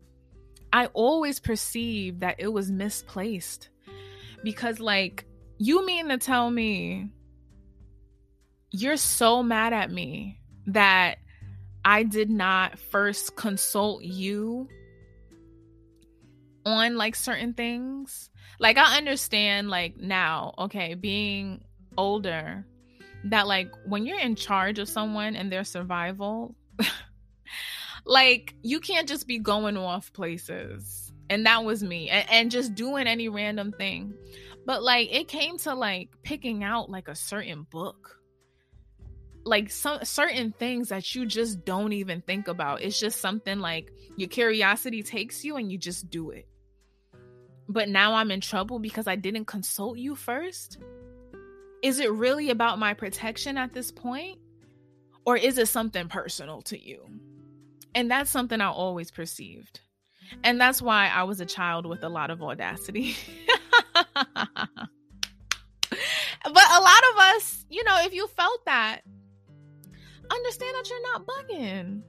I 0.74 0.88
always 0.88 1.40
perceived 1.40 2.22
that 2.22 2.38
it 2.40 2.48
was 2.48 2.72
misplaced 2.72 3.70
because, 4.44 4.80
like, 4.80 5.26
you 5.60 5.86
mean 5.86 6.10
to 6.10 6.18
tell 6.18 6.50
me 6.50 7.12
you're 8.72 8.98
so 8.98 9.44
mad 9.44 9.72
at 9.72 9.92
me 9.92 10.40
that 10.66 11.20
I 11.86 12.02
did 12.02 12.32
not 12.32 12.80
first 12.80 13.36
consult 13.36 14.02
you 14.02 14.68
on 16.66 16.98
like 16.98 17.14
certain 17.14 17.54
things? 17.54 18.29
Like, 18.60 18.78
I 18.78 18.98
understand, 18.98 19.70
like, 19.70 19.98
now, 19.98 20.54
okay, 20.58 20.94
being 20.94 21.64
older, 21.98 22.66
that 23.26 23.48
like 23.48 23.70
when 23.86 24.06
you're 24.06 24.20
in 24.20 24.36
charge 24.36 24.80
of 24.80 24.88
someone 24.88 25.36
and 25.36 25.52
their 25.52 25.64
survival, 25.64 26.56
like 28.06 28.56
you 28.62 28.80
can't 28.80 29.08
just 29.08 29.28
be 29.28 29.40
going 29.40 29.78
off 29.78 30.14
places. 30.14 31.12
And 31.30 31.46
that 31.46 31.64
was 31.64 31.84
me. 31.84 32.10
And, 32.10 32.30
and 32.30 32.52
just 32.52 32.74
doing 32.74 33.08
any 33.08 33.30
random 33.30 33.72
thing. 33.72 34.14
But 34.66 34.84
like 34.84 35.14
it 35.14 35.28
came 35.28 35.58
to 35.60 35.76
like 35.76 36.10
picking 36.24 36.64
out 36.64 36.90
like 36.90 37.08
a 37.08 37.16
certain 37.16 37.64
book 37.70 38.16
like 39.46 39.72
some 39.72 40.04
certain 40.04 40.52
things 40.52 40.90
that 40.90 41.16
you 41.16 41.26
just 41.26 41.66
don't 41.66 41.94
even 41.94 42.22
think 42.22 42.48
about. 42.48 42.82
It's 42.82 43.00
just 43.00 43.20
something 43.20 43.60
like 43.60 43.92
your 44.16 44.30
curiosity 44.30 45.02
takes 45.02 45.44
you 45.44 45.56
and 45.56 45.72
you 45.72 45.78
just 45.78 46.10
do 46.10 46.30
it. 46.30 46.48
But 47.70 47.88
now 47.88 48.16
I'm 48.16 48.32
in 48.32 48.42
trouble 48.42 48.80
because 48.80 49.08
I 49.08 49.16
didn't 49.16 49.46
consult 49.46 50.00
you 50.00 50.16
first. 50.16 50.80
Is 51.84 52.00
it 52.00 52.12
really 52.12 52.50
about 52.50 52.80
my 52.80 52.96
protection 52.96 53.58
at 53.58 53.74
this 53.74 53.92
point? 53.92 54.40
Or 55.24 55.38
is 55.38 55.60
it 55.60 55.68
something 55.68 56.08
personal 56.08 56.64
to 56.64 56.82
you? 56.82 57.06
And 57.94 58.10
that's 58.10 58.32
something 58.32 58.60
I 58.60 58.70
always 58.70 59.12
perceived. 59.12 59.82
And 60.44 60.60
that's 60.60 60.82
why 60.82 61.10
I 61.10 61.24
was 61.24 61.40
a 61.40 61.46
child 61.46 61.86
with 61.86 62.04
a 62.04 62.10
lot 62.10 62.32
of 62.32 62.42
audacity. 62.42 63.16
but 63.94 64.16
a 66.44 66.82
lot 66.82 67.04
of 67.14 67.18
us, 67.36 67.66
you 67.70 67.84
know, 67.84 68.02
if 68.02 68.14
you 68.14 68.28
felt 68.28 68.66
that, 68.66 69.02
understand 70.32 70.76
that 70.76 70.90
you're 70.90 71.14
not 71.14 71.26
bugging. 71.28 72.02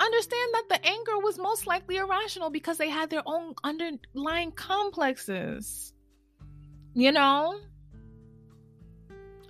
Understand 0.00 0.54
that 0.54 0.64
the 0.68 0.86
anger 0.86 1.18
was 1.18 1.38
most 1.38 1.66
likely 1.66 1.96
irrational 1.96 2.50
because 2.50 2.78
they 2.78 2.88
had 2.88 3.10
their 3.10 3.22
own 3.26 3.54
underlying 3.64 4.52
complexes. 4.52 5.92
You 6.94 7.12
know? 7.12 7.58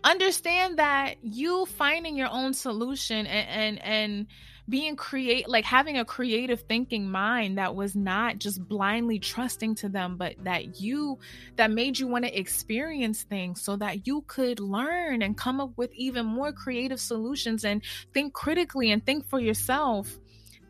understand 0.05 0.78
that 0.78 1.16
you 1.22 1.66
finding 1.66 2.16
your 2.16 2.30
own 2.30 2.55
solution 2.55 3.26
and 3.26 3.49
and, 3.49 3.82
and 3.82 4.26
being 4.68 4.96
create 4.96 5.49
like 5.49 5.64
having 5.64 5.96
a 5.96 6.05
creative 6.05 6.61
thinking 6.62 7.11
mind 7.11 7.57
that 7.57 7.74
was 7.74 7.96
not 7.96 8.38
just 8.38 8.66
blindly 8.68 9.18
trusting 9.18 9.74
to 9.74 9.88
them 9.88 10.16
but 10.16 10.34
that 10.44 10.80
you 10.80 11.18
that 11.57 11.70
made 11.70 11.99
you 11.99 12.07
want 12.07 12.24
to 12.24 12.38
experience 12.38 13.22
things 13.22 13.62
so 13.62 13.76
that 13.76 14.07
you 14.07 14.22
could 14.26 14.61
learn 14.61 15.22
and 15.22 15.38
come 15.38 15.61
up 15.61 15.72
with 15.76 15.92
even 15.94 16.26
more 16.26 16.53
creative 16.53 17.01
solutions 17.01 17.64
and 17.64 17.82
think 18.12 18.32
critically 18.34 18.90
and 18.90 19.05
think 19.05 19.26
for 19.26 19.40
yourself 19.40 20.18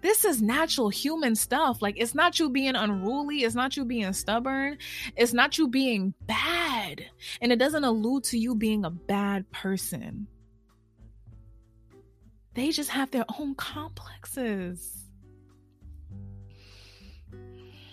this 0.00 0.24
is 0.24 0.40
natural 0.40 0.88
human 0.88 1.34
stuff. 1.34 1.82
Like, 1.82 1.96
it's 1.98 2.14
not 2.14 2.38
you 2.38 2.50
being 2.50 2.76
unruly. 2.76 3.38
It's 3.38 3.54
not 3.54 3.76
you 3.76 3.84
being 3.84 4.12
stubborn. 4.12 4.78
It's 5.16 5.32
not 5.32 5.58
you 5.58 5.68
being 5.68 6.14
bad. 6.26 7.04
And 7.40 7.52
it 7.52 7.58
doesn't 7.58 7.84
allude 7.84 8.24
to 8.24 8.38
you 8.38 8.54
being 8.54 8.84
a 8.84 8.90
bad 8.90 9.50
person. 9.50 10.28
They 12.54 12.70
just 12.70 12.90
have 12.90 13.10
their 13.10 13.24
own 13.38 13.54
complexes. 13.54 15.04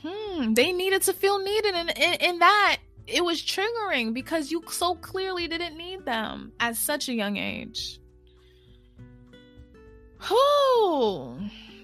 Hmm, 0.03 0.53
they 0.53 0.71
needed 0.71 1.01
to 1.03 1.13
feel 1.13 1.39
needed. 1.39 1.73
And 1.73 1.91
in, 2.21 2.39
that, 2.39 2.77
it 3.07 3.23
was 3.23 3.41
triggering 3.41 4.13
because 4.13 4.51
you 4.51 4.63
so 4.69 4.95
clearly 4.95 5.47
didn't 5.47 5.77
need 5.77 6.05
them 6.05 6.51
at 6.59 6.75
such 6.75 7.09
a 7.09 7.13
young 7.13 7.37
age. 7.37 7.99
Whew. 10.27 11.37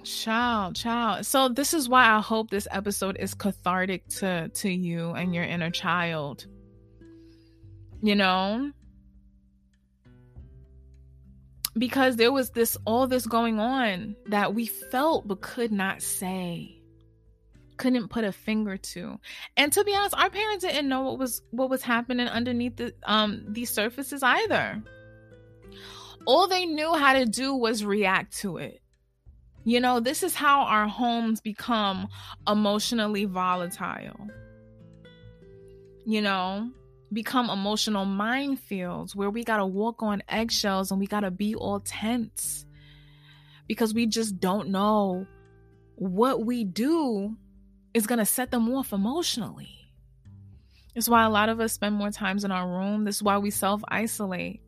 Child, 0.03 0.75
child. 0.75 1.25
So 1.25 1.49
this 1.49 1.73
is 1.73 1.87
why 1.87 2.09
I 2.09 2.21
hope 2.21 2.49
this 2.49 2.67
episode 2.71 3.17
is 3.19 3.33
cathartic 3.33 4.07
to 4.19 4.49
to 4.49 4.69
you 4.69 5.11
and 5.11 5.33
your 5.33 5.43
inner 5.43 5.69
child. 5.69 6.45
You 8.01 8.15
know? 8.15 8.71
Because 11.77 12.15
there 12.15 12.31
was 12.31 12.49
this 12.49 12.77
all 12.85 13.07
this 13.07 13.25
going 13.25 13.59
on 13.59 14.15
that 14.27 14.55
we 14.55 14.65
felt 14.65 15.27
but 15.27 15.41
could 15.41 15.71
not 15.71 16.01
say. 16.01 16.77
Couldn't 17.77 18.09
put 18.09 18.23
a 18.23 18.31
finger 18.31 18.77
to. 18.77 19.19
And 19.55 19.71
to 19.73 19.83
be 19.83 19.95
honest, 19.95 20.17
our 20.17 20.29
parents 20.29 20.65
didn't 20.65 20.89
know 20.89 21.03
what 21.03 21.19
was 21.19 21.41
what 21.51 21.69
was 21.69 21.83
happening 21.83 22.27
underneath 22.27 22.75
the 22.77 22.93
um 23.03 23.45
these 23.47 23.69
surfaces 23.69 24.23
either. 24.23 24.81
All 26.25 26.47
they 26.47 26.65
knew 26.65 26.93
how 26.93 27.13
to 27.13 27.25
do 27.25 27.55
was 27.55 27.85
react 27.85 28.37
to 28.39 28.57
it 28.57 28.80
you 29.63 29.79
know, 29.79 29.99
this 29.99 30.23
is 30.23 30.35
how 30.35 30.61
our 30.61 30.87
homes 30.87 31.41
become 31.41 32.07
emotionally 32.47 33.25
volatile. 33.25 34.27
You 36.05 36.21
know, 36.21 36.71
become 37.13 37.49
emotional 37.49 38.05
minefields 38.05 39.15
where 39.15 39.29
we 39.29 39.43
got 39.43 39.57
to 39.57 39.65
walk 39.65 40.01
on 40.01 40.23
eggshells 40.29 40.91
and 40.91 40.99
we 40.99 41.05
got 41.05 41.19
to 41.21 41.31
be 41.31 41.53
all 41.53 41.79
tense 41.81 42.65
because 43.67 43.93
we 43.93 44.07
just 44.07 44.39
don't 44.39 44.69
know 44.69 45.25
what 45.95 46.45
we 46.45 46.63
do 46.63 47.35
is 47.93 48.07
going 48.07 48.19
to 48.19 48.25
set 48.25 48.49
them 48.49 48.73
off 48.73 48.93
emotionally. 48.93 49.77
It's 50.95 51.07
why 51.07 51.23
a 51.23 51.29
lot 51.29 51.49
of 51.49 51.59
us 51.59 51.73
spend 51.73 51.95
more 51.95 52.11
times 52.11 52.43
in 52.43 52.51
our 52.51 52.67
room. 52.67 53.05
This 53.05 53.17
is 53.17 53.23
why 53.23 53.37
we 53.37 53.51
self 53.51 53.81
isolate. 53.87 54.61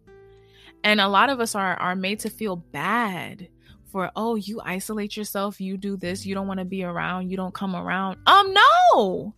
And 0.83 1.01
a 1.01 1.07
lot 1.07 1.29
of 1.29 1.39
us 1.39 1.55
are, 1.55 1.75
are 1.75 1.95
made 1.95 2.19
to 2.19 2.29
feel 2.29 2.55
bad 2.55 3.47
for 3.93 4.11
oh 4.15 4.33
you 4.33 4.59
isolate 4.65 5.15
yourself 5.15 5.61
you 5.61 5.77
do 5.77 5.95
this 5.95 6.25
you 6.25 6.33
don't 6.33 6.47
want 6.47 6.59
to 6.59 6.65
be 6.65 6.83
around 6.83 7.29
you 7.29 7.37
don't 7.37 7.53
come 7.53 7.75
around. 7.75 8.17
Um 8.25 8.53
no! 8.53 9.35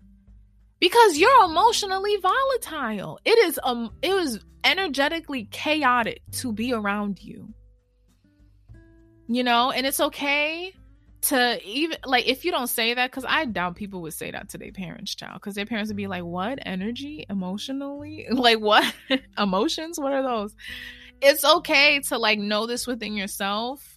Because 0.80 1.18
you're 1.18 1.44
emotionally 1.44 2.16
volatile. 2.18 3.20
It 3.26 3.38
is 3.40 3.60
um 3.64 3.92
it 4.02 4.14
was 4.14 4.40
energetically 4.64 5.48
chaotic 5.52 6.22
to 6.40 6.54
be 6.54 6.74
around 6.74 7.22
you. 7.22 7.54
You 9.28 9.44
know 9.44 9.72
and 9.72 9.86
it's 9.86 10.00
okay 10.00 10.74
to 11.24 11.60
even 11.66 11.98
like 12.06 12.26
if 12.26 12.46
you 12.46 12.52
don't 12.52 12.68
say 12.68 12.94
that 12.94 13.10
because 13.10 13.26
i 13.28 13.46
doubt 13.46 13.76
people 13.76 14.00
would 14.00 14.14
say 14.14 14.30
that 14.30 14.48
to 14.48 14.60
their 14.60 14.72
parents 14.72 15.16
child 15.16 15.34
because 15.34 15.56
their 15.56 15.66
parents 15.66 15.90
would 15.90 15.98
be 15.98 16.06
like 16.06 16.24
what? 16.24 16.60
Energy? 16.66 17.26
Emotionally? 17.30 18.28
Like 18.32 18.60
what? 18.60 18.94
Emotions? 19.38 20.00
What 20.00 20.14
are 20.14 20.24
those? 20.24 20.56
It's 21.22 21.44
okay 21.44 22.00
to 22.08 22.18
like 22.18 22.40
know 22.40 22.68
this 22.68 22.88
within 22.88 23.18
yourself 23.18 23.95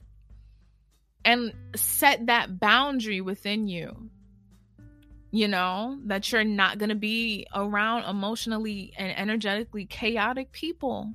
and 1.24 1.52
set 1.76 2.26
that 2.26 2.58
boundary 2.58 3.20
within 3.20 3.68
you 3.68 4.10
you 5.30 5.48
know 5.48 5.98
that 6.06 6.32
you're 6.32 6.44
not 6.44 6.78
going 6.78 6.88
to 6.88 6.94
be 6.94 7.46
around 7.54 8.04
emotionally 8.08 8.92
and 8.96 9.16
energetically 9.16 9.84
chaotic 9.84 10.52
people. 10.52 11.12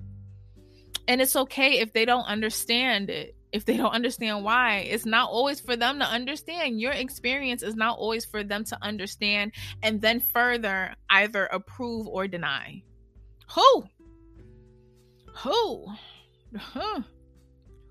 And 1.07 1.21
it's 1.21 1.35
okay 1.35 1.79
if 1.79 1.93
they 1.93 2.05
don't 2.05 2.25
understand 2.25 3.09
it. 3.09 3.35
If 3.51 3.65
they 3.65 3.77
don't 3.77 3.91
understand 3.91 4.43
why 4.43 4.77
it's 4.77 5.05
not 5.05 5.29
always 5.29 5.59
for 5.59 5.75
them 5.75 5.99
to 5.99 6.05
understand. 6.05 6.81
Your 6.81 6.91
experience 6.91 7.61
is 7.61 7.75
not 7.75 7.97
always 7.99 8.25
for 8.25 8.43
them 8.43 8.63
to 8.65 8.77
understand 8.81 9.51
and 9.83 10.01
then 10.01 10.19
further 10.19 10.95
either 11.09 11.45
approve 11.45 12.07
or 12.07 12.27
deny. 12.27 12.81
Who? 13.51 13.83
Who? 15.35 15.87
Huh? 16.55 17.01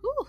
Who 0.03 0.27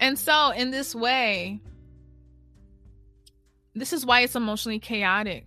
and 0.00 0.18
so, 0.18 0.50
in 0.50 0.70
this 0.70 0.94
way, 0.94 1.60
this 3.74 3.92
is 3.92 4.06
why 4.06 4.20
it's 4.20 4.36
emotionally 4.36 4.78
chaotic 4.78 5.46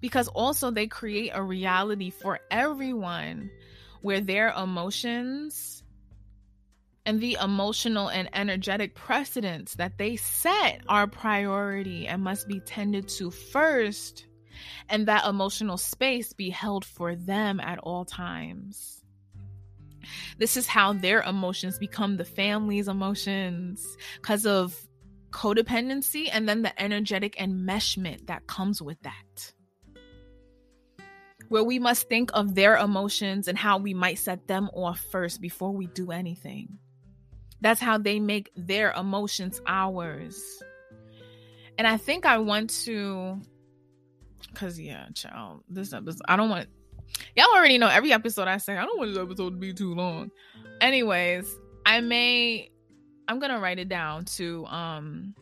because 0.00 0.28
also 0.28 0.70
they 0.70 0.86
create 0.86 1.30
a 1.34 1.42
reality 1.42 2.10
for 2.10 2.40
everyone 2.50 3.50
where 4.02 4.20
their 4.20 4.50
emotions 4.50 5.82
and 7.06 7.20
the 7.20 7.36
emotional 7.42 8.08
and 8.08 8.28
energetic 8.32 8.94
precedents 8.94 9.74
that 9.74 9.98
they 9.98 10.16
set 10.16 10.80
are 10.88 11.06
priority 11.06 12.06
and 12.06 12.22
must 12.22 12.46
be 12.46 12.60
tended 12.60 13.08
to 13.08 13.30
first, 13.30 14.26
and 14.88 15.08
that 15.08 15.26
emotional 15.26 15.78
space 15.78 16.32
be 16.32 16.50
held 16.50 16.84
for 16.84 17.14
them 17.16 17.58
at 17.60 17.78
all 17.78 18.04
times. 18.04 18.99
This 20.38 20.56
is 20.56 20.66
how 20.66 20.92
their 20.92 21.22
emotions 21.22 21.78
become 21.78 22.16
the 22.16 22.24
family's 22.24 22.88
emotions 22.88 23.86
because 24.16 24.46
of 24.46 24.76
codependency 25.30 26.28
and 26.32 26.48
then 26.48 26.62
the 26.62 26.82
energetic 26.82 27.36
enmeshment 27.36 28.26
that 28.26 28.46
comes 28.46 28.82
with 28.82 29.00
that. 29.02 29.52
where 31.50 31.64
we 31.64 31.80
must 31.80 32.08
think 32.08 32.30
of 32.32 32.54
their 32.54 32.76
emotions 32.76 33.48
and 33.48 33.58
how 33.58 33.76
we 33.76 33.92
might 33.92 34.20
set 34.20 34.46
them 34.46 34.70
off 34.72 35.00
first 35.10 35.40
before 35.40 35.72
we 35.72 35.88
do 35.88 36.12
anything. 36.12 36.78
That's 37.60 37.80
how 37.80 37.98
they 37.98 38.20
make 38.20 38.52
their 38.54 38.92
emotions 38.92 39.60
ours. 39.66 40.40
And 41.76 41.88
I 41.88 41.96
think 41.96 42.24
I 42.24 42.38
want 42.38 42.70
to, 42.84 43.40
because, 44.48 44.78
yeah, 44.78 45.06
child, 45.12 45.64
this 45.68 45.92
episode, 45.92 46.22
I 46.28 46.36
don't 46.36 46.50
want, 46.50 46.68
y'all 47.36 47.46
already 47.54 47.78
know 47.78 47.88
every 47.88 48.12
episode 48.12 48.48
I 48.48 48.58
say, 48.58 48.76
I 48.76 48.84
don't 48.84 48.98
want 48.98 49.10
this 49.12 49.22
episode 49.22 49.50
to 49.50 49.56
be 49.56 49.72
too 49.72 49.94
long. 49.94 50.30
Anyways, 50.80 51.52
I 51.86 52.00
may, 52.00 52.70
I'm 53.28 53.40
to 53.40 53.58
write 53.58 53.78
it 53.78 53.88
down 53.88 54.24
to, 54.36 54.66
um, 54.66 55.34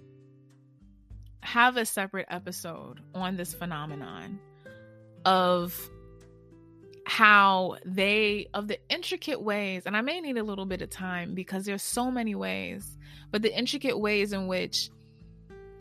have 1.41 1.77
a 1.77 1.85
separate 1.87 2.27
episode 2.29 3.01
on 3.15 3.37
this 3.37 3.55
phenomenon 3.55 4.39
of 5.25 5.91
how 7.07 7.77
they 7.87 8.47
of 8.53 8.69
the 8.69 8.79
intricate 8.91 9.41
ways 9.41 9.85
and 9.87 9.97
i 9.97 10.03
may 10.03 10.21
need 10.21 10.37
a 10.37 10.43
little 10.43 10.67
bit 10.67 10.83
of 10.83 10.91
time 10.91 11.35
because 11.35 11.65
there's 11.65 11.83
so 11.83 12.11
many 12.11 12.35
ways 12.35 12.99
but 13.31 13.41
the 13.41 13.59
intricate 13.59 13.99
ways 13.99 14.35
in 14.35 14.47
which 14.47 14.91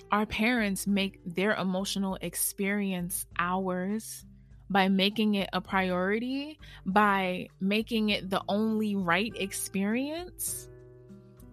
our 0.10 0.26
parents 0.26 0.88
make 0.88 1.20
their 1.26 1.54
emotional 1.56 2.18
experience 2.22 3.26
ours 3.38 4.26
by 4.70 4.88
making 4.90 5.36
it 5.36 5.50
a 5.54 5.62
priority 5.62 6.60
by 6.86 7.48
making 7.60 8.10
it 8.10 8.30
the 8.30 8.42
only 8.48 8.96
right 8.96 9.34
experience 9.36 10.68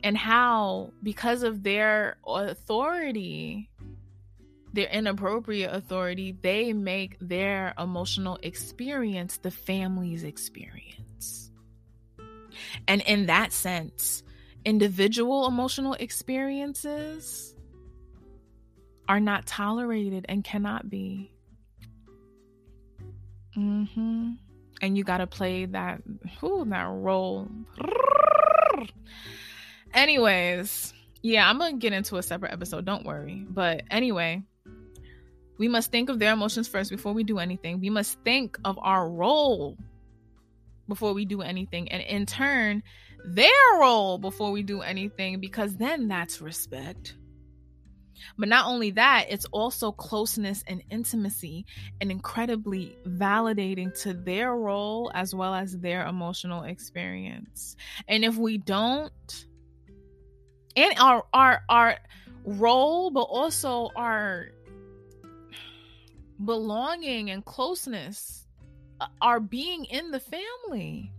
and 0.03 0.17
how 0.17 0.93
because 1.03 1.43
of 1.43 1.63
their 1.63 2.17
authority 2.27 3.71
their 4.75 4.89
inappropriate 4.89 5.73
authority, 5.73 6.37
they 6.43 6.73
make 6.73 7.17
their 7.21 7.75
emotional 7.79 8.39
experience 8.43 9.39
the 9.39 9.51
family's 9.51 10.25
experience. 10.25 11.53
And 12.89 13.01
in 13.03 13.27
that 13.27 13.53
sense, 13.53 14.25
individual 14.65 15.47
emotional 15.47 15.95
experiences 15.95 17.55
are 19.09 19.21
not 19.21 19.47
tolerated 19.47 20.27
and 20.29 20.43
cannot 20.43 20.91
be. 20.91 21.34
Mm-hmm. 23.57 24.33
And 24.83 24.99
you 24.99 25.05
got 25.05 25.19
to 25.19 25.27
play 25.27 25.67
that, 25.67 26.03
whoo, 26.41 26.65
that 26.67 26.89
role. 26.89 27.49
Anyways, 29.95 30.93
yeah, 31.23 31.49
I'm 31.49 31.59
to 31.61 31.73
get 31.73 31.93
into 31.93 32.17
a 32.17 32.23
separate 32.23 32.53
episode. 32.53 32.85
Don't 32.85 33.07
worry. 33.07 33.47
But 33.49 33.83
anyway, 33.91 34.43
we 35.57 35.69
must 35.69 35.91
think 35.93 36.09
of 36.09 36.19
their 36.19 36.33
emotions 36.33 36.67
first 36.69 36.91
before 36.91 37.13
we 37.13 37.23
do 37.23 37.39
anything. 37.39 37.81
We 37.81 37.91
must 37.91 38.19
think 38.25 38.59
of 38.65 38.79
our 38.83 39.09
role 39.09 39.79
before 40.89 41.15
we 41.15 41.25
do 41.25 41.41
anything. 41.41 41.91
And 41.93 42.03
in 42.03 42.27
turn, 42.27 42.83
their 43.25 43.49
role 43.79 44.19
before 44.19 44.51
we 44.51 44.63
do 44.63 44.83
anything, 44.83 45.41
because 45.41 45.77
then 45.77 46.09
that's 46.09 46.41
respect. 46.41 47.15
But 48.39 48.49
not 48.49 48.67
only 48.67 48.91
that, 48.93 49.27
it's 49.29 49.45
also 49.47 49.93
closeness 49.93 50.65
and 50.67 50.83
intimacy 50.91 51.67
and 52.01 52.11
incredibly 52.11 52.97
validating 53.07 53.99
to 54.03 54.15
their 54.15 54.55
role 54.57 55.11
as 55.15 55.35
well 55.35 55.55
as 55.55 55.79
their 55.79 56.07
emotional 56.07 56.65
experience. 56.65 57.77
And 58.09 58.25
if 58.25 58.37
we 58.37 58.59
don't, 58.59 59.47
and 60.77 60.99
our 60.99 61.25
our 61.33 61.63
our 61.69 61.99
role, 62.45 63.11
but 63.11 63.23
also 63.23 63.91
our 63.97 64.49
belonging 66.45 67.31
and 67.31 67.45
closeness 67.45 68.47
uh, 69.01 69.07
are 69.21 69.41
being 69.41 69.85
in 69.85 70.11
the 70.11 70.21
family. 70.21 71.13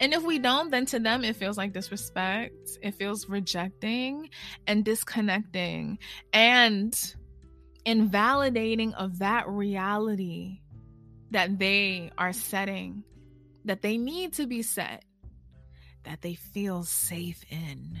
And 0.00 0.12
if 0.14 0.22
we 0.22 0.38
don't, 0.38 0.70
then 0.70 0.86
to 0.86 0.98
them 0.98 1.24
it 1.24 1.36
feels 1.36 1.56
like 1.56 1.72
disrespect, 1.72 2.78
it 2.82 2.94
feels 2.94 3.28
rejecting 3.28 4.30
and 4.66 4.84
disconnecting 4.84 5.98
and 6.32 7.14
invalidating 7.84 8.94
of 8.94 9.18
that 9.18 9.48
reality 9.48 10.60
that 11.30 11.58
they 11.58 12.10
are 12.18 12.32
setting, 12.32 13.04
that 13.64 13.82
they 13.82 13.98
need 13.98 14.32
to 14.34 14.46
be 14.46 14.62
set, 14.62 15.04
that 16.04 16.22
they 16.22 16.34
feel 16.34 16.84
safe 16.84 17.44
in. 17.50 18.00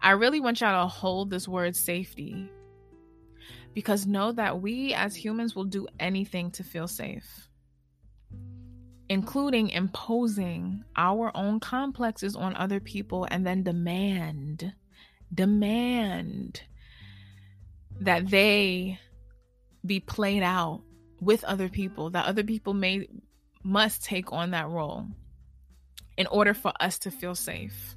I 0.00 0.12
really 0.12 0.40
want 0.40 0.60
y'all 0.60 0.84
to 0.84 0.88
hold 0.88 1.30
this 1.30 1.48
word 1.48 1.76
safety. 1.76 2.50
Because 3.74 4.06
know 4.06 4.32
that 4.32 4.60
we 4.60 4.94
as 4.94 5.14
humans 5.14 5.54
will 5.54 5.64
do 5.64 5.86
anything 6.00 6.50
to 6.52 6.64
feel 6.64 6.88
safe, 6.88 7.47
including 9.08 9.70
imposing 9.70 10.84
our 10.96 11.30
own 11.34 11.60
complexes 11.60 12.36
on 12.36 12.54
other 12.56 12.80
people 12.80 13.26
and 13.30 13.46
then 13.46 13.62
demand, 13.62 14.72
demand 15.32 16.62
that 18.00 18.28
they 18.28 18.98
be 19.84 20.00
played 20.00 20.42
out 20.42 20.82
with 21.20 21.42
other 21.44 21.68
people, 21.68 22.10
that 22.10 22.26
other 22.26 22.44
people 22.44 22.74
may 22.74 23.08
must 23.64 24.04
take 24.04 24.32
on 24.32 24.52
that 24.52 24.68
role 24.68 25.06
in 26.16 26.26
order 26.28 26.54
for 26.54 26.72
us 26.80 26.98
to 26.98 27.10
feel 27.10 27.34
safe 27.34 27.96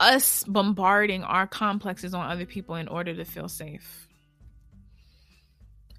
us 0.00 0.44
bombarding 0.44 1.24
our 1.24 1.46
complexes 1.46 2.14
on 2.14 2.30
other 2.30 2.46
people 2.46 2.76
in 2.76 2.88
order 2.88 3.14
to 3.14 3.24
feel 3.24 3.48
safe. 3.48 4.07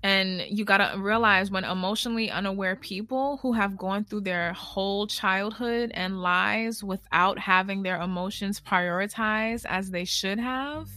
And 0.01 0.41
you 0.47 0.63
got 0.63 0.77
to 0.77 0.97
realize 0.97 1.51
when 1.51 1.65
emotionally 1.65 2.31
unaware 2.31 2.77
people 2.77 3.37
who 3.37 3.51
have 3.51 3.77
gone 3.77 4.05
through 4.05 4.21
their 4.21 4.53
whole 4.53 5.07
childhood 5.07 5.91
and 5.93 6.21
lives 6.21 6.83
without 6.83 7.37
having 7.37 7.83
their 7.83 7.99
emotions 7.99 8.61
prioritized 8.61 9.65
as 9.67 9.91
they 9.91 10.05
should 10.05 10.39
have, 10.39 10.87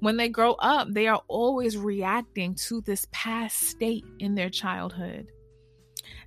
when 0.00 0.16
they 0.16 0.28
grow 0.28 0.52
up, 0.52 0.88
they 0.90 1.08
are 1.08 1.22
always 1.26 1.76
reacting 1.76 2.54
to 2.66 2.80
this 2.82 3.06
past 3.10 3.58
state 3.58 4.04
in 4.20 4.34
their 4.36 4.50
childhood. 4.50 5.26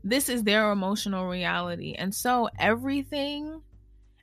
This 0.04 0.28
is 0.28 0.44
their 0.44 0.72
emotional 0.72 1.28
reality. 1.28 1.94
And 1.94 2.14
so 2.14 2.50
everything 2.58 3.62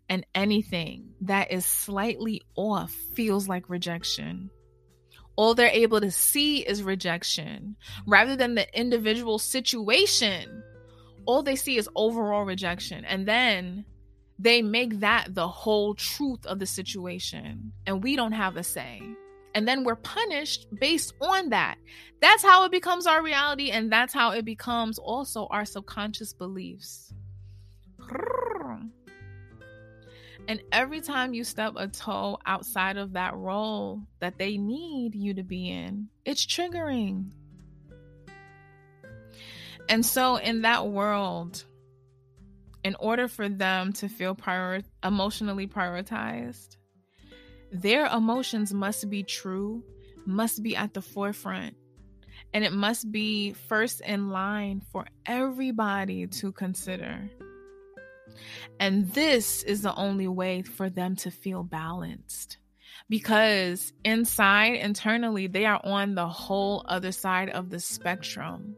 and 0.09 0.27
anything 0.35 1.15
that 1.23 1.51
is 1.51 1.65
slightly 1.65 2.43
off 2.55 2.93
feels 3.15 3.49
like 3.49 3.69
rejection. 3.69 4.51
All 5.37 5.55
they're 5.55 5.69
able 5.69 6.01
to 6.01 6.11
see 6.11 6.59
is 6.61 6.83
rejection 6.83 7.77
mm-hmm. 7.79 8.11
rather 8.11 8.37
than 8.37 8.55
the 8.55 8.79
individual 8.79 9.39
situation. 9.39 10.63
All 11.27 11.43
they 11.43 11.57
see 11.57 11.77
is 11.77 11.89
overall 11.95 12.45
rejection. 12.45 13.05
And 13.05 13.27
then 13.27 13.85
they 14.39 14.63
make 14.63 15.01
that 15.01 15.35
the 15.35 15.49
whole 15.49 15.95
truth 15.95 16.47
of 16.47 16.59
the 16.59 16.67
situation. 16.67 17.73
And 17.87 18.03
we 18.03 18.17
don't 18.17 18.33
have 18.33 18.57
a 18.57 18.63
say. 18.63 19.03
And 19.55 19.67
then 19.67 19.85
we're 19.85 19.97
punished 19.97 20.67
based 20.79 21.15
on 21.21 21.51
that. 21.51 21.77
That's 22.21 22.43
how 22.43 22.65
it 22.65 22.71
becomes 22.71 23.07
our 23.07 23.23
reality. 23.23 23.71
And 23.71 23.91
that's 23.91 24.13
how 24.13 24.33
it 24.33 24.45
becomes 24.45 24.99
also 24.99 25.47
our 25.51 25.65
subconscious 25.65 26.33
beliefs. 26.33 27.13
And 30.49 30.63
every 30.71 31.01
time 31.01 31.35
you 31.35 31.43
step 31.43 31.73
a 31.77 31.89
toe 31.89 32.39
outside 32.47 32.97
of 32.97 33.15
that 33.15 33.35
role 33.35 34.03
that 34.21 34.39
they 34.39 34.57
need 34.59 35.15
you 35.15 35.35
to 35.35 35.43
be 35.43 35.69
in, 35.71 36.09
it's 36.25 36.47
triggering. 36.47 37.33
And 39.89 40.05
so, 40.05 40.37
in 40.37 40.63
that 40.63 40.89
world, 40.89 41.65
in 42.85 42.95
order 43.01 43.27
for 43.27 43.49
them 43.49 43.93
to 43.95 44.09
feel 44.09 44.35
prior- 44.35 44.83
emotionally 45.03 45.67
prioritized, 45.67 46.77
their 47.73 48.07
emotions 48.07 48.73
must 48.73 49.11
be 49.11 49.25
true, 49.25 49.83
must 50.25 50.63
be 50.63 50.77
at 50.77 50.95
the 50.95 51.03
forefront, 51.03 51.75
and 52.55 52.65
it 52.65 52.73
must 52.73 53.11
be 53.11 53.53
first 53.53 54.01
in 54.01 54.31
line 54.31 54.81
for 54.93 55.07
everybody 55.27 56.29
to 56.29 56.53
consider. 56.53 57.29
And 58.81 59.13
this 59.13 59.63
is 59.63 59.83
the 59.83 59.95
only 59.95 60.29
way 60.29 60.63
for 60.63 60.91
them 60.91 61.17
to 61.17 61.31
feel 61.31 61.63
balanced 61.63 62.59
because 63.09 63.93
inside, 64.05 64.75
internally, 64.75 65.47
they 65.47 65.65
are 65.67 65.81
on 65.85 66.15
the 66.15 66.29
whole 66.29 66.85
other 66.87 67.13
side 67.13 67.51
of 67.51 67.71
the 67.71 67.81
spectrum 67.81 68.77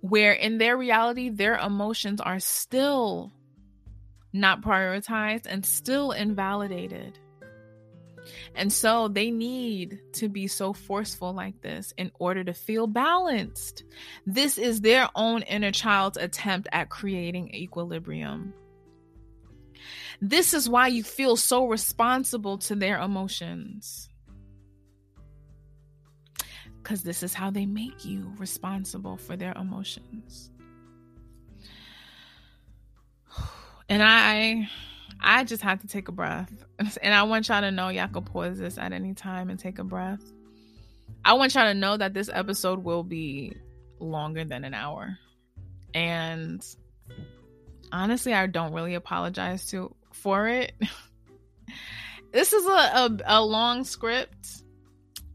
where 0.00 0.32
in 0.32 0.58
their 0.58 0.76
reality, 0.76 1.30
their 1.30 1.56
emotions 1.56 2.20
are 2.20 2.38
still 2.38 3.32
not 4.34 4.60
prioritized 4.60 5.46
and 5.46 5.64
still 5.64 6.12
invalidated. 6.12 7.18
And 8.54 8.72
so 8.72 9.08
they 9.08 9.30
need 9.30 10.00
to 10.14 10.28
be 10.28 10.46
so 10.46 10.72
forceful 10.72 11.32
like 11.32 11.60
this 11.60 11.92
in 11.96 12.10
order 12.18 12.44
to 12.44 12.54
feel 12.54 12.86
balanced. 12.86 13.84
This 14.26 14.58
is 14.58 14.80
their 14.80 15.08
own 15.14 15.42
inner 15.42 15.72
child's 15.72 16.16
attempt 16.16 16.68
at 16.72 16.88
creating 16.88 17.54
equilibrium. 17.54 18.54
This 20.20 20.54
is 20.54 20.68
why 20.68 20.88
you 20.88 21.02
feel 21.02 21.36
so 21.36 21.66
responsible 21.66 22.58
to 22.58 22.74
their 22.74 22.98
emotions. 22.98 24.08
because 26.84 27.02
this 27.02 27.22
is 27.22 27.32
how 27.32 27.50
they 27.50 27.64
make 27.64 28.04
you 28.04 28.30
responsible 28.36 29.16
for 29.16 29.36
their 29.36 29.52
emotions. 29.54 30.50
And 33.86 34.02
I 34.02 34.70
I 35.20 35.44
just 35.44 35.62
had 35.62 35.80
to 35.80 35.86
take 35.86 36.08
a 36.08 36.12
breath. 36.12 36.52
And 37.02 37.14
I 37.14 37.22
want 37.22 37.48
y'all 37.48 37.60
to 37.60 37.70
know 37.70 37.88
y'all 37.88 38.08
can 38.08 38.24
pause 38.24 38.58
this 38.58 38.78
at 38.78 38.92
any 38.92 39.14
time 39.14 39.48
and 39.48 39.58
take 39.58 39.78
a 39.78 39.84
breath. 39.84 40.20
I 41.24 41.34
want 41.34 41.54
y'all 41.54 41.64
to 41.64 41.74
know 41.74 41.96
that 41.96 42.14
this 42.14 42.28
episode 42.32 42.82
will 42.82 43.04
be 43.04 43.56
longer 44.00 44.44
than 44.44 44.64
an 44.64 44.74
hour. 44.74 45.16
And 45.94 46.66
honestly, 47.92 48.34
I 48.34 48.46
don't 48.48 48.72
really 48.72 48.94
apologize 48.94 49.66
to 49.70 49.94
for 50.12 50.48
it. 50.48 50.72
this 52.32 52.52
is 52.52 52.66
a, 52.66 52.70
a, 52.70 53.18
a 53.26 53.42
long 53.44 53.84
script 53.84 54.64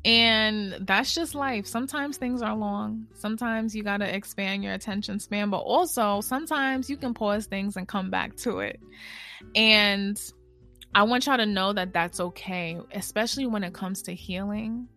and 0.05 0.75
that's 0.81 1.13
just 1.13 1.35
life. 1.35 1.67
Sometimes 1.67 2.17
things 2.17 2.41
are 2.41 2.55
long. 2.55 3.07
Sometimes 3.15 3.75
you 3.75 3.83
got 3.83 3.97
to 3.97 4.15
expand 4.15 4.63
your 4.63 4.73
attention 4.73 5.19
span, 5.19 5.49
but 5.49 5.57
also 5.57 6.21
sometimes 6.21 6.89
you 6.89 6.97
can 6.97 7.13
pause 7.13 7.47
things 7.47 7.75
and 7.75 7.87
come 7.87 8.09
back 8.09 8.35
to 8.37 8.59
it. 8.59 8.79
And 9.55 10.19
I 10.93 11.03
want 11.03 11.25
y'all 11.25 11.37
to 11.37 11.45
know 11.45 11.73
that 11.73 11.93
that's 11.93 12.19
okay, 12.19 12.79
especially 12.93 13.45
when 13.45 13.63
it 13.63 13.73
comes 13.73 14.03
to 14.03 14.13
healing. 14.13 14.87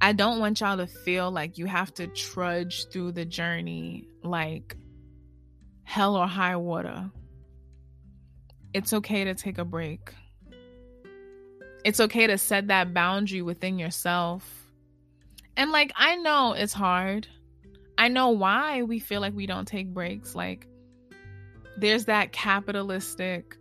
I 0.00 0.12
don't 0.12 0.38
want 0.38 0.60
y'all 0.60 0.78
to 0.78 0.86
feel 0.86 1.30
like 1.30 1.58
you 1.58 1.66
have 1.66 1.92
to 1.94 2.06
trudge 2.06 2.88
through 2.88 3.12
the 3.12 3.24
journey 3.24 4.08
like 4.22 4.76
hell 5.82 6.16
or 6.16 6.26
high 6.26 6.56
water. 6.56 7.10
It's 8.72 8.92
okay 8.92 9.24
to 9.24 9.34
take 9.34 9.58
a 9.58 9.64
break. 9.64 10.14
It's 11.84 12.00
okay 12.00 12.28
to 12.28 12.38
set 12.38 12.68
that 12.68 12.94
boundary 12.94 13.42
within 13.42 13.78
yourself. 13.78 14.48
And 15.56 15.70
like, 15.70 15.92
I 15.96 16.16
know 16.16 16.52
it's 16.52 16.72
hard. 16.72 17.26
I 17.98 18.08
know 18.08 18.30
why 18.30 18.82
we 18.82 19.00
feel 19.00 19.20
like 19.20 19.34
we 19.34 19.46
don't 19.46 19.66
take 19.66 19.92
breaks. 19.92 20.34
Like, 20.34 20.66
there's 21.80 22.04
that 22.06 22.32
capitalistic, 22.32 23.56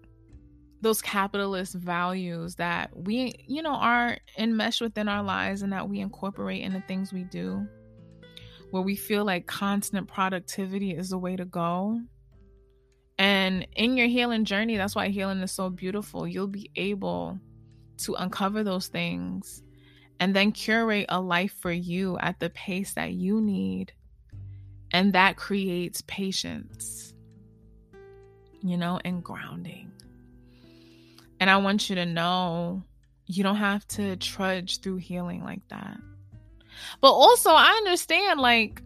those 0.82 1.01
capitalist 1.01 1.74
values 1.74 2.55
that 2.55 2.95
we, 2.95 3.34
you 3.47 3.61
know, 3.61 3.74
are 3.74 4.17
enmeshed 4.38 4.82
within 4.82 5.07
our 5.07 5.24
lives 5.24 5.61
and 5.61 5.74
that 5.74 5.89
we 5.89 5.99
incorporate 5.99 6.61
in 6.61 6.74
the 6.74 6.82
things 6.82 7.13
we 7.13 7.24
do, 7.24 7.65
where 8.72 8.84
we 8.84 8.95
feel 8.95 9.26
like 9.26 9.47
constant 9.47 10.07
productivity 10.07 10.91
is 10.91 11.09
the 11.09 11.17
way 11.17 11.36
to 11.36 11.45
go. 11.45 11.99
And 13.17 13.67
in 13.76 13.97
your 13.97 14.07
healing 14.07 14.45
journey, 14.45 14.78
that's 14.78 14.95
why 14.95 15.09
healing 15.09 15.39
is 15.39 15.51
so 15.51 15.70
beautiful. 15.70 16.28
You'll 16.28 16.47
be 16.47 16.72
able 16.76 17.39
to 17.99 18.15
uncover 18.15 18.63
those 18.63 18.88
things 18.88 19.61
and 20.20 20.36
then 20.36 20.51
curate 20.51 21.05
a 21.09 21.20
life 21.20 21.53
for 21.59 21.72
you 21.72 22.17
at 22.20 22.39
the 22.39 22.49
pace 22.49 22.93
that 22.93 23.13
you 23.13 23.41
need. 23.41 23.93
And 24.91 25.13
that 25.13 25.38
creates 25.38 26.01
patience, 26.07 27.13
you 28.62 28.78
know, 28.78 28.99
and 29.03 29.24
grounding. 29.24 29.91
And 31.39 31.49
I 31.49 31.57
want 31.57 31.89
you 31.89 31.95
to 31.95 32.05
know 32.05 32.84
you 33.26 33.43
don't 33.43 33.55
have 33.55 33.88
to 33.89 34.16
trudge 34.18 34.82
through 34.82 34.97
healing 34.97 35.43
like 35.43 35.68
that. 35.70 35.97
But 37.01 37.12
also, 37.12 37.51
I 37.51 37.72
understand 37.78 38.39
like 38.39 38.82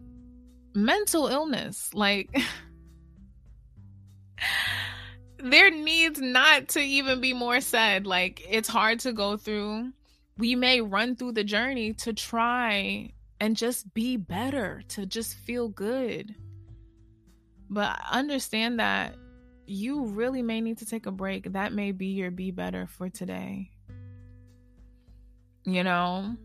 mental 0.74 1.26
illness, 1.26 1.90
like. 1.94 2.36
there 5.38 5.70
needs 5.70 6.20
not 6.20 6.68
to 6.68 6.80
even 6.80 7.20
be 7.20 7.34
more 7.34 7.60
said. 7.60 8.06
Like 8.06 8.44
it's 8.48 8.68
hard 8.68 9.00
to 9.00 9.12
go 9.12 9.36
through. 9.36 9.92
We 10.38 10.54
may 10.54 10.80
run 10.80 11.16
through 11.16 11.32
the 11.32 11.44
journey 11.44 11.92
to 11.94 12.12
try 12.12 13.12
and 13.40 13.56
just 13.56 13.92
be 13.92 14.16
better, 14.16 14.82
to 14.88 15.04
just 15.04 15.34
feel 15.34 15.68
good. 15.68 16.34
But 17.68 18.00
understand 18.10 18.78
that 18.78 19.14
you 19.66 20.06
really 20.06 20.42
may 20.42 20.60
need 20.60 20.78
to 20.78 20.86
take 20.86 21.06
a 21.06 21.10
break. 21.10 21.52
That 21.52 21.72
may 21.72 21.92
be 21.92 22.06
your 22.06 22.30
be 22.30 22.50
better 22.50 22.86
for 22.86 23.08
today. 23.08 23.70
You 25.64 25.82
know, 25.82 26.36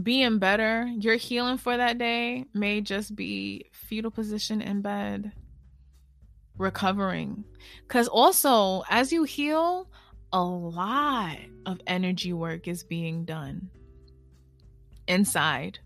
being 0.00 0.38
better, 0.38 0.86
your 0.98 1.16
healing 1.16 1.58
for 1.58 1.76
that 1.76 1.98
day 1.98 2.44
may 2.54 2.80
just 2.80 3.16
be 3.16 3.70
fetal 3.72 4.10
position 4.10 4.62
in 4.62 4.82
bed 4.82 5.32
recovering. 6.56 7.44
Because 7.88 8.06
also, 8.06 8.84
as 8.88 9.12
you 9.12 9.24
heal, 9.24 9.90
a 10.32 10.42
lot 10.42 11.38
of 11.66 11.80
energy 11.86 12.32
work 12.32 12.68
is 12.68 12.84
being 12.84 13.24
done 13.24 13.70
inside. 15.08 15.80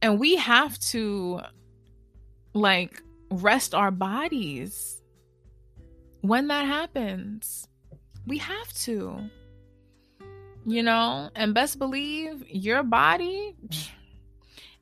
And 0.00 0.18
we 0.18 0.36
have 0.36 0.78
to 0.78 1.40
like 2.54 3.02
rest 3.30 3.74
our 3.74 3.90
bodies 3.90 5.01
when 6.22 6.48
that 6.48 6.66
happens. 6.66 7.68
We 8.26 8.38
have 8.38 8.72
to. 8.84 9.28
You 10.64 10.82
know, 10.84 11.28
and 11.34 11.54
best 11.54 11.78
believe 11.80 12.44
your 12.48 12.84
body, 12.84 13.56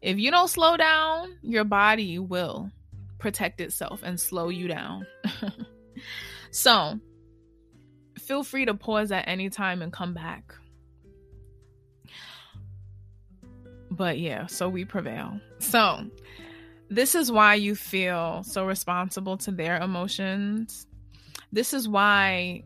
if 0.02 0.18
you 0.18 0.30
don't 0.30 0.48
slow 0.48 0.76
down, 0.76 1.38
your 1.42 1.64
body 1.64 2.18
will 2.18 2.70
protect 3.18 3.62
itself 3.62 4.02
and 4.02 4.20
slow 4.20 4.50
you 4.50 4.68
down. 4.68 5.06
so, 6.50 7.00
feel 8.18 8.44
free 8.44 8.66
to 8.66 8.74
pause 8.74 9.10
at 9.10 9.26
any 9.26 9.48
time 9.48 9.80
and 9.80 9.90
come 9.90 10.12
back. 10.12 10.54
But 13.90 14.18
yeah, 14.18 14.46
so 14.46 14.68
we 14.68 14.84
prevail. 14.84 15.40
So, 15.60 16.06
this 16.90 17.14
is 17.14 17.32
why 17.32 17.54
you 17.54 17.74
feel 17.74 18.42
so 18.42 18.66
responsible 18.66 19.38
to 19.38 19.50
their 19.50 19.80
emotions. 19.80 20.86
This 21.52 21.74
is 21.74 21.88
why 21.88 22.64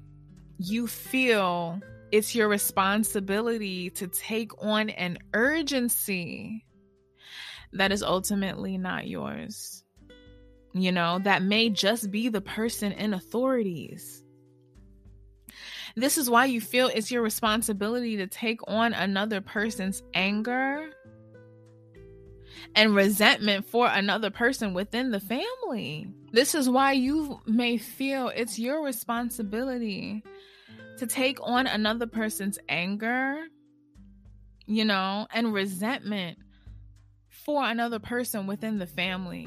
you 0.59 0.87
feel 0.87 1.81
it's 2.13 2.35
your 2.35 2.49
responsibility 2.49 3.91
to 3.91 4.07
take 4.07 4.53
on 4.63 4.91
an 4.91 5.19
urgency 5.33 6.65
that 7.73 7.91
is 7.91 8.03
ultimately 8.03 8.79
not 8.79 9.09
yours 9.09 9.85
you 10.75 10.91
know, 10.91 11.21
that 11.21 11.43
may 11.43 11.71
just 11.71 12.11
be 12.11 12.29
the 12.29 12.41
person 12.41 12.93
in 12.93 13.15
authorities. 13.15 14.25
This 15.95 16.19
is 16.19 16.29
why 16.29 16.47
you 16.47 16.61
feel 16.61 16.91
it's 16.93 17.13
your 17.13 17.23
responsibility 17.23 18.17
to 18.17 18.27
take 18.27 18.59
on 18.67 18.93
another 18.93 19.41
person's 19.41 20.03
anger 20.13 20.91
and 22.75 22.95
resentment 22.95 23.67
for 23.67 23.87
another 23.87 24.31
person 24.31 24.75
within 24.75 25.13
the 25.13 25.21
family. 25.21 26.09
This 26.35 26.57
is 26.57 26.69
why 26.69 26.95
you 26.95 27.41
may 27.47 27.79
feel 27.79 28.27
it's 28.27 28.59
your 28.59 28.85
responsibility 28.85 30.25
to 30.97 31.07
take 31.07 31.39
on 31.41 31.69
another 31.69 32.09
person's 32.09 32.59
anger, 32.69 33.37
you 34.67 34.85
know, 34.85 35.29
and 35.33 35.55
resentment 35.55 36.39
for 37.29 37.65
another 37.65 38.01
person 38.01 38.49
within 38.49 38.81
the 38.81 38.87
family. 38.89 39.47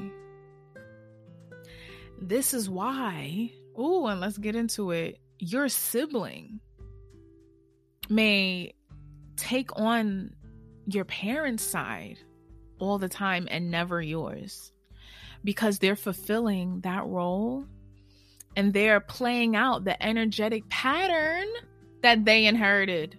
This 2.22 2.54
is 2.54 2.70
why, 2.70 3.52
oh, 3.76 4.06
and 4.06 4.22
let's 4.22 4.38
get 4.38 4.56
into 4.56 4.90
it. 4.92 5.20
Your 5.38 5.68
sibling 5.68 6.58
may 8.08 8.72
take 9.36 9.78
on 9.78 10.30
your 10.86 11.04
parents' 11.04 11.64
side 11.64 12.18
all 12.78 12.96
the 12.96 13.10
time 13.10 13.46
and 13.50 13.70
never 13.70 14.00
yours 14.00 14.72
because 15.44 15.78
they're 15.78 15.96
fulfilling 15.96 16.80
that 16.80 17.06
role 17.06 17.64
and 18.56 18.72
they're 18.72 19.00
playing 19.00 19.56
out 19.56 19.84
the 19.84 20.02
energetic 20.02 20.68
pattern 20.68 21.46
that 22.02 22.24
they 22.24 22.46
inherited. 22.46 23.16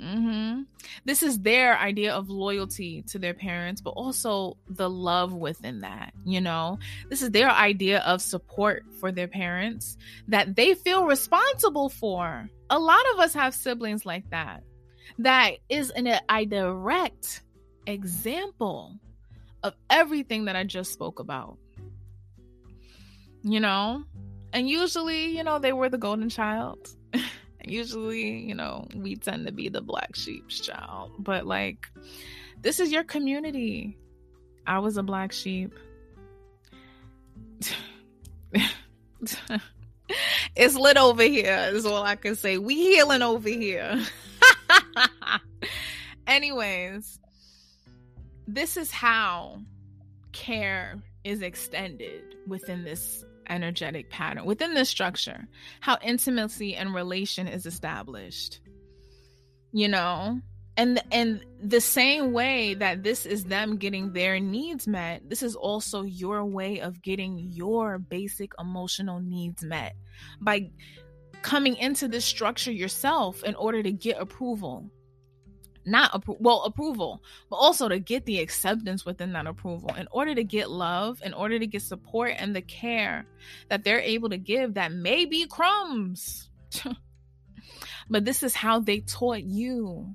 Mm-hmm. 0.00 0.62
This 1.04 1.22
is 1.22 1.40
their 1.40 1.78
idea 1.78 2.12
of 2.12 2.28
loyalty 2.28 3.02
to 3.08 3.18
their 3.18 3.34
parents, 3.34 3.80
but 3.80 3.90
also 3.90 4.56
the 4.68 4.90
love 4.90 5.32
within 5.32 5.80
that. 5.80 6.12
You 6.24 6.40
know, 6.40 6.78
this 7.08 7.22
is 7.22 7.30
their 7.30 7.50
idea 7.50 8.00
of 8.00 8.20
support 8.20 8.84
for 8.98 9.12
their 9.12 9.28
parents 9.28 9.96
that 10.28 10.56
they 10.56 10.74
feel 10.74 11.04
responsible 11.04 11.88
for. 11.88 12.48
A 12.70 12.78
lot 12.78 13.04
of 13.12 13.20
us 13.20 13.34
have 13.34 13.54
siblings 13.54 14.04
like 14.04 14.28
that. 14.30 14.64
That 15.18 15.58
is 15.68 15.90
an, 15.90 16.08
a 16.28 16.44
direct 16.46 17.42
example 17.86 18.98
of 19.62 19.74
everything 19.90 20.46
that 20.46 20.56
I 20.56 20.64
just 20.64 20.92
spoke 20.92 21.18
about. 21.18 21.58
You 23.42 23.60
know, 23.60 24.04
and 24.52 24.68
usually, 24.68 25.36
you 25.36 25.42
know, 25.42 25.58
they 25.58 25.72
were 25.72 25.88
the 25.88 25.98
golden 25.98 26.28
child. 26.28 26.88
Usually, 27.64 28.40
you 28.40 28.54
know, 28.54 28.86
we 28.94 29.16
tend 29.16 29.46
to 29.46 29.52
be 29.52 29.68
the 29.68 29.80
black 29.80 30.16
sheep's 30.16 30.58
child, 30.60 31.12
but 31.18 31.46
like, 31.46 31.88
this 32.60 32.80
is 32.80 32.90
your 32.90 33.04
community. 33.04 33.96
I 34.66 34.80
was 34.80 34.96
a 34.96 35.02
black 35.02 35.32
sheep. 35.32 35.72
it's 40.56 40.74
lit 40.74 40.96
over 40.96 41.22
here, 41.22 41.70
is 41.72 41.86
all 41.86 42.02
I 42.02 42.16
can 42.16 42.34
say. 42.34 42.58
We 42.58 42.74
healing 42.74 43.22
over 43.22 43.48
here. 43.48 44.02
Anyways, 46.26 47.18
this 48.52 48.76
is 48.76 48.90
how 48.90 49.58
care 50.32 51.02
is 51.24 51.42
extended 51.42 52.22
within 52.46 52.84
this 52.84 53.24
energetic 53.48 54.10
pattern, 54.10 54.44
within 54.44 54.74
this 54.74 54.88
structure, 54.88 55.46
how 55.80 55.98
intimacy 56.02 56.74
and 56.74 56.94
relation 56.94 57.48
is 57.48 57.66
established. 57.66 58.60
You 59.72 59.88
know, 59.88 60.40
and 60.76 61.02
and 61.10 61.44
the 61.62 61.80
same 61.80 62.32
way 62.32 62.74
that 62.74 63.02
this 63.02 63.24
is 63.24 63.44
them 63.44 63.78
getting 63.78 64.12
their 64.12 64.38
needs 64.38 64.86
met, 64.86 65.28
this 65.30 65.42
is 65.42 65.56
also 65.56 66.02
your 66.02 66.44
way 66.44 66.80
of 66.80 67.00
getting 67.00 67.38
your 67.38 67.98
basic 67.98 68.52
emotional 68.58 69.20
needs 69.20 69.64
met 69.64 69.94
by 70.42 70.70
coming 71.40 71.76
into 71.76 72.06
this 72.06 72.24
structure 72.24 72.70
yourself 72.70 73.42
in 73.44 73.54
order 73.54 73.82
to 73.82 73.92
get 73.92 74.20
approval 74.20 74.90
not 75.84 76.12
appro- 76.12 76.40
well 76.40 76.62
approval 76.62 77.22
but 77.50 77.56
also 77.56 77.88
to 77.88 77.98
get 77.98 78.24
the 78.24 78.40
acceptance 78.40 79.04
within 79.04 79.32
that 79.32 79.46
approval. 79.46 79.90
In 79.96 80.08
order 80.10 80.34
to 80.34 80.44
get 80.44 80.70
love 80.70 81.20
in 81.24 81.34
order 81.34 81.58
to 81.58 81.66
get 81.66 81.82
support 81.82 82.34
and 82.36 82.54
the 82.54 82.62
care 82.62 83.26
that 83.68 83.84
they're 83.84 84.00
able 84.00 84.30
to 84.30 84.38
give 84.38 84.74
that 84.74 84.92
may 84.92 85.24
be 85.24 85.46
crumbs. 85.46 86.50
But 88.10 88.24
this 88.24 88.42
is 88.42 88.54
how 88.54 88.80
they 88.80 89.00
taught 89.00 89.42
you 89.42 90.14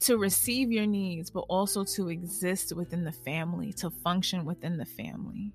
to 0.00 0.18
receive 0.18 0.72
your 0.72 0.86
needs 0.86 1.30
but 1.30 1.44
also 1.48 1.84
to 1.84 2.08
exist 2.08 2.74
within 2.74 3.04
the 3.04 3.12
family 3.12 3.72
to 3.74 3.90
function 3.90 4.44
within 4.44 4.76
the 4.76 4.84
family. 4.84 5.52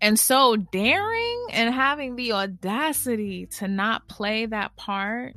And 0.00 0.18
so 0.18 0.56
daring 0.56 1.46
and 1.52 1.72
having 1.72 2.16
the 2.16 2.32
audacity 2.32 3.46
to 3.58 3.68
not 3.68 4.08
play 4.08 4.46
that 4.46 4.74
part 4.74 5.36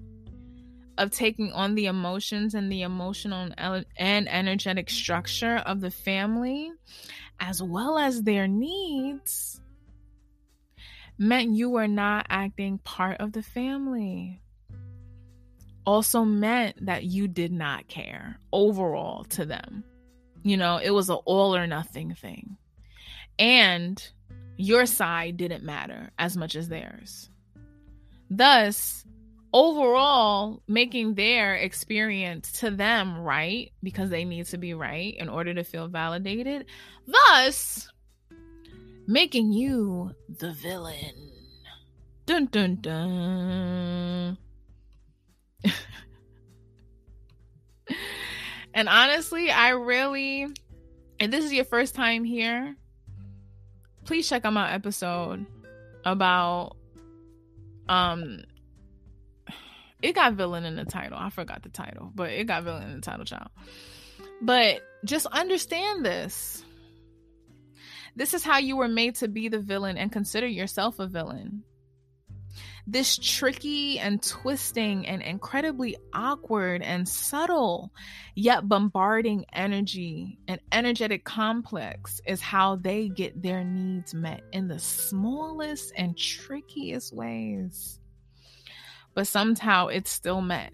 of 0.97 1.11
taking 1.11 1.51
on 1.51 1.75
the 1.75 1.87
emotions 1.87 2.53
and 2.53 2.71
the 2.71 2.81
emotional 2.83 3.49
and 3.57 4.29
energetic 4.29 4.89
structure 4.89 5.57
of 5.57 5.81
the 5.81 5.91
family, 5.91 6.71
as 7.39 7.61
well 7.61 7.97
as 7.97 8.23
their 8.23 8.47
needs, 8.47 9.59
meant 11.17 11.55
you 11.55 11.69
were 11.69 11.87
not 11.87 12.25
acting 12.29 12.77
part 12.79 13.19
of 13.19 13.33
the 13.33 13.43
family. 13.43 14.41
Also 15.85 16.23
meant 16.25 16.85
that 16.85 17.03
you 17.03 17.27
did 17.27 17.51
not 17.51 17.87
care 17.87 18.39
overall 18.51 19.23
to 19.25 19.45
them. 19.45 19.83
You 20.43 20.57
know, 20.57 20.77
it 20.77 20.91
was 20.91 21.09
an 21.09 21.17
all 21.25 21.55
or 21.55 21.67
nothing 21.67 22.15
thing. 22.15 22.57
And 23.37 24.01
your 24.57 24.85
side 24.85 25.37
didn't 25.37 25.63
matter 25.63 26.11
as 26.17 26.37
much 26.37 26.55
as 26.55 26.69
theirs. 26.69 27.29
Thus, 28.29 29.05
overall 29.55 30.61
making 30.67 31.15
their 31.15 31.55
experience 31.55 32.51
to 32.51 32.69
them 32.69 33.17
right 33.17 33.71
because 33.81 34.09
they 34.09 34.25
need 34.25 34.45
to 34.45 34.57
be 34.57 34.73
right 34.73 35.15
in 35.17 35.29
order 35.29 35.53
to 35.53 35.63
feel 35.63 35.87
validated, 35.87 36.65
thus 37.07 37.87
making 39.07 39.53
you 39.53 40.13
the 40.39 40.51
villain. 40.51 41.31
Dun 42.25 42.47
dun 42.47 42.79
dun. 42.81 44.37
and 48.73 48.89
honestly, 48.89 49.49
I 49.51 49.69
really, 49.69 50.47
and 51.17 51.31
this 51.31 51.45
is 51.45 51.53
your 51.53 51.63
first 51.63 51.95
time 51.95 52.25
here, 52.25 52.75
please 54.03 54.27
check 54.27 54.43
out 54.43 54.51
my 54.51 54.73
episode 54.73 55.45
about 56.03 56.75
um 57.87 58.41
it 60.01 60.13
got 60.13 60.33
villain 60.33 60.65
in 60.65 60.75
the 60.75 60.85
title. 60.85 61.17
I 61.19 61.29
forgot 61.29 61.63
the 61.63 61.69
title, 61.69 62.11
but 62.13 62.31
it 62.31 62.45
got 62.45 62.63
villain 62.63 62.83
in 62.83 62.95
the 62.95 63.01
title, 63.01 63.25
child. 63.25 63.49
But 64.41 64.81
just 65.03 65.25
understand 65.27 66.05
this. 66.05 66.63
This 68.15 68.33
is 68.33 68.43
how 68.43 68.59
you 68.59 68.77
were 68.77 68.87
made 68.87 69.15
to 69.15 69.27
be 69.27 69.49
the 69.49 69.59
villain 69.59 69.97
and 69.97 70.11
consider 70.11 70.47
yourself 70.47 70.99
a 70.99 71.07
villain. 71.07 71.63
This 72.87 73.17
tricky 73.17 73.97
and 73.97 74.21
twisting 74.21 75.07
and 75.07 75.21
incredibly 75.21 75.97
awkward 76.13 76.83
and 76.83 77.09
subtle, 77.09 77.91
yet 78.35 78.69
bombarding 78.69 79.45
energy 79.51 80.37
and 80.47 80.59
energetic 80.71 81.23
complex 81.25 82.21
is 82.27 82.41
how 82.41 82.75
they 82.75 83.09
get 83.09 83.41
their 83.41 83.63
needs 83.63 84.13
met 84.13 84.43
in 84.51 84.67
the 84.67 84.77
smallest 84.77 85.93
and 85.97 86.15
trickiest 86.15 87.11
ways 87.11 87.99
but 89.15 89.27
somehow 89.27 89.87
it's 89.87 90.11
still 90.11 90.41
met. 90.41 90.71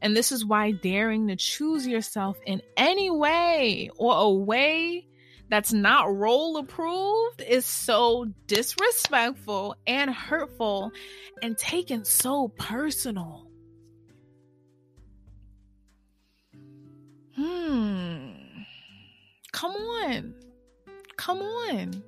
And 0.00 0.16
this 0.16 0.32
is 0.32 0.44
why 0.44 0.72
daring 0.72 1.28
to 1.28 1.36
choose 1.36 1.86
yourself 1.86 2.38
in 2.46 2.62
any 2.76 3.10
way 3.10 3.90
or 3.96 4.16
a 4.16 4.30
way 4.30 5.06
that's 5.48 5.72
not 5.72 6.14
role 6.16 6.56
approved 6.56 7.40
is 7.40 7.64
so 7.64 8.26
disrespectful 8.46 9.76
and 9.86 10.10
hurtful 10.10 10.90
and 11.42 11.56
taken 11.56 12.04
so 12.04 12.48
personal. 12.48 13.46
Hmm. 17.36 18.30
Come 19.52 19.72
on. 19.72 20.34
Come 21.16 21.38
on. 21.38 22.02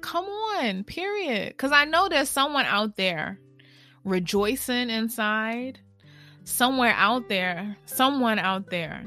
Come 0.00 0.26
on. 0.26 0.84
Period. 0.84 1.48
Because 1.48 1.72
I 1.72 1.86
know 1.86 2.08
there's 2.08 2.28
someone 2.28 2.66
out 2.66 2.96
there 2.96 3.40
rejoicing 4.04 4.90
inside, 4.90 5.80
somewhere 6.44 6.94
out 6.96 7.28
there, 7.28 7.76
someone 7.86 8.38
out 8.38 8.70
there 8.70 9.04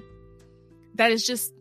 that 0.96 1.12
is 1.12 1.26
just 1.26 1.54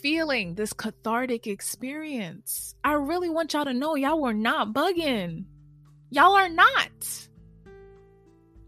feeling 0.00 0.54
this 0.54 0.72
cathartic 0.72 1.46
experience. 1.46 2.74
I 2.84 2.92
really 2.92 3.30
want 3.30 3.52
y'all 3.52 3.64
to 3.64 3.74
know 3.74 3.94
y'all 3.94 4.20
were 4.20 4.34
not 4.34 4.72
bugging. 4.72 5.44
Y'all 6.10 6.36
are 6.36 6.48
not. 6.48 7.28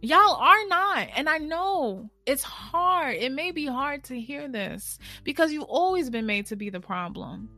Y'all 0.00 0.36
are 0.36 0.66
not. 0.66 1.08
And 1.16 1.28
I 1.28 1.38
know 1.38 2.10
it's 2.26 2.42
hard. 2.42 3.16
It 3.16 3.32
may 3.32 3.50
be 3.50 3.66
hard 3.66 4.04
to 4.04 4.20
hear 4.20 4.48
this 4.48 4.98
because 5.24 5.52
you've 5.52 5.64
always 5.64 6.10
been 6.10 6.26
made 6.26 6.46
to 6.46 6.56
be 6.56 6.70
the 6.70 6.80
problem. 6.80 7.48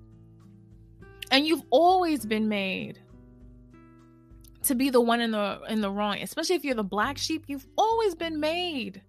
And 1.30 1.46
you've 1.46 1.64
always 1.70 2.24
been 2.26 2.48
made 2.48 2.98
to 4.68 4.74
be 4.74 4.90
the 4.90 5.00
one 5.00 5.20
in 5.20 5.32
the 5.32 5.60
in 5.68 5.80
the 5.80 5.90
wrong 5.90 6.18
especially 6.18 6.56
if 6.56 6.64
you're 6.64 6.74
the 6.74 6.82
black 6.82 7.18
sheep 7.18 7.44
you've 7.46 7.66
always 7.76 8.14
been 8.14 8.40
made 8.40 9.02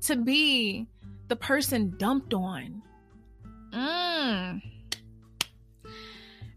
to 0.00 0.16
be 0.16 0.86
the 1.28 1.36
person 1.36 1.94
dumped 1.98 2.34
on. 2.34 2.82
Mm. 3.72 4.60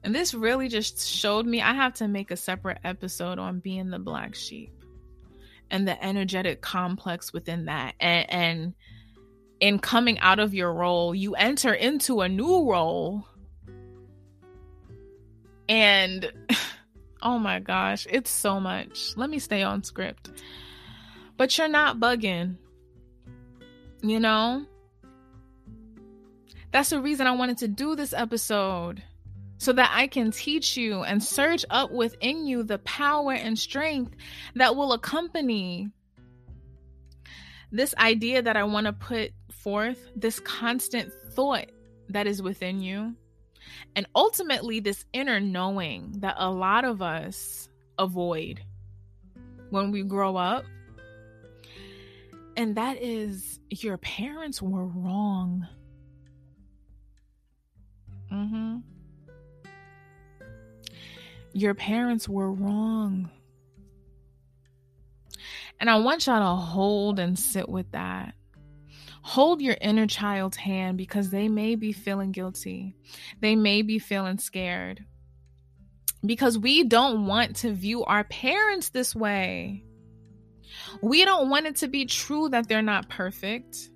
and 0.03 0.15
this 0.15 0.33
really 0.33 0.67
just 0.67 1.07
showed 1.07 1.45
me 1.45 1.61
i 1.61 1.71
have 1.71 1.93
to 1.93 2.07
make 2.07 2.31
a 2.31 2.35
separate 2.35 2.79
episode 2.83 3.37
on 3.37 3.59
being 3.59 3.91
the 3.91 3.99
black 3.99 4.33
sheep 4.33 4.83
and 5.73 5.87
the 5.87 6.01
energetic 6.05 6.61
complex 6.61 7.33
within 7.33 7.65
that. 7.65 7.95
And, 7.99 8.29
and 8.29 8.73
in 9.59 9.79
coming 9.79 10.19
out 10.19 10.39
of 10.39 10.53
your 10.53 10.71
role 10.71 11.15
you 11.15 11.35
enter 11.35 11.73
into 11.73 12.21
a 12.21 12.29
new 12.29 12.69
role. 12.69 13.27
And 15.67 16.31
Oh 17.23 17.39
my 17.39 17.61
gosh, 17.61 18.05
it's 18.09 18.29
so 18.29 18.59
much. 18.59 19.13
Let 19.15 19.29
me 19.29 19.39
stay 19.39 19.63
on 19.63 19.83
script. 19.83 20.29
But 21.37 21.57
you're 21.57 21.69
not 21.69 21.97
bugging. 21.97 22.57
You 24.01 24.19
know? 24.19 24.65
That's 26.71 26.89
the 26.89 26.99
reason 26.99 27.25
I 27.25 27.31
wanted 27.31 27.59
to 27.59 27.69
do 27.69 27.95
this 27.95 28.13
episode. 28.13 29.01
So 29.57 29.71
that 29.71 29.91
I 29.93 30.07
can 30.07 30.31
teach 30.31 30.75
you 30.75 31.03
and 31.03 31.23
surge 31.23 31.63
up 31.69 31.91
within 31.91 32.45
you 32.45 32.63
the 32.63 32.79
power 32.79 33.31
and 33.31 33.57
strength 33.57 34.13
that 34.55 34.75
will 34.75 34.91
accompany 34.91 35.87
this 37.71 37.95
idea 37.95 38.41
that 38.41 38.57
I 38.57 38.65
want 38.65 38.87
to 38.87 38.93
put 38.93 39.31
forth, 39.49 40.11
this 40.17 40.41
constant 40.41 41.13
thought 41.31 41.67
that 42.09 42.27
is 42.27 42.41
within 42.41 42.81
you 42.81 43.15
and 43.95 44.07
ultimately, 44.15 44.79
this 44.79 45.05
inner 45.13 45.39
knowing 45.39 46.13
that 46.17 46.35
a 46.37 46.49
lot 46.49 46.85
of 46.85 47.01
us 47.01 47.69
avoid 47.97 48.61
when 49.69 49.91
we 49.91 50.03
grow 50.03 50.35
up. 50.35 50.65
And 52.55 52.75
that 52.75 53.01
is 53.01 53.59
your 53.69 53.97
parents 53.97 54.61
were 54.61 54.85
wrong. 54.85 55.67
Mm-hmm. 58.31 58.77
Your 61.53 61.73
parents 61.73 62.27
were 62.27 62.51
wrong. 62.51 63.29
And 65.79 65.89
I 65.89 65.97
want 65.97 66.27
y'all 66.27 66.39
to 66.39 66.61
hold 66.61 67.19
and 67.19 67.37
sit 67.37 67.67
with 67.67 67.91
that. 67.91 68.35
Hold 69.23 69.61
your 69.61 69.77
inner 69.79 70.05
child's 70.05 70.57
hand 70.57 70.97
because 70.97 71.29
they 71.29 71.47
may 71.47 71.75
be 71.75 71.93
feeling 71.93 72.33
guilty. 72.33 72.95
They 73.39 73.55
may 73.55 73.81
be 73.81 73.97
feeling 73.97 74.37
scared. 74.37 75.05
Because 76.25 76.57
we 76.57 76.83
don't 76.83 77.25
want 77.25 77.57
to 77.57 77.71
view 77.71 78.03
our 78.03 78.25
parents 78.25 78.89
this 78.89 79.15
way. 79.15 79.85
We 81.01 81.23
don't 81.23 81.49
want 81.49 81.67
it 81.67 81.77
to 81.77 81.87
be 81.87 82.05
true 82.05 82.49
that 82.49 82.67
they're 82.67 82.81
not 82.81 83.09
perfect. 83.09 83.89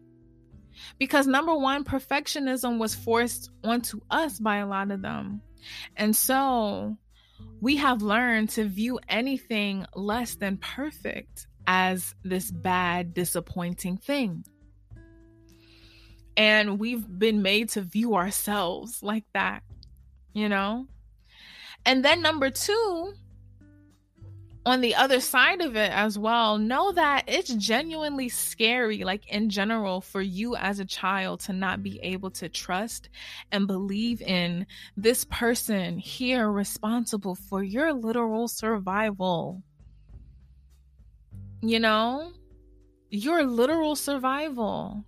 Because 0.98 1.28
number 1.28 1.56
one, 1.56 1.84
perfectionism 1.84 2.80
was 2.80 2.96
forced 2.96 3.52
onto 3.64 4.00
us 4.10 4.40
by 4.40 4.58
a 4.58 4.68
lot 4.68 4.92
of 4.92 5.02
them. 5.02 5.42
And 5.98 6.16
so 6.16 6.98
we 7.60 7.76
have 7.78 8.02
learned 8.02 8.50
to 8.52 8.66
view 8.66 9.00
anything 9.10 9.86
less 9.94 10.36
than 10.36 10.58
perfect 10.58 11.48
as 11.66 12.16
this 12.24 12.50
bad, 12.50 13.14
disappointing 13.14 13.98
thing. 13.98 14.46
And 16.38 16.80
we've 16.80 17.06
been 17.20 17.42
made 17.42 17.70
to 17.70 17.82
view 17.82 18.16
ourselves 18.16 19.02
like 19.02 19.26
that, 19.34 19.64
you 20.34 20.48
know? 20.48 20.88
And 21.84 22.06
then 22.06 22.22
number 22.22 22.50
two, 22.52 23.14
on 24.68 24.82
the 24.82 24.96
other 24.96 25.22
side 25.22 25.62
of 25.62 25.78
it 25.78 25.92
as 25.92 26.20
well, 26.20 26.58
know 26.58 26.92
that 26.92 27.24
it's 27.28 27.54
genuinely 27.54 28.28
scary, 28.28 29.06
like 29.06 29.26
in 29.28 29.50
general, 29.50 30.02
for 30.02 30.22
you 30.22 30.58
as 30.58 30.80
a 30.80 30.86
child 30.86 31.40
to 31.40 31.54
not 31.54 31.82
be 31.82 32.00
able 32.04 32.30
to 32.32 32.50
trust 32.50 33.08
and 33.52 33.66
believe 33.66 34.22
in 34.22 34.68
this 34.98 35.24
person 35.26 35.98
here 35.98 36.52
responsible 36.52 37.34
for 37.34 37.64
your 37.64 37.94
literal 37.94 38.50
survival. 38.50 39.64
You 41.62 41.80
know, 41.80 42.34
your 43.10 43.46
literal 43.46 43.96
survival. 43.96 45.06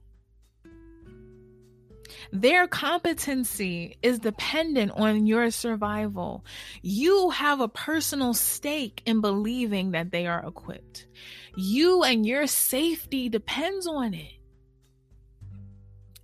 Their 2.32 2.68
competency 2.68 3.98
is 4.02 4.20
dependent 4.20 4.92
on 4.92 5.26
your 5.26 5.52
survival. 5.52 6.46
You 6.82 7.30
have 7.32 7.62
a 7.62 7.68
personal 7.68 8.34
stake 8.34 9.02
in 9.06 9.22
believing 9.22 9.92
that 9.92 10.12
they 10.12 10.28
are 10.28 10.46
equipped. 10.46 11.08
You 11.56 12.04
and 12.04 12.26
your 12.26 12.48
safety 12.48 13.30
depends 13.30 13.88
on 13.88 14.14
it. 14.14 14.34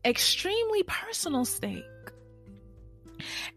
Extremely 0.03 0.83
personal 0.83 1.45
stake. 1.45 1.83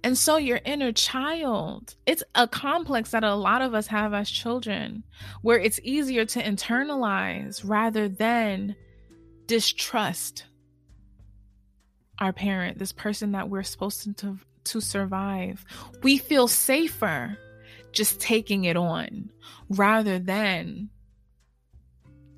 And 0.05 0.17
so, 0.17 0.37
your 0.37 0.61
inner 0.65 0.93
child, 0.93 1.97
it's 2.07 2.23
a 2.35 2.47
complex 2.47 3.11
that 3.11 3.25
a 3.25 3.35
lot 3.35 3.61
of 3.61 3.75
us 3.75 3.89
have 3.89 4.15
as 4.15 4.31
children, 4.31 5.03
where 5.43 5.59
it's 5.59 5.81
easier 5.83 6.25
to 6.27 6.43
internalize 6.43 7.63
rather 7.65 8.09
than 8.09 8.77
distrust 9.47 10.45
our 12.19 12.33
parent, 12.33 12.79
this 12.79 12.93
person 12.93 13.33
that 13.33 13.49
we're 13.49 13.63
supposed 13.63 14.17
to 14.19 14.39
to 14.65 14.81
survive. 14.81 15.65
We 16.03 16.19
feel 16.19 16.49
safer 16.49 17.39
just 17.93 18.21
taking 18.21 18.65
it 18.65 18.77
on 18.77 19.31
rather 19.71 20.19
than 20.19 20.91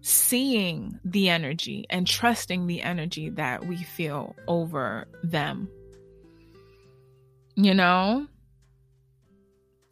seeing 0.01 0.99
the 1.05 1.29
energy 1.29 1.87
and 1.91 2.07
trusting 2.07 2.67
the 2.67 2.83
energy 2.83 3.31
that 3.31 3.67
we 3.67 3.77
feel 3.77 4.35
over 4.49 5.07
them. 5.23 5.69
You 7.57 7.75
know? 7.75 8.27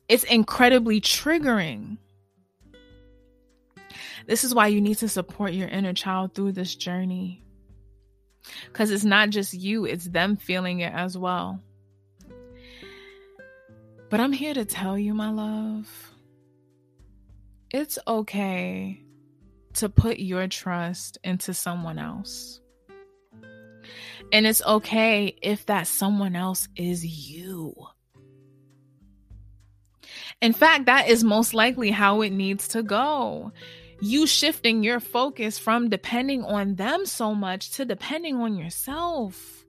It's 0.08 0.24
incredibly 0.24 1.00
triggering. 1.00 1.98
This 4.26 4.44
is 4.44 4.54
why 4.54 4.68
you 4.68 4.80
need 4.80 4.98
to 4.98 5.08
support 5.08 5.52
your 5.52 5.68
inner 5.68 5.92
child 5.92 6.34
through 6.34 6.52
this 6.52 6.74
journey. 6.74 7.42
Because 8.66 8.90
it's 8.90 9.04
not 9.04 9.30
just 9.30 9.54
you, 9.54 9.84
it's 9.84 10.06
them 10.06 10.36
feeling 10.36 10.80
it 10.80 10.92
as 10.92 11.16
well. 11.16 11.60
But 14.10 14.20
I'm 14.20 14.32
here 14.32 14.54
to 14.54 14.64
tell 14.64 14.98
you, 14.98 15.12
my 15.14 15.30
love, 15.30 16.14
it's 17.70 17.98
okay 18.06 19.02
to 19.74 19.88
put 19.88 20.18
your 20.18 20.48
trust 20.48 21.18
into 21.22 21.52
someone 21.52 21.98
else. 21.98 22.60
And 24.32 24.46
it's 24.46 24.62
okay 24.62 25.36
if 25.42 25.66
that 25.66 25.86
someone 25.86 26.36
else 26.36 26.68
is 26.76 27.04
you. 27.04 27.74
In 30.40 30.52
fact, 30.52 30.86
that 30.86 31.08
is 31.08 31.24
most 31.24 31.52
likely 31.54 31.90
how 31.90 32.22
it 32.22 32.30
needs 32.30 32.68
to 32.68 32.82
go 32.82 33.52
you 34.00 34.26
shifting 34.26 34.82
your 34.82 35.00
focus 35.00 35.58
from 35.58 35.88
depending 35.88 36.44
on 36.44 36.76
them 36.76 37.04
so 37.04 37.34
much 37.34 37.70
to 37.72 37.84
depending 37.84 38.36
on 38.36 38.56
yourself. 38.56 39.64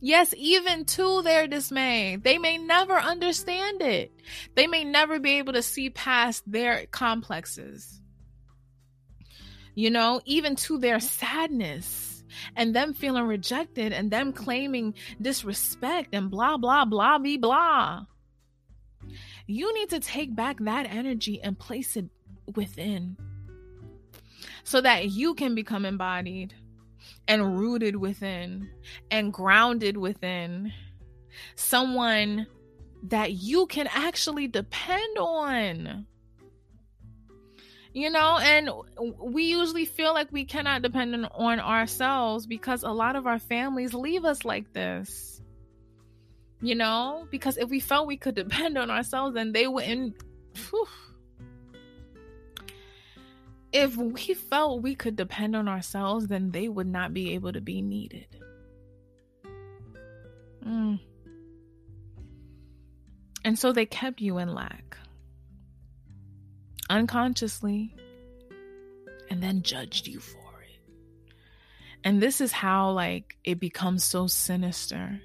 Yes, 0.00 0.34
even 0.36 0.84
to 0.84 1.22
their 1.22 1.48
dismay. 1.48 2.16
They 2.16 2.38
may 2.38 2.58
never 2.58 2.94
understand 2.94 3.82
it. 3.82 4.12
They 4.54 4.66
may 4.66 4.84
never 4.84 5.18
be 5.18 5.38
able 5.38 5.54
to 5.54 5.62
see 5.62 5.90
past 5.90 6.44
their 6.46 6.86
complexes. 6.86 8.00
You 9.74 9.90
know, 9.90 10.20
even 10.24 10.54
to 10.56 10.78
their 10.78 11.00
sadness 11.00 12.24
and 12.54 12.74
them 12.74 12.94
feeling 12.94 13.24
rejected 13.24 13.92
and 13.92 14.10
them 14.10 14.32
claiming 14.32 14.94
disrespect 15.20 16.10
and 16.12 16.30
blah, 16.30 16.56
blah, 16.56 16.84
blah, 16.84 17.18
blah, 17.18 17.36
blah. 17.38 18.02
You 19.46 19.74
need 19.74 19.90
to 19.90 20.00
take 20.00 20.34
back 20.36 20.58
that 20.60 20.86
energy 20.86 21.40
and 21.42 21.58
place 21.58 21.96
it 21.96 22.06
within 22.54 23.16
so 24.66 24.80
that 24.80 25.10
you 25.10 25.32
can 25.34 25.54
become 25.54 25.84
embodied 25.84 26.52
and 27.28 27.56
rooted 27.56 27.94
within 27.94 28.68
and 29.12 29.32
grounded 29.32 29.96
within 29.96 30.72
someone 31.54 32.48
that 33.04 33.30
you 33.34 33.66
can 33.66 33.86
actually 33.94 34.48
depend 34.48 35.18
on. 35.18 36.04
You 37.92 38.10
know, 38.10 38.38
and 38.38 38.68
we 39.22 39.44
usually 39.44 39.84
feel 39.84 40.12
like 40.12 40.32
we 40.32 40.44
cannot 40.44 40.82
depend 40.82 41.14
on 41.32 41.60
ourselves 41.60 42.44
because 42.44 42.82
a 42.82 42.90
lot 42.90 43.14
of 43.14 43.28
our 43.28 43.38
families 43.38 43.94
leave 43.94 44.24
us 44.24 44.44
like 44.44 44.72
this. 44.72 45.40
You 46.60 46.74
know, 46.74 47.28
because 47.30 47.56
if 47.56 47.70
we 47.70 47.78
felt 47.78 48.08
we 48.08 48.16
could 48.16 48.34
depend 48.34 48.76
on 48.76 48.90
ourselves, 48.90 49.36
then 49.36 49.52
they 49.52 49.68
wouldn't. 49.68 50.16
Whew, 50.70 50.88
if 53.76 53.94
we 53.94 54.32
felt 54.32 54.82
we 54.82 54.94
could 54.94 55.16
depend 55.16 55.54
on 55.54 55.68
ourselves, 55.68 56.28
then 56.28 56.50
they 56.50 56.66
would 56.66 56.86
not 56.86 57.12
be 57.12 57.34
able 57.34 57.52
to 57.52 57.60
be 57.60 57.82
needed. 57.82 58.26
Mm. 60.66 60.98
And 63.44 63.58
so 63.58 63.72
they 63.72 63.84
kept 63.84 64.20
you 64.20 64.38
in 64.38 64.54
lack 64.54 64.96
unconsciously 66.88 67.94
and 69.28 69.42
then 69.42 69.60
judged 69.60 70.06
you 70.08 70.20
for 70.20 70.62
it. 70.62 71.34
And 72.02 72.22
this 72.22 72.40
is 72.40 72.52
how, 72.52 72.92
like, 72.92 73.36
it 73.44 73.60
becomes 73.60 74.04
so 74.04 74.26
sinister 74.26 75.20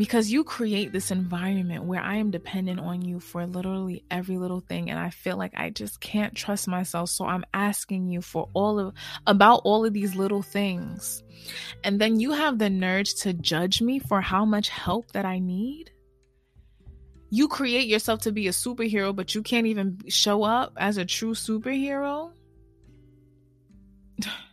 because 0.00 0.32
you 0.32 0.44
create 0.44 0.92
this 0.92 1.10
environment 1.10 1.84
where 1.84 2.00
I 2.00 2.16
am 2.16 2.30
dependent 2.30 2.80
on 2.80 3.02
you 3.02 3.20
for 3.20 3.46
literally 3.46 4.02
every 4.10 4.38
little 4.38 4.60
thing 4.60 4.88
and 4.88 4.98
I 4.98 5.10
feel 5.10 5.36
like 5.36 5.52
I 5.54 5.68
just 5.68 6.00
can't 6.00 6.34
trust 6.34 6.66
myself 6.66 7.10
so 7.10 7.26
I'm 7.26 7.44
asking 7.52 8.08
you 8.08 8.22
for 8.22 8.48
all 8.54 8.78
of 8.78 8.94
about 9.26 9.60
all 9.64 9.84
of 9.84 9.92
these 9.92 10.14
little 10.14 10.40
things. 10.40 11.22
And 11.84 12.00
then 12.00 12.18
you 12.18 12.32
have 12.32 12.58
the 12.58 12.70
nerve 12.70 13.14
to 13.16 13.34
judge 13.34 13.82
me 13.82 13.98
for 13.98 14.22
how 14.22 14.46
much 14.46 14.70
help 14.70 15.12
that 15.12 15.26
I 15.26 15.38
need. 15.38 15.90
You 17.28 17.46
create 17.46 17.86
yourself 17.86 18.20
to 18.20 18.32
be 18.32 18.48
a 18.48 18.52
superhero 18.52 19.14
but 19.14 19.34
you 19.34 19.42
can't 19.42 19.66
even 19.66 19.98
show 20.08 20.44
up 20.44 20.72
as 20.78 20.96
a 20.96 21.04
true 21.04 21.34
superhero 21.34 22.32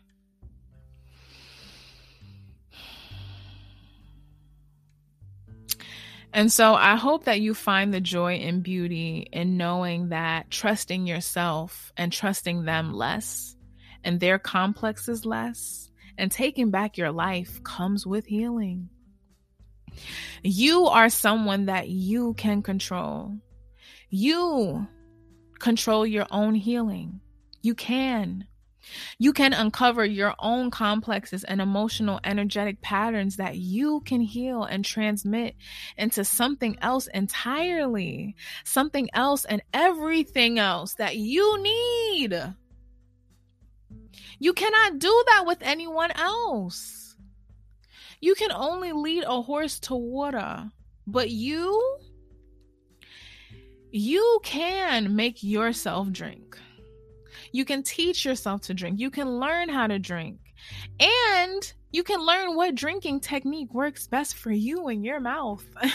And 6.38 6.54
so 6.54 6.76
I 6.76 6.98
hope 6.98 7.24
that 7.24 7.42
you 7.42 7.56
find 7.56 7.92
the 7.92 8.00
joy 8.00 8.34
and 8.34 8.62
beauty 8.62 9.28
in 9.34 9.58
knowing 9.58 10.10
that 10.10 10.52
trusting 10.52 11.08
yourself 11.08 11.92
and 11.98 12.14
trusting 12.14 12.64
them 12.64 12.94
less 12.94 13.56
and 14.04 14.20
their 14.20 14.38
complexes 14.38 15.26
less 15.26 15.90
and 16.16 16.32
taking 16.32 16.70
back 16.70 16.96
your 16.96 17.12
life 17.12 17.64
comes 17.64 18.06
with 18.06 18.28
healing. 18.28 18.90
You 20.44 20.86
are 20.86 21.10
someone 21.10 21.66
that 21.66 21.90
you 21.90 22.36
can 22.36 22.62
control. 22.62 23.36
You 24.12 24.88
control 25.58 26.06
your 26.06 26.28
own 26.30 26.54
healing. 26.54 27.20
You 27.64 27.74
can. 27.74 28.46
You 29.18 29.34
can 29.34 29.54
uncover 29.54 30.06
your 30.06 30.36
own 30.40 30.72
complexes 30.72 31.44
and 31.44 31.62
emotional, 31.62 32.20
energetic 32.24 32.82
patterns 32.82 33.38
that 33.38 33.58
you 33.58 34.02
can 34.02 34.22
heal 34.22 34.64
and 34.64 34.84
transmit 34.84 35.56
into 35.98 36.24
something 36.24 36.78
else 36.82 37.08
entirely, 37.08 38.36
something 38.64 39.10
else 39.14 39.46
and 39.46 39.62
everything 39.74 40.60
else 40.60 40.96
that 40.96 41.16
you 41.18 41.62
need. 41.62 42.54
You 44.40 44.54
cannot 44.54 45.00
do 45.00 45.24
that 45.28 45.46
with 45.46 45.60
anyone 45.62 46.12
else. 46.12 47.16
You 48.20 48.36
can 48.36 48.52
only 48.52 48.92
lead 48.94 49.24
a 49.26 49.42
horse 49.42 49.80
to 49.82 49.96
water, 49.96 50.72
but 51.06 51.30
you, 51.30 52.00
you 53.92 54.40
can 54.44 55.16
make 55.16 55.44
yourself 55.44 56.12
drink. 56.12 56.58
You 57.52 57.66
can 57.66 57.84
teach 57.84 58.26
yourself 58.26 58.62
to 58.64 58.74
drink. 58.74 59.00
You 59.00 59.10
can 59.10 59.40
learn 59.40 59.70
how 59.70 59.88
to 59.88 60.00
drink. 60.00 60.40
And 61.00 61.74
you 61.92 62.04
can 62.04 62.26
learn 62.26 62.56
what 62.56 62.76
drinking 62.76 63.22
technique 63.22 63.74
works 63.74 64.08
best 64.08 64.36
for 64.36 64.52
you 64.52 64.88
and 64.88 65.06
your 65.06 65.20
mouth. 65.20 65.64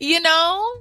you 0.00 0.20
know? 0.20 0.74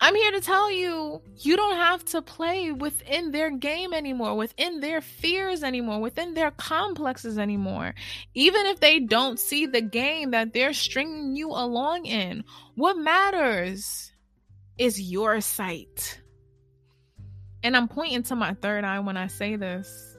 I'm 0.00 0.14
here 0.14 0.32
to 0.32 0.40
tell 0.42 0.70
you, 0.70 1.22
you 1.38 1.56
don't 1.56 1.76
have 1.76 2.04
to 2.06 2.20
play 2.20 2.72
within 2.72 3.30
their 3.30 3.50
game 3.50 3.94
anymore, 3.94 4.36
within 4.36 4.80
their 4.80 5.00
fears 5.00 5.62
anymore, 5.62 5.98
within 5.98 6.34
their 6.34 6.50
complexes 6.50 7.38
anymore. 7.38 7.94
Even 8.34 8.66
if 8.66 8.80
they 8.80 9.00
don't 9.00 9.40
see 9.40 9.64
the 9.64 9.80
game 9.80 10.32
that 10.32 10.52
they're 10.52 10.74
stringing 10.74 11.36
you 11.36 11.48
along 11.48 12.04
in, 12.04 12.44
what 12.74 12.98
matters 12.98 14.12
is 14.78 15.00
your 15.00 15.40
sight. 15.40 16.20
And 17.62 17.76
I'm 17.76 17.88
pointing 17.88 18.22
to 18.24 18.36
my 18.36 18.54
third 18.54 18.84
eye 18.84 19.00
when 19.00 19.16
I 19.16 19.26
say 19.28 19.56
this. 19.56 20.16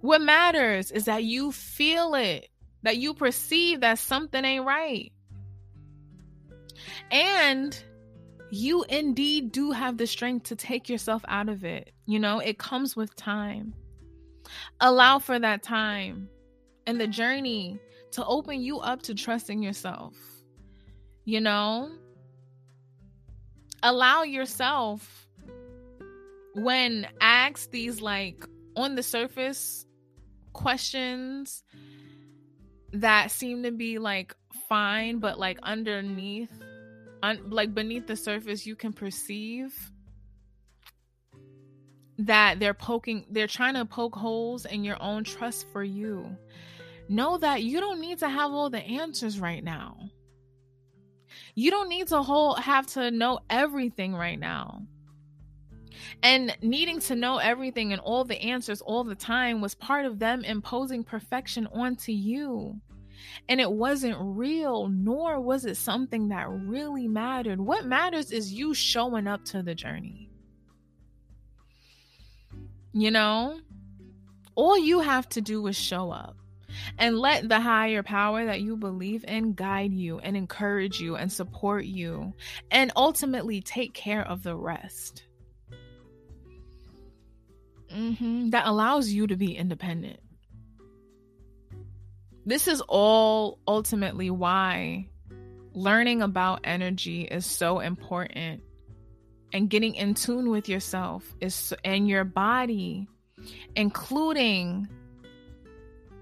What 0.00 0.22
matters 0.22 0.90
is 0.90 1.06
that 1.06 1.24
you 1.24 1.52
feel 1.52 2.14
it, 2.14 2.48
that 2.82 2.96
you 2.96 3.12
perceive 3.14 3.80
that 3.80 3.98
something 3.98 4.44
ain't 4.44 4.64
right. 4.64 5.12
And 7.10 7.78
you 8.50 8.84
indeed 8.88 9.52
do 9.52 9.72
have 9.72 9.96
the 9.96 10.06
strength 10.06 10.44
to 10.44 10.56
take 10.56 10.88
yourself 10.88 11.24
out 11.28 11.48
of 11.48 11.64
it. 11.64 11.92
You 12.06 12.18
know, 12.18 12.38
it 12.38 12.58
comes 12.58 12.94
with 12.94 13.14
time. 13.16 13.74
Allow 14.80 15.18
for 15.18 15.38
that 15.38 15.62
time 15.62 16.28
and 16.86 17.00
the 17.00 17.08
journey 17.08 17.80
to 18.12 18.24
open 18.24 18.60
you 18.60 18.78
up 18.78 19.02
to 19.02 19.14
trusting 19.14 19.62
yourself. 19.62 20.14
You 21.24 21.40
know, 21.40 21.90
allow 23.88 24.22
yourself 24.24 25.28
when 26.54 27.06
asked 27.20 27.70
these 27.70 28.00
like 28.00 28.44
on 28.74 28.96
the 28.96 29.02
surface 29.02 29.86
questions 30.52 31.62
that 32.92 33.30
seem 33.30 33.62
to 33.62 33.70
be 33.70 33.98
like 33.98 34.34
fine, 34.68 35.18
but 35.18 35.38
like 35.38 35.58
underneath 35.62 36.50
un- 37.22 37.50
like 37.50 37.74
beneath 37.74 38.06
the 38.06 38.16
surface 38.16 38.66
you 38.66 38.74
can 38.74 38.92
perceive 38.92 39.92
that 42.18 42.58
they're 42.58 42.74
poking 42.74 43.26
they're 43.30 43.46
trying 43.46 43.74
to 43.74 43.84
poke 43.84 44.14
holes 44.14 44.64
in 44.64 44.82
your 44.84 45.00
own 45.02 45.22
trust 45.22 45.66
for 45.70 45.84
you 45.84 46.34
know 47.10 47.36
that 47.36 47.62
you 47.62 47.78
don't 47.78 48.00
need 48.00 48.18
to 48.18 48.28
have 48.28 48.50
all 48.52 48.70
the 48.70 48.80
answers 48.80 49.38
right 49.38 49.62
now 49.62 49.98
you 51.54 51.70
don't 51.70 51.88
need 51.88 52.08
to 52.08 52.22
whole 52.22 52.54
have 52.54 52.86
to 52.86 53.10
know 53.10 53.38
everything 53.50 54.14
right 54.14 54.38
now 54.38 54.82
and 56.22 56.56
needing 56.62 57.00
to 57.00 57.14
know 57.14 57.38
everything 57.38 57.92
and 57.92 58.00
all 58.00 58.24
the 58.24 58.40
answers 58.40 58.80
all 58.80 59.04
the 59.04 59.14
time 59.14 59.60
was 59.60 59.74
part 59.74 60.04
of 60.06 60.18
them 60.18 60.44
imposing 60.44 61.02
perfection 61.02 61.66
onto 61.72 62.12
you 62.12 62.80
and 63.48 63.60
it 63.60 63.70
wasn't 63.70 64.16
real, 64.20 64.88
nor 64.88 65.40
was 65.40 65.64
it 65.64 65.76
something 65.76 66.28
that 66.28 66.48
really 66.48 67.08
mattered. 67.08 67.60
What 67.60 67.86
matters 67.86 68.32
is 68.32 68.52
you 68.52 68.74
showing 68.74 69.26
up 69.26 69.44
to 69.46 69.62
the 69.62 69.74
journey. 69.74 70.30
You 72.92 73.10
know, 73.10 73.60
all 74.54 74.78
you 74.78 75.00
have 75.00 75.28
to 75.30 75.40
do 75.40 75.66
is 75.66 75.76
show 75.76 76.10
up 76.10 76.36
and 76.98 77.18
let 77.18 77.48
the 77.48 77.60
higher 77.60 78.02
power 78.02 78.46
that 78.46 78.60
you 78.60 78.76
believe 78.76 79.24
in 79.26 79.52
guide 79.52 79.92
you 79.92 80.18
and 80.18 80.36
encourage 80.36 81.00
you 81.00 81.16
and 81.16 81.32
support 81.32 81.84
you 81.84 82.32
and 82.70 82.92
ultimately 82.96 83.60
take 83.60 83.94
care 83.94 84.26
of 84.26 84.42
the 84.42 84.56
rest. 84.56 85.24
Mm-hmm. 87.94 88.50
That 88.50 88.66
allows 88.66 89.08
you 89.08 89.26
to 89.26 89.36
be 89.36 89.56
independent 89.56 90.20
this 92.46 92.68
is 92.68 92.80
all 92.82 93.58
ultimately 93.66 94.30
why 94.30 95.08
learning 95.74 96.22
about 96.22 96.60
energy 96.62 97.22
is 97.22 97.44
so 97.44 97.80
important 97.80 98.62
and 99.52 99.68
getting 99.68 99.96
in 99.96 100.14
tune 100.14 100.48
with 100.48 100.68
yourself 100.68 101.34
is 101.40 101.74
and 101.84 102.08
your 102.08 102.24
body 102.24 103.08
including 103.74 104.88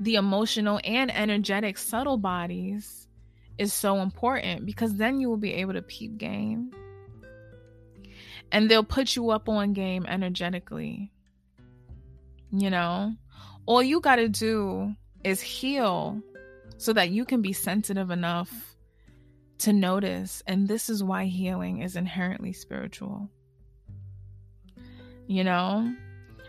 the 0.00 0.16
emotional 0.16 0.80
and 0.84 1.14
energetic 1.14 1.78
subtle 1.78 2.16
bodies 2.16 3.08
is 3.58 3.72
so 3.72 4.00
important 4.00 4.66
because 4.66 4.94
then 4.96 5.20
you 5.20 5.28
will 5.28 5.36
be 5.36 5.54
able 5.54 5.72
to 5.72 5.82
peep 5.82 6.16
game 6.18 6.70
and 8.50 8.70
they'll 8.70 8.84
put 8.84 9.14
you 9.14 9.30
up 9.30 9.48
on 9.48 9.72
game 9.72 10.04
energetically 10.06 11.12
you 12.50 12.70
know 12.70 13.12
all 13.66 13.82
you 13.82 14.00
got 14.00 14.16
to 14.16 14.28
do 14.28 14.94
is 15.22 15.40
heal 15.40 16.20
so 16.76 16.92
that 16.92 17.10
you 17.10 17.24
can 17.24 17.40
be 17.40 17.52
sensitive 17.52 18.10
enough 18.10 18.76
to 19.58 19.72
notice. 19.72 20.42
And 20.46 20.68
this 20.68 20.88
is 20.88 21.02
why 21.02 21.24
healing 21.24 21.80
is 21.80 21.96
inherently 21.96 22.52
spiritual. 22.52 23.30
You 25.26 25.44
know? 25.44 25.94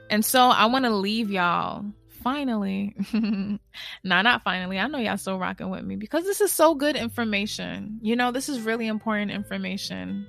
And 0.10 0.24
so 0.24 0.42
I 0.42 0.66
want 0.66 0.86
to 0.86 0.92
leave 0.92 1.32
y'all 1.32 1.86
finally. 2.26 2.94
nah, 4.04 4.22
not 4.22 4.44
finally. 4.44 4.78
I 4.78 4.88
know 4.88 4.98
y'all 4.98 5.16
still 5.16 5.40
rocking 5.40 5.70
with 5.70 5.86
me 5.86 5.96
because 5.96 6.26
this 6.26 6.42
is 6.42 6.52
so 6.52 6.76
good 6.76 6.98
information. 6.98 8.00
You 8.02 8.18
know, 8.18 8.34
this 8.34 8.50
is 8.50 8.60
really 8.60 8.88
important 8.88 9.32
information. 9.32 10.28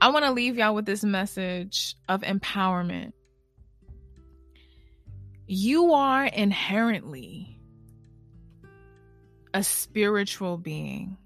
I 0.00 0.10
want 0.10 0.24
to 0.24 0.32
leave 0.32 0.56
y'all 0.56 0.74
with 0.74 0.86
this 0.86 1.04
message 1.04 1.94
of 2.08 2.22
empowerment 2.22 3.12
you 5.54 5.92
are 5.92 6.24
inherently 6.24 7.58
a 9.52 9.62
spiritual 9.62 10.56
being. 10.56 11.18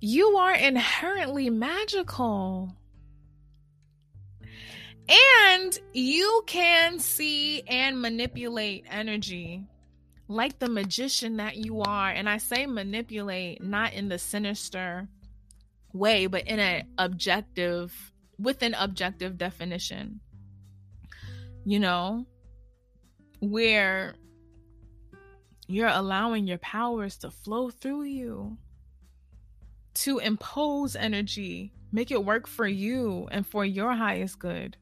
You 0.00 0.38
are 0.38 0.54
inherently 0.54 1.50
magical. 1.50 2.74
And 5.10 5.76
you 5.92 6.42
can 6.46 7.00
see 7.00 7.62
and 7.62 8.00
manipulate 8.00 8.84
energy 8.88 9.64
like 10.28 10.60
the 10.60 10.68
magician 10.68 11.38
that 11.38 11.56
you 11.56 11.80
are. 11.80 12.10
And 12.10 12.28
I 12.28 12.38
say 12.38 12.66
manipulate 12.66 13.62
not 13.62 13.92
in 13.92 14.08
the 14.08 14.18
sinister 14.18 15.08
way, 15.92 16.26
but 16.26 16.46
in 16.46 16.60
an 16.60 16.86
objective, 16.96 18.12
with 18.38 18.62
an 18.62 18.74
objective 18.74 19.36
definition. 19.36 20.20
You 21.64 21.80
know, 21.80 22.26
where 23.40 24.14
you're 25.66 25.88
allowing 25.88 26.46
your 26.46 26.58
powers 26.58 27.16
to 27.18 27.30
flow 27.30 27.70
through 27.70 28.04
you 28.04 28.58
to 29.94 30.18
impose 30.18 30.94
energy, 30.94 31.72
make 31.90 32.10
it 32.12 32.24
work 32.24 32.46
for 32.46 32.66
you 32.66 33.28
and 33.32 33.46
for 33.46 33.64
your 33.64 33.92
highest 33.94 34.38
good. 34.38 34.76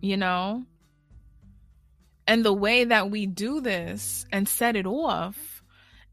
You 0.00 0.16
know? 0.16 0.64
And 2.26 2.44
the 2.44 2.52
way 2.52 2.84
that 2.84 3.10
we 3.10 3.26
do 3.26 3.60
this 3.60 4.26
and 4.30 4.48
set 4.48 4.76
it 4.76 4.86
off 4.86 5.62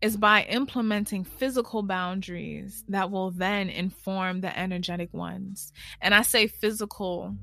is 0.01 0.17
by 0.17 0.43
implementing 0.43 1.23
physical 1.23 1.83
boundaries 1.83 2.83
that 2.89 3.11
will 3.11 3.31
then 3.31 3.69
inform 3.69 4.41
the 4.41 4.57
energetic 4.57 5.13
ones. 5.13 5.73
And 6.01 6.13
I 6.13 6.21
say 6.21 6.47
physical 6.47 7.35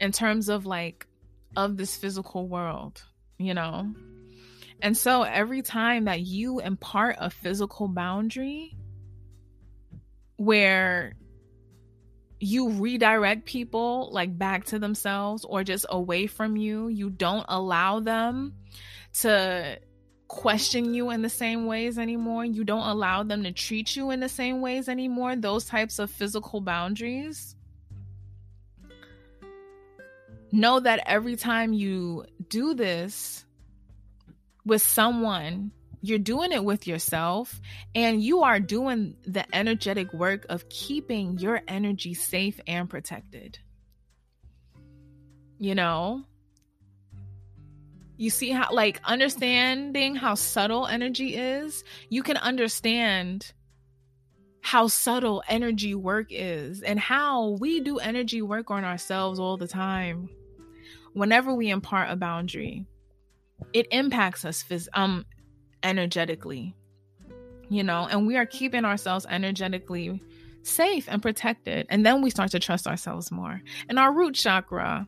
in 0.00 0.12
terms 0.12 0.48
of 0.48 0.66
like 0.66 1.06
of 1.56 1.76
this 1.76 1.96
physical 1.96 2.46
world, 2.46 3.02
you 3.38 3.54
know? 3.54 3.92
And 4.80 4.96
so 4.96 5.22
every 5.22 5.62
time 5.62 6.04
that 6.04 6.20
you 6.20 6.60
impart 6.60 7.16
a 7.18 7.30
physical 7.30 7.88
boundary 7.88 8.76
where 10.36 11.14
you 12.40 12.70
redirect 12.70 13.44
people 13.44 14.10
like 14.12 14.36
back 14.36 14.64
to 14.66 14.78
themselves 14.78 15.44
or 15.44 15.64
just 15.64 15.86
away 15.88 16.26
from 16.26 16.56
you, 16.56 16.88
you 16.88 17.10
don't 17.10 17.46
allow 17.48 18.00
them 18.00 18.54
to 19.20 19.78
question 20.28 20.94
you 20.94 21.10
in 21.10 21.22
the 21.22 21.28
same 21.28 21.66
ways 21.66 21.98
anymore. 21.98 22.44
You 22.44 22.62
don't 22.62 22.86
allow 22.86 23.22
them 23.22 23.42
to 23.42 23.52
treat 23.52 23.96
you 23.96 24.10
in 24.10 24.20
the 24.20 24.28
same 24.28 24.60
ways 24.60 24.88
anymore. 24.88 25.34
Those 25.36 25.64
types 25.64 25.98
of 25.98 26.10
physical 26.10 26.60
boundaries 26.60 27.56
know 30.52 30.80
that 30.80 31.00
every 31.06 31.36
time 31.36 31.72
you 31.72 32.24
do 32.48 32.74
this 32.74 33.44
with 34.64 34.82
someone, 34.82 35.72
you're 36.00 36.18
doing 36.18 36.52
it 36.52 36.64
with 36.64 36.86
yourself 36.86 37.60
and 37.94 38.22
you 38.22 38.42
are 38.42 38.60
doing 38.60 39.16
the 39.26 39.44
energetic 39.54 40.12
work 40.12 40.46
of 40.48 40.68
keeping 40.68 41.38
your 41.38 41.60
energy 41.66 42.14
safe 42.14 42.60
and 42.66 42.88
protected. 42.88 43.58
You 45.58 45.74
know? 45.74 46.24
You 48.16 48.30
see 48.30 48.50
how, 48.50 48.72
like, 48.72 49.00
understanding 49.04 50.14
how 50.16 50.34
subtle 50.34 50.86
energy 50.86 51.36
is, 51.36 51.84
you 52.08 52.22
can 52.22 52.36
understand 52.36 53.52
how 54.60 54.88
subtle 54.88 55.42
energy 55.48 55.94
work 55.94 56.26
is 56.30 56.82
and 56.82 56.98
how 56.98 57.50
we 57.60 57.80
do 57.80 57.98
energy 57.98 58.42
work 58.42 58.70
on 58.70 58.84
ourselves 58.84 59.38
all 59.38 59.56
the 59.56 59.68
time. 59.68 60.28
Whenever 61.12 61.54
we 61.54 61.70
impart 61.70 62.10
a 62.10 62.16
boundary, 62.16 62.86
it 63.72 63.86
impacts 63.90 64.44
us 64.44 64.62
phys- 64.62 64.88
um 64.94 65.24
energetically. 65.82 66.74
You 67.70 67.82
know, 67.82 68.08
and 68.10 68.26
we 68.26 68.36
are 68.36 68.46
keeping 68.46 68.84
ourselves 68.84 69.26
energetically 69.28 70.22
safe 70.62 71.06
and 71.08 71.20
protected. 71.20 71.86
And 71.90 72.04
then 72.04 72.22
we 72.22 72.30
start 72.30 72.50
to 72.52 72.58
trust 72.58 72.86
ourselves 72.86 73.30
more. 73.30 73.60
And 73.88 73.98
our 73.98 74.12
root 74.12 74.34
chakra 74.34 75.06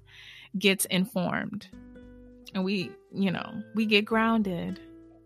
gets 0.58 0.84
informed. 0.86 1.68
And 2.54 2.64
we, 2.64 2.90
you 3.12 3.30
know, 3.30 3.62
we 3.74 3.86
get 3.86 4.04
grounded 4.04 4.80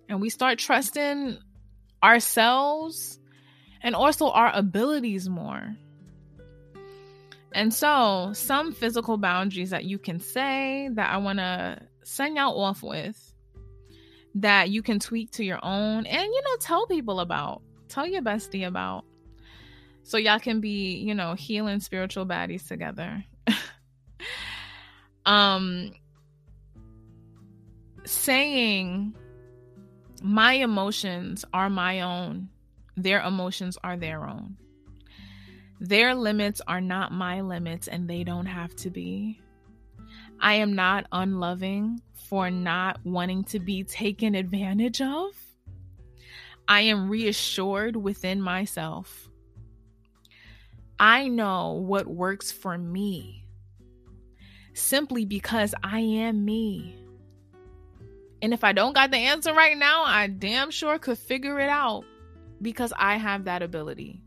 and 0.08 0.20
we 0.20 0.30
start 0.30 0.58
trusting 0.58 1.38
ourselves 2.02 3.18
and 3.82 3.94
also 3.94 4.30
our 4.30 4.50
abilities 4.54 5.28
more. 5.28 5.74
And 7.52 7.72
so, 7.72 8.32
some 8.34 8.72
physical 8.72 9.16
boundaries 9.16 9.70
that 9.70 9.84
you 9.84 9.98
can 9.98 10.18
say 10.18 10.88
that 10.92 11.12
I 11.12 11.18
want 11.18 11.38
to 11.38 11.80
send 12.02 12.36
y'all 12.36 12.60
off 12.60 12.82
with 12.82 13.33
that 14.36 14.70
you 14.70 14.82
can 14.82 14.98
tweak 14.98 15.30
to 15.32 15.44
your 15.44 15.60
own 15.62 16.06
and, 16.06 16.24
you 16.24 16.42
know, 16.42 16.56
tell 16.60 16.86
people 16.86 17.20
about, 17.20 17.62
tell 17.88 18.06
your 18.06 18.22
bestie 18.22 18.66
about. 18.66 19.04
So 20.02 20.18
y'all 20.18 20.40
can 20.40 20.60
be, 20.60 20.96
you 20.96 21.14
know, 21.14 21.34
healing 21.34 21.80
spiritual 21.80 22.26
baddies 22.26 22.66
together. 22.66 23.24
um, 25.26 25.92
saying 28.04 29.14
my 30.22 30.54
emotions 30.54 31.44
are 31.54 31.70
my 31.70 32.02
own 32.02 32.48
their 32.96 33.20
emotions 33.22 33.76
are 33.82 33.96
their 33.96 34.26
own. 34.26 34.56
Their 35.80 36.14
limits 36.14 36.60
are 36.66 36.80
not 36.80 37.12
my 37.12 37.40
limits, 37.40 37.88
and 37.88 38.08
they 38.08 38.24
don't 38.24 38.46
have 38.46 38.74
to 38.76 38.90
be. 38.90 39.40
I 40.40 40.54
am 40.54 40.74
not 40.74 41.06
unloving 41.10 42.00
for 42.34 42.50
not 42.50 42.98
wanting 43.04 43.44
to 43.44 43.60
be 43.60 43.84
taken 43.84 44.34
advantage 44.34 45.00
of. 45.00 45.36
I 46.66 46.80
am 46.80 47.08
reassured 47.08 47.94
within 47.94 48.42
myself. 48.42 49.30
I 50.98 51.28
know 51.28 51.74
what 51.74 52.08
works 52.08 52.50
for 52.50 52.76
me 52.76 53.46
simply 54.72 55.24
because 55.24 55.76
I 55.84 56.00
am 56.00 56.44
me. 56.44 56.96
And 58.42 58.52
if 58.52 58.64
I 58.64 58.72
don't 58.72 58.94
got 58.94 59.12
the 59.12 59.18
answer 59.18 59.54
right 59.54 59.78
now, 59.78 60.02
I 60.02 60.26
damn 60.26 60.72
sure 60.72 60.98
could 60.98 61.18
figure 61.18 61.60
it 61.60 61.68
out 61.68 62.02
because 62.60 62.92
I 62.96 63.16
have 63.16 63.44
that 63.44 63.62
ability. 63.62 64.20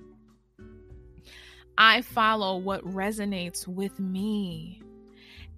I 1.78 2.04
follow 2.04 2.56
what 2.56 2.86
resonates 2.86 3.68
with 3.68 4.00
me 4.00 4.82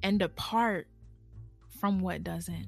and 0.01 0.17
depart 0.17 0.87
from 1.79 1.99
what 1.99 2.23
doesn't. 2.23 2.67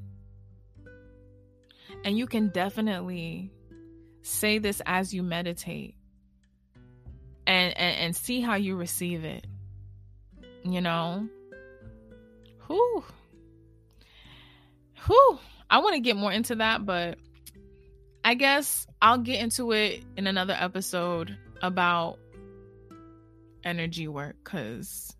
And 2.03 2.17
you 2.17 2.25
can 2.25 2.49
definitely 2.49 3.51
say 4.21 4.57
this 4.57 4.81
as 4.85 5.13
you 5.13 5.23
meditate 5.23 5.95
and, 7.45 7.77
and, 7.77 7.97
and 7.97 8.15
see 8.15 8.41
how 8.41 8.55
you 8.55 8.75
receive 8.75 9.23
it. 9.23 9.45
You 10.63 10.81
know? 10.81 11.27
Whew. 12.67 13.03
Whew. 15.05 15.39
I 15.69 15.79
want 15.79 15.95
to 15.95 16.01
get 16.01 16.15
more 16.15 16.31
into 16.31 16.55
that, 16.55 16.85
but 16.85 17.17
I 18.23 18.35
guess 18.35 18.87
I'll 19.01 19.17
get 19.17 19.41
into 19.41 19.71
it 19.71 20.03
in 20.17 20.27
another 20.27 20.55
episode 20.57 21.35
about 21.61 22.19
energy 23.63 24.07
work 24.07 24.35
because 24.43 25.15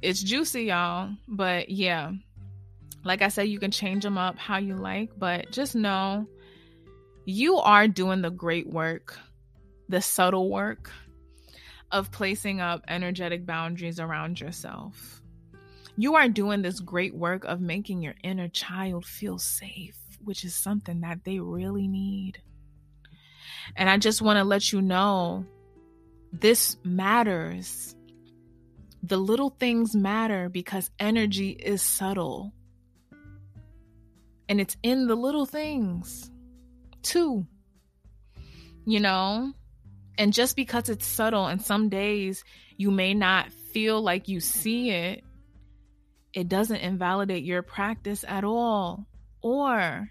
it's 0.00 0.22
juicy, 0.22 0.64
y'all. 0.64 1.10
But 1.28 1.70
yeah, 1.70 2.12
like 3.04 3.22
I 3.22 3.28
said, 3.28 3.48
you 3.48 3.58
can 3.58 3.70
change 3.70 4.02
them 4.02 4.18
up 4.18 4.38
how 4.38 4.58
you 4.58 4.76
like, 4.76 5.10
but 5.18 5.50
just 5.50 5.74
know 5.74 6.26
you 7.24 7.56
are 7.56 7.88
doing 7.88 8.22
the 8.22 8.30
great 8.30 8.68
work, 8.68 9.18
the 9.88 10.00
subtle 10.00 10.50
work 10.50 10.90
of 11.90 12.10
placing 12.10 12.60
up 12.60 12.82
energetic 12.88 13.44
boundaries 13.44 14.00
around 14.00 14.40
yourself. 14.40 15.22
You 15.96 16.14
are 16.14 16.28
doing 16.28 16.62
this 16.62 16.80
great 16.80 17.14
work 17.14 17.44
of 17.44 17.60
making 17.60 18.02
your 18.02 18.14
inner 18.22 18.48
child 18.48 19.04
feel 19.04 19.38
safe 19.38 19.96
which 20.24 20.44
is 20.44 20.54
something 20.54 21.00
that 21.00 21.24
they 21.24 21.38
really 21.38 21.88
need. 21.88 22.42
And 23.76 23.88
I 23.88 23.98
just 23.98 24.22
want 24.22 24.38
to 24.38 24.44
let 24.44 24.72
you 24.72 24.82
know 24.82 25.44
this 26.32 26.76
matters. 26.84 27.94
The 29.02 29.16
little 29.16 29.50
things 29.50 29.94
matter 29.94 30.48
because 30.48 30.90
energy 30.98 31.50
is 31.50 31.82
subtle. 31.82 32.52
And 34.52 34.60
it's 34.60 34.76
in 34.82 35.06
the 35.06 35.14
little 35.14 35.46
things, 35.46 36.30
too. 37.02 37.46
You 38.84 39.00
know? 39.00 39.54
And 40.18 40.34
just 40.34 40.56
because 40.56 40.90
it's 40.90 41.06
subtle, 41.06 41.46
and 41.46 41.62
some 41.62 41.88
days 41.88 42.44
you 42.76 42.90
may 42.90 43.14
not 43.14 43.50
feel 43.50 44.02
like 44.02 44.28
you 44.28 44.40
see 44.40 44.90
it, 44.90 45.24
it 46.34 46.50
doesn't 46.50 46.76
invalidate 46.76 47.44
your 47.44 47.62
practice 47.62 48.26
at 48.28 48.44
all 48.44 49.06
or 49.40 50.10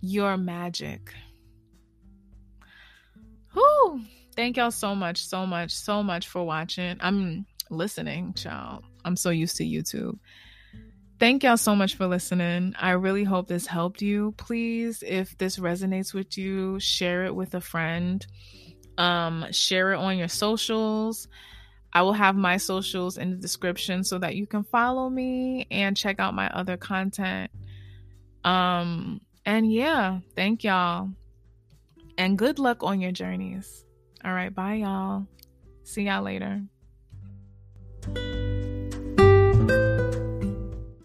your 0.00 0.36
magic. 0.36 1.14
Whew. 3.52 4.00
Thank 4.34 4.56
y'all 4.56 4.72
so 4.72 4.96
much, 4.96 5.24
so 5.24 5.46
much, 5.46 5.70
so 5.70 6.02
much 6.02 6.26
for 6.26 6.42
watching. 6.42 6.96
I'm 6.98 7.46
listening, 7.70 8.34
child. 8.34 8.82
I'm 9.04 9.14
so 9.14 9.30
used 9.30 9.58
to 9.58 9.64
YouTube. 9.64 10.18
Thank 11.20 11.44
y'all 11.44 11.58
so 11.58 11.76
much 11.76 11.96
for 11.96 12.06
listening. 12.06 12.74
I 12.80 12.92
really 12.92 13.24
hope 13.24 13.46
this 13.46 13.66
helped 13.66 14.00
you. 14.00 14.32
Please, 14.38 15.04
if 15.06 15.36
this 15.36 15.58
resonates 15.58 16.14
with 16.14 16.38
you, 16.38 16.80
share 16.80 17.26
it 17.26 17.34
with 17.34 17.54
a 17.54 17.60
friend. 17.60 18.26
Um, 18.96 19.44
share 19.50 19.92
it 19.92 19.98
on 19.98 20.16
your 20.16 20.28
socials. 20.28 21.28
I 21.92 22.02
will 22.02 22.14
have 22.14 22.36
my 22.36 22.56
socials 22.56 23.18
in 23.18 23.30
the 23.32 23.36
description 23.36 24.02
so 24.02 24.18
that 24.18 24.34
you 24.34 24.46
can 24.46 24.64
follow 24.64 25.10
me 25.10 25.66
and 25.70 25.94
check 25.94 26.20
out 26.20 26.32
my 26.32 26.48
other 26.48 26.78
content. 26.78 27.50
Um, 28.42 29.20
and 29.44 29.70
yeah, 29.70 30.20
thank 30.34 30.64
y'all. 30.64 31.10
And 32.16 32.38
good 32.38 32.58
luck 32.58 32.82
on 32.82 32.98
your 32.98 33.12
journeys. 33.12 33.84
All 34.24 34.32
right, 34.32 34.54
bye, 34.54 34.76
y'all. 34.76 35.26
See 35.84 36.04
y'all 36.04 36.22
later. 36.22 36.62